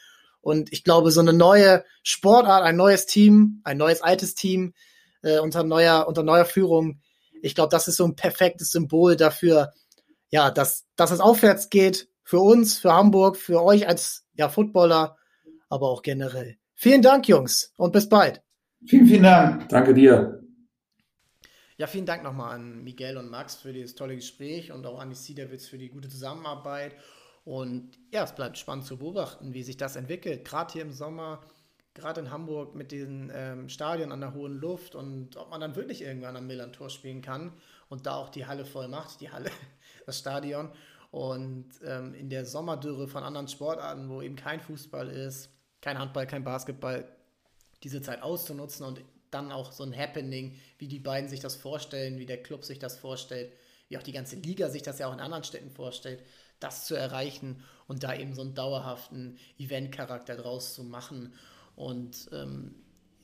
Und 0.40 0.72
ich 0.72 0.84
glaube, 0.84 1.10
so 1.10 1.20
eine 1.20 1.32
neue 1.32 1.84
Sportart, 2.02 2.62
ein 2.62 2.76
neues 2.76 3.06
Team, 3.06 3.60
ein 3.64 3.78
neues 3.78 4.02
altes 4.02 4.34
Team 4.34 4.74
äh, 5.22 5.38
unter 5.38 5.64
neuer 5.64 6.06
unter 6.06 6.22
neuer 6.22 6.44
Führung, 6.44 7.00
ich 7.42 7.54
glaube, 7.54 7.70
das 7.70 7.88
ist 7.88 7.96
so 7.96 8.04
ein 8.04 8.16
perfektes 8.16 8.70
Symbol 8.70 9.16
dafür, 9.16 9.72
ja, 10.30 10.50
dass 10.50 10.84
dass 10.96 11.10
es 11.10 11.20
aufwärts 11.20 11.70
geht 11.70 12.08
für 12.22 12.38
uns, 12.38 12.78
für 12.78 12.92
Hamburg, 12.92 13.36
für 13.36 13.62
euch 13.62 13.88
als 13.88 14.24
ja 14.34 14.48
Footballer, 14.48 15.16
aber 15.68 15.88
auch 15.88 16.02
generell. 16.02 16.56
Vielen 16.74 17.02
Dank, 17.02 17.28
Jungs, 17.28 17.72
und 17.76 17.92
bis 17.92 18.08
bald. 18.08 18.42
Vielen, 18.86 19.06
vielen 19.06 19.22
Dank. 19.22 19.68
Danke 19.68 19.94
dir. 19.94 20.42
Ja, 21.76 21.86
vielen 21.86 22.06
Dank 22.06 22.22
nochmal 22.22 22.54
an 22.54 22.84
Miguel 22.84 23.16
und 23.16 23.30
Max 23.30 23.56
für 23.56 23.72
dieses 23.72 23.94
tolle 23.94 24.14
Gespräch 24.14 24.70
und 24.70 24.86
auch 24.86 25.00
an 25.00 25.10
die 25.10 25.34
Devils 25.34 25.66
für 25.66 25.78
die 25.78 25.88
gute 25.88 26.08
Zusammenarbeit. 26.08 26.94
Und 27.44 27.98
ja, 28.12 28.24
es 28.24 28.34
bleibt 28.34 28.58
spannend 28.58 28.84
zu 28.84 28.98
beobachten, 28.98 29.54
wie 29.54 29.62
sich 29.62 29.76
das 29.76 29.96
entwickelt. 29.96 30.44
Gerade 30.44 30.72
hier 30.72 30.82
im 30.82 30.92
Sommer, 30.92 31.40
gerade 31.94 32.20
in 32.20 32.30
Hamburg 32.30 32.74
mit 32.74 32.92
den 32.92 33.32
ähm, 33.34 33.68
Stadien 33.68 34.12
an 34.12 34.20
der 34.20 34.34
hohen 34.34 34.60
Luft 34.60 34.94
und 34.94 35.36
ob 35.36 35.50
man 35.50 35.60
dann 35.60 35.76
wirklich 35.76 36.02
irgendwann 36.02 36.36
am 36.36 36.46
Millantor 36.46 36.90
spielen 36.90 37.22
kann 37.22 37.52
und 37.88 38.06
da 38.06 38.14
auch 38.16 38.28
die 38.28 38.46
Halle 38.46 38.64
voll 38.64 38.88
macht, 38.88 39.20
die 39.20 39.30
Halle, 39.30 39.50
das 40.06 40.18
Stadion. 40.18 40.70
Und 41.10 41.70
ähm, 41.84 42.14
in 42.14 42.28
der 42.28 42.44
Sommerdürre 42.44 43.08
von 43.08 43.22
anderen 43.22 43.48
Sportarten, 43.48 44.08
wo 44.08 44.20
eben 44.20 44.36
kein 44.36 44.60
Fußball 44.60 45.08
ist, 45.08 45.50
kein 45.80 45.98
Handball, 45.98 46.26
kein 46.26 46.44
Basketball, 46.44 47.08
diese 47.84 48.02
Zeit 48.02 48.22
auszunutzen 48.22 48.84
und 48.84 49.00
dann 49.30 49.52
auch 49.52 49.72
so 49.72 49.84
ein 49.84 49.96
Happening, 49.96 50.56
wie 50.78 50.88
die 50.88 50.98
beiden 50.98 51.28
sich 51.28 51.40
das 51.40 51.56
vorstellen, 51.56 52.18
wie 52.18 52.26
der 52.26 52.42
Club 52.42 52.64
sich 52.64 52.78
das 52.78 52.96
vorstellt, 52.96 53.52
wie 53.88 53.98
auch 53.98 54.02
die 54.02 54.12
ganze 54.12 54.36
Liga 54.36 54.70
sich 54.70 54.82
das 54.82 54.98
ja 54.98 55.08
auch 55.08 55.12
in 55.12 55.20
anderen 55.20 55.44
Städten 55.44 55.70
vorstellt, 55.70 56.22
das 56.60 56.86
zu 56.86 56.94
erreichen 56.94 57.62
und 57.86 58.02
da 58.02 58.14
eben 58.14 58.34
so 58.34 58.40
einen 58.40 58.54
dauerhaften 58.54 59.38
Eventcharakter 59.58 60.36
draus 60.36 60.74
zu 60.74 60.82
machen 60.84 61.34
und 61.76 62.28
ähm, 62.32 62.74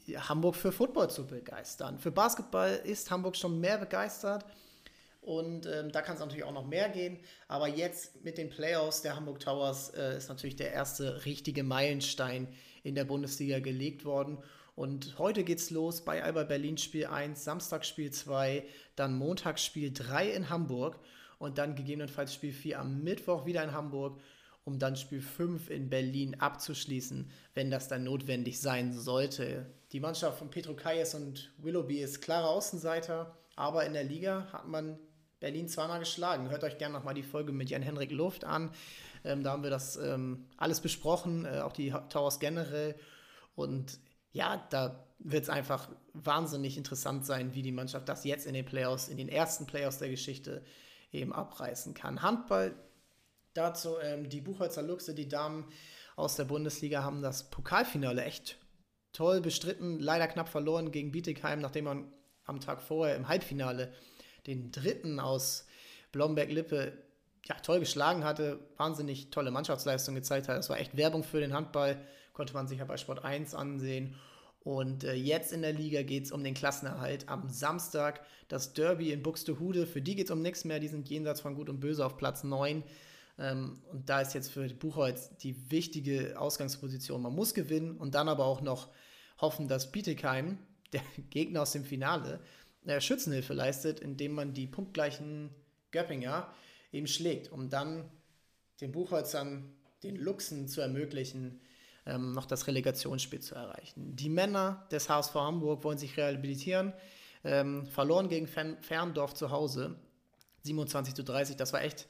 Hamburg 0.08 0.56
für 0.56 0.72
Football 0.72 1.08
zu 1.10 1.26
begeistern. 1.26 1.98
Für 1.98 2.10
Basketball 2.10 2.80
ist 2.84 3.10
Hamburg 3.10 3.36
schon 3.36 3.60
mehr 3.60 3.78
begeistert 3.78 4.44
und 5.20 5.66
ähm, 5.66 5.92
da 5.92 6.02
kann 6.02 6.14
es 6.14 6.20
natürlich 6.20 6.44
auch 6.44 6.52
noch 6.52 6.66
mehr 6.66 6.88
gehen. 6.88 7.18
Aber 7.46 7.68
jetzt 7.68 8.24
mit 8.24 8.36
den 8.36 8.50
Playoffs 8.50 9.02
der 9.02 9.16
Hamburg 9.16 9.40
Towers 9.40 9.90
äh, 9.90 10.16
ist 10.16 10.28
natürlich 10.28 10.56
der 10.56 10.72
erste 10.72 11.24
richtige 11.24 11.62
Meilenstein 11.62 12.48
in 12.82 12.94
der 12.94 13.04
Bundesliga 13.04 13.60
gelegt 13.60 14.04
worden. 14.04 14.38
Und 14.74 15.18
heute 15.18 15.44
geht's 15.44 15.70
los 15.70 16.04
bei 16.04 16.22
Alba 16.22 16.44
Berlin 16.44 16.78
Spiel 16.78 17.06
1, 17.06 17.44
Samstag 17.44 17.84
Spiel 17.84 18.10
2, 18.10 18.64
dann 18.96 19.14
Montag 19.14 19.58
Spiel 19.58 19.92
3 19.92 20.30
in 20.30 20.48
Hamburg 20.48 20.98
und 21.38 21.58
dann 21.58 21.74
gegebenenfalls 21.74 22.34
Spiel 22.34 22.52
4 22.52 22.80
am 22.80 23.02
Mittwoch 23.02 23.46
wieder 23.46 23.62
in 23.62 23.72
Hamburg, 23.72 24.20
um 24.64 24.78
dann 24.78 24.96
Spiel 24.96 25.20
5 25.20 25.68
in 25.70 25.90
Berlin 25.90 26.36
abzuschließen, 26.38 27.30
wenn 27.54 27.70
das 27.70 27.88
dann 27.88 28.04
notwendig 28.04 28.60
sein 28.60 28.92
sollte. 28.92 29.66
Die 29.92 30.00
Mannschaft 30.00 30.38
von 30.38 30.50
Petro 30.50 30.74
Kayes 30.74 31.14
und 31.14 31.52
Willoughby 31.58 32.00
ist 32.00 32.20
klarer 32.22 32.48
Außenseiter, 32.48 33.36
aber 33.56 33.84
in 33.84 33.92
der 33.92 34.04
Liga 34.04 34.46
hat 34.52 34.68
man 34.68 34.98
Berlin 35.40 35.68
zweimal 35.68 35.98
geschlagen. 35.98 36.50
Hört 36.50 36.64
euch 36.64 36.78
gerne 36.78 36.94
nochmal 36.94 37.14
die 37.14 37.22
Folge 37.22 37.52
mit 37.52 37.70
Jan-Henrik 37.70 38.12
Luft 38.12 38.44
an. 38.44 38.70
Ähm, 39.24 39.42
da 39.42 39.52
haben 39.52 39.62
wir 39.62 39.70
das 39.70 39.96
ähm, 39.96 40.46
alles 40.56 40.80
besprochen, 40.80 41.44
äh, 41.44 41.60
auch 41.60 41.72
die 41.72 41.92
Towers 42.08 42.40
generell. 42.40 42.96
Und 43.54 43.98
ja, 44.32 44.66
da 44.70 45.06
wird 45.18 45.44
es 45.44 45.50
einfach 45.50 45.90
wahnsinnig 46.14 46.76
interessant 46.76 47.26
sein, 47.26 47.54
wie 47.54 47.62
die 47.62 47.72
Mannschaft 47.72 48.08
das 48.08 48.24
jetzt 48.24 48.46
in 48.46 48.54
den 48.54 48.64
Playoffs, 48.64 49.08
in 49.08 49.16
den 49.16 49.28
ersten 49.28 49.66
Playoffs 49.66 49.98
der 49.98 50.08
Geschichte 50.08 50.64
eben 51.12 51.32
abreißen 51.32 51.94
kann. 51.94 52.22
Handball 52.22 52.74
dazu, 53.54 53.98
ähm, 54.02 54.28
die 54.28 54.40
Buchholzer 54.40 54.82
Luchse, 54.82 55.14
die 55.14 55.28
Damen 55.28 55.66
aus 56.16 56.36
der 56.36 56.44
Bundesliga 56.44 57.02
haben 57.02 57.22
das 57.22 57.50
Pokalfinale 57.50 58.24
echt 58.24 58.58
toll 59.12 59.40
bestritten, 59.40 59.98
leider 59.98 60.28
knapp 60.28 60.48
verloren 60.48 60.92
gegen 60.92 61.12
Bietigheim, 61.12 61.60
nachdem 61.60 61.84
man 61.84 62.12
am 62.44 62.60
Tag 62.60 62.80
vorher 62.80 63.16
im 63.16 63.28
Halbfinale 63.28 63.92
den 64.46 64.70
dritten 64.70 65.20
aus 65.20 65.66
Blomberg-Lippe 66.12 66.92
ja, 67.46 67.56
toll 67.56 67.80
geschlagen 67.80 68.24
hatte, 68.24 68.58
wahnsinnig 68.76 69.30
tolle 69.30 69.50
Mannschaftsleistung 69.50 70.14
gezeigt 70.14 70.48
hat. 70.48 70.56
Das 70.56 70.70
war 70.70 70.78
echt 70.78 70.96
Werbung 70.96 71.24
für 71.24 71.40
den 71.40 71.54
Handball, 71.54 72.00
konnte 72.32 72.54
man 72.54 72.68
sich 72.68 72.78
ja 72.78 72.84
bei 72.84 72.96
Sport 72.96 73.24
1 73.24 73.54
ansehen. 73.54 74.14
Und 74.62 75.04
äh, 75.04 75.14
jetzt 75.14 75.52
in 75.52 75.62
der 75.62 75.72
Liga 75.72 76.02
geht 76.02 76.24
es 76.24 76.32
um 76.32 76.44
den 76.44 76.54
Klassenerhalt. 76.54 77.28
Am 77.28 77.48
Samstag 77.48 78.20
das 78.48 78.74
Derby 78.74 79.12
in 79.12 79.22
Buxtehude. 79.22 79.86
Für 79.86 80.02
die 80.02 80.16
geht 80.16 80.26
es 80.26 80.30
um 80.30 80.42
nichts 80.42 80.64
mehr. 80.64 80.80
Die 80.80 80.88
sind 80.88 81.08
jenseits 81.08 81.40
von 81.40 81.54
Gut 81.54 81.68
und 81.68 81.80
Böse 81.80 82.04
auf 82.04 82.18
Platz 82.18 82.44
9. 82.44 82.82
Ähm, 83.38 83.78
und 83.90 84.08
da 84.08 84.20
ist 84.20 84.34
jetzt 84.34 84.50
für 84.50 84.68
Buchholz 84.68 85.34
die 85.38 85.70
wichtige 85.70 86.38
Ausgangsposition. 86.38 87.22
Man 87.22 87.34
muss 87.34 87.54
gewinnen 87.54 87.96
und 87.96 88.14
dann 88.14 88.28
aber 88.28 88.44
auch 88.44 88.60
noch 88.60 88.88
hoffen, 89.40 89.66
dass 89.66 89.90
Bietigheim, 89.90 90.58
der 90.92 91.02
Gegner 91.30 91.62
aus 91.62 91.72
dem 91.72 91.84
Finale, 91.84 92.40
äh, 92.84 93.00
Schützenhilfe 93.00 93.54
leistet, 93.54 94.00
indem 94.00 94.32
man 94.32 94.52
die 94.52 94.66
punktgleichen 94.66 95.50
Göppinger 95.90 96.52
eben 96.92 97.06
schlägt, 97.06 97.52
um 97.52 97.68
dann 97.68 98.10
den 98.80 98.92
Buchholzern, 98.92 99.72
den 100.02 100.16
Luchsen 100.16 100.68
zu 100.68 100.80
ermöglichen, 100.80 101.60
ähm, 102.06 102.32
noch 102.32 102.46
das 102.46 102.66
Relegationsspiel 102.66 103.40
zu 103.40 103.54
erreichen. 103.54 104.16
Die 104.16 104.28
Männer 104.28 104.86
des 104.90 105.08
HSV 105.08 105.34
Hamburg 105.34 105.84
wollen 105.84 105.98
sich 105.98 106.16
rehabilitieren, 106.16 106.92
ähm, 107.44 107.86
verloren 107.86 108.28
gegen 108.28 108.46
Ferndorf 108.46 109.34
zu 109.34 109.50
Hause, 109.50 109.96
27 110.62 111.14
zu 111.14 111.24
30, 111.24 111.56
das 111.56 111.72
war 111.72 111.82
echt 111.82 112.08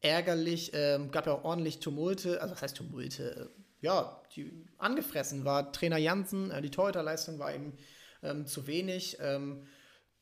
ärgerlich, 0.00 0.72
ähm, 0.74 1.10
gab 1.10 1.26
ja 1.26 1.32
auch 1.32 1.44
ordentlich 1.44 1.80
Tumulte, 1.80 2.40
also 2.40 2.54
was 2.54 2.62
heißt 2.62 2.76
Tumulte? 2.76 3.50
Ja, 3.80 4.20
die 4.34 4.66
angefressen 4.78 5.44
war 5.44 5.72
Trainer 5.72 5.98
Jansen, 5.98 6.50
äh, 6.50 6.62
die 6.62 6.70
Torhüterleistung 6.70 7.38
war 7.38 7.54
eben 7.54 7.76
ähm, 8.22 8.46
zu 8.46 8.66
wenig. 8.66 9.18
Ähm, 9.20 9.66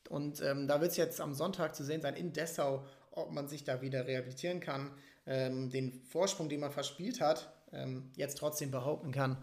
und 0.09 0.41
ähm, 0.43 0.67
da 0.67 0.81
wird 0.81 0.93
es 0.93 0.97
jetzt 0.97 1.21
am 1.21 1.35
Sonntag 1.35 1.75
zu 1.75 1.85
sehen 1.85 2.03
sein 2.03 2.15
in 2.15 2.33
Dessau, 2.33 2.85
ob 3.11 3.33
man 3.33 3.49
sich 3.49 3.65
da 3.65 3.83
wieder 3.83 4.07
rehabilitieren 4.07 4.61
kann, 4.61 4.91
ähm, 5.27 5.71
den 5.71 6.03
Vorsprung, 6.05 6.49
den 6.49 6.61
man 6.61 6.71
verspielt 6.71 7.21
hat, 7.21 7.53
ähm, 7.73 8.11
jetzt 8.17 8.39
trotzdem 8.39 8.71
behaupten 8.71 9.13
kann, 9.13 9.39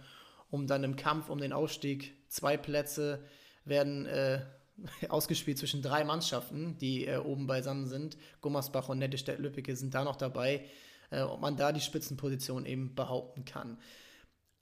um 0.50 0.68
dann 0.68 0.84
im 0.84 0.96
Kampf 0.96 1.30
um 1.30 1.40
den 1.40 1.54
Aufstieg 1.54 2.16
zwei 2.30 2.58
Plätze 2.58 3.24
werden 3.66 4.06
äh, 4.06 4.42
ausgespielt 5.10 5.58
zwischen 5.58 5.82
drei 5.82 6.04
Mannschaften, 6.04 6.78
die 6.78 7.06
äh, 7.06 7.18
oben 7.18 7.48
beisammen 7.48 7.88
sind. 7.88 8.18
Gummersbach 8.42 8.90
und 8.90 9.00
Nettestedt-Lübbecke 9.00 9.76
sind 9.76 9.94
da 9.94 10.04
noch 10.04 10.16
dabei, 10.16 10.66
äh, 11.10 11.22
ob 11.22 11.42
man 11.42 11.58
da 11.58 11.72
die 11.72 11.82
Spitzenposition 11.82 12.66
eben 12.66 12.96
behaupten 12.96 13.46
kann. 13.46 13.78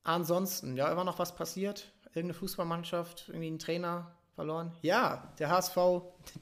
Ansonsten, 0.03 0.78
ja, 0.78 0.91
immer 0.91 1.03
noch 1.03 1.20
was 1.20 1.36
passiert? 1.36 1.91
Irgendeine 2.10 2.36
Fußballmannschaft, 2.36 3.26
irgendwie 3.28 3.49
ein 3.49 3.60
Trainer 3.60 4.16
verloren? 4.36 4.72
Ja, 4.82 5.34
der 5.39 5.49
HSV 5.49 5.78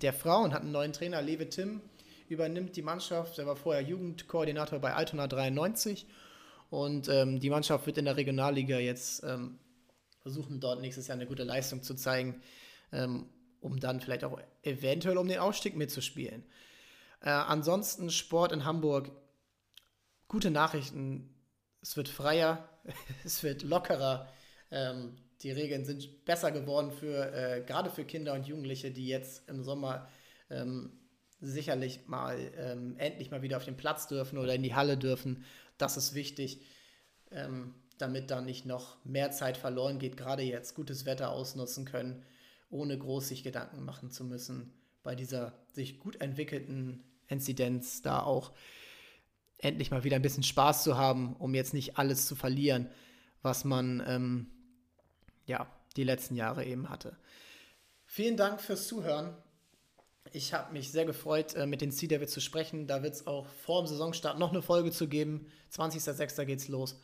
der 0.01 0.14
Frauen 0.14 0.53
hat 0.53 0.61
einen 0.61 0.72
neuen 0.72 0.93
Trainer, 0.93 1.22
Lewe 1.22 1.49
Tim, 1.49 1.82
übernimmt 2.30 2.76
die 2.76 2.82
Mannschaft. 2.82 3.39
Er 3.39 3.45
war 3.45 3.55
vorher 3.55 3.82
Jugendkoordinator 3.82 4.80
bei 4.80 4.93
Altona 4.93 5.28
93 5.28 6.07
und 6.69 7.07
ähm, 7.09 7.39
die 7.39 7.49
Mannschaft 7.49 7.86
wird 7.86 7.97
in 7.97 8.05
der 8.05 8.17
Regionalliga 8.17 8.80
jetzt 8.80 9.24
ähm, 9.24 9.59
versuchen, 10.21 10.59
dort 10.59 10.82
nächstes 10.82 11.07
Jahr 11.07 11.17
eine 11.17 11.28
gute 11.28 11.43
Leistung 11.43 11.84
zu 11.84 11.95
zeigen. 11.95 12.41
Ähm, 12.91 13.28
um 13.63 13.80
dann 13.80 14.01
vielleicht 14.01 14.24
auch 14.24 14.39
eventuell 14.61 15.17
um 15.17 15.28
den 15.28 15.39
Ausstieg 15.39 15.76
mitzuspielen. 15.76 16.43
Äh, 17.21 17.30
ansonsten 17.30 18.09
Sport 18.09 18.51
in 18.51 18.65
Hamburg, 18.65 19.11
gute 20.28 20.51
Nachrichten. 20.51 21.34
Es 21.82 21.95
wird 21.95 22.09
freier, 22.09 22.69
es 23.24 23.41
wird 23.43 23.63
lockerer. 23.63 24.30
Ähm, 24.69 25.15
die 25.41 25.51
Regeln 25.51 25.86
sind 25.86 26.26
besser 26.26 26.51
geworden 26.51 26.91
für 26.91 27.34
äh, 27.34 27.61
gerade 27.65 27.89
für 27.89 28.05
Kinder 28.05 28.34
und 28.34 28.47
Jugendliche, 28.47 28.91
die 28.91 29.07
jetzt 29.07 29.47
im 29.49 29.63
Sommer 29.63 30.09
ähm, 30.49 30.91
sicherlich 31.43 32.07
mal 32.07 32.37
ähm, 32.57 32.95
endlich 32.97 33.31
mal 33.31 33.41
wieder 33.41 33.57
auf 33.57 33.65
den 33.65 33.77
Platz 33.77 34.07
dürfen 34.07 34.37
oder 34.37 34.55
in 34.55 34.63
die 34.63 34.75
Halle 34.75 34.97
dürfen. 34.97 35.43
Das 35.77 35.97
ist 35.97 36.13
wichtig, 36.13 36.61
ähm, 37.31 37.75
damit 37.97 38.31
da 38.31 38.41
nicht 38.41 38.65
noch 38.65 39.03
mehr 39.05 39.31
Zeit 39.31 39.57
verloren 39.57 39.99
geht. 39.99 40.17
Gerade 40.17 40.43
jetzt 40.43 40.75
gutes 40.75 41.05
Wetter 41.05 41.31
ausnutzen 41.31 41.85
können 41.85 42.23
ohne 42.73 42.97
groß 42.97 43.29
sich 43.29 43.43
Gedanken 43.43 43.85
machen 43.85 44.11
zu 44.11 44.25
müssen, 44.25 44.73
bei 45.03 45.15
dieser 45.15 45.53
sich 45.71 45.99
gut 45.99 46.19
entwickelten 46.19 47.03
Inzidenz 47.27 48.01
da 48.01 48.21
auch 48.21 48.51
endlich 49.59 49.91
mal 49.91 50.03
wieder 50.03 50.17
ein 50.17 50.21
bisschen 50.21 50.43
Spaß 50.43 50.83
zu 50.83 50.97
haben, 50.97 51.35
um 51.37 51.53
jetzt 51.53 51.73
nicht 51.73 51.97
alles 51.97 52.27
zu 52.27 52.35
verlieren, 52.35 52.89
was 53.41 53.63
man 53.63 54.03
ähm, 54.05 54.47
ja 55.45 55.67
die 55.95 56.03
letzten 56.03 56.35
Jahre 56.35 56.65
eben 56.65 56.89
hatte. 56.89 57.15
Vielen 58.05 58.35
Dank 58.35 58.59
fürs 58.59 58.87
Zuhören. 58.87 59.37
Ich 60.36 60.51
habe 60.51 60.73
mich 60.73 60.91
sehr 60.91 61.05
gefreut, 61.05 61.53
äh, 61.53 61.67
mit 61.67 61.81
den 61.81 61.91
Sea 61.91 62.09
Devils 62.09 62.31
zu 62.31 62.41
sprechen. 62.41 62.88
Da 62.88 63.03
wird 63.03 63.13
es 63.13 63.27
auch 63.27 63.45
vor 63.45 63.84
dem 63.84 63.88
Saisonstart 63.88 64.39
noch 64.39 64.49
eine 64.49 64.63
Folge 64.63 64.91
zu 64.91 65.07
geben. 65.07 65.45
20.06. 65.71 66.45
geht's 66.45 66.67
los. 66.67 66.99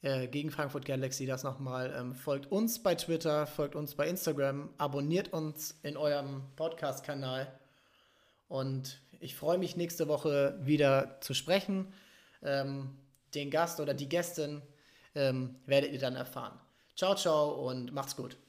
Äh, 0.00 0.26
gegen 0.26 0.50
Frankfurt 0.50 0.86
Galaxy 0.86 1.26
das 1.26 1.44
nochmal. 1.44 1.94
Ähm, 1.94 2.14
folgt 2.14 2.50
uns 2.50 2.82
bei 2.82 2.94
Twitter, 2.94 3.46
folgt 3.46 3.76
uns 3.76 3.94
bei 3.94 4.08
Instagram, 4.08 4.70
abonniert 4.78 5.34
uns 5.34 5.78
in 5.82 5.98
eurem 5.98 6.44
Podcast-Kanal. 6.56 7.52
Und 8.48 9.02
ich 9.20 9.36
freue 9.36 9.58
mich 9.58 9.76
nächste 9.76 10.08
Woche 10.08 10.58
wieder 10.62 11.18
zu 11.20 11.34
sprechen. 11.34 11.92
Ähm, 12.42 12.96
den 13.34 13.50
Gast 13.50 13.80
oder 13.80 13.92
die 13.92 14.08
Gästin 14.08 14.62
ähm, 15.14 15.56
werdet 15.66 15.92
ihr 15.92 16.00
dann 16.00 16.16
erfahren. 16.16 16.58
Ciao, 16.96 17.14
ciao 17.16 17.68
und 17.68 17.92
macht's 17.92 18.16
gut. 18.16 18.41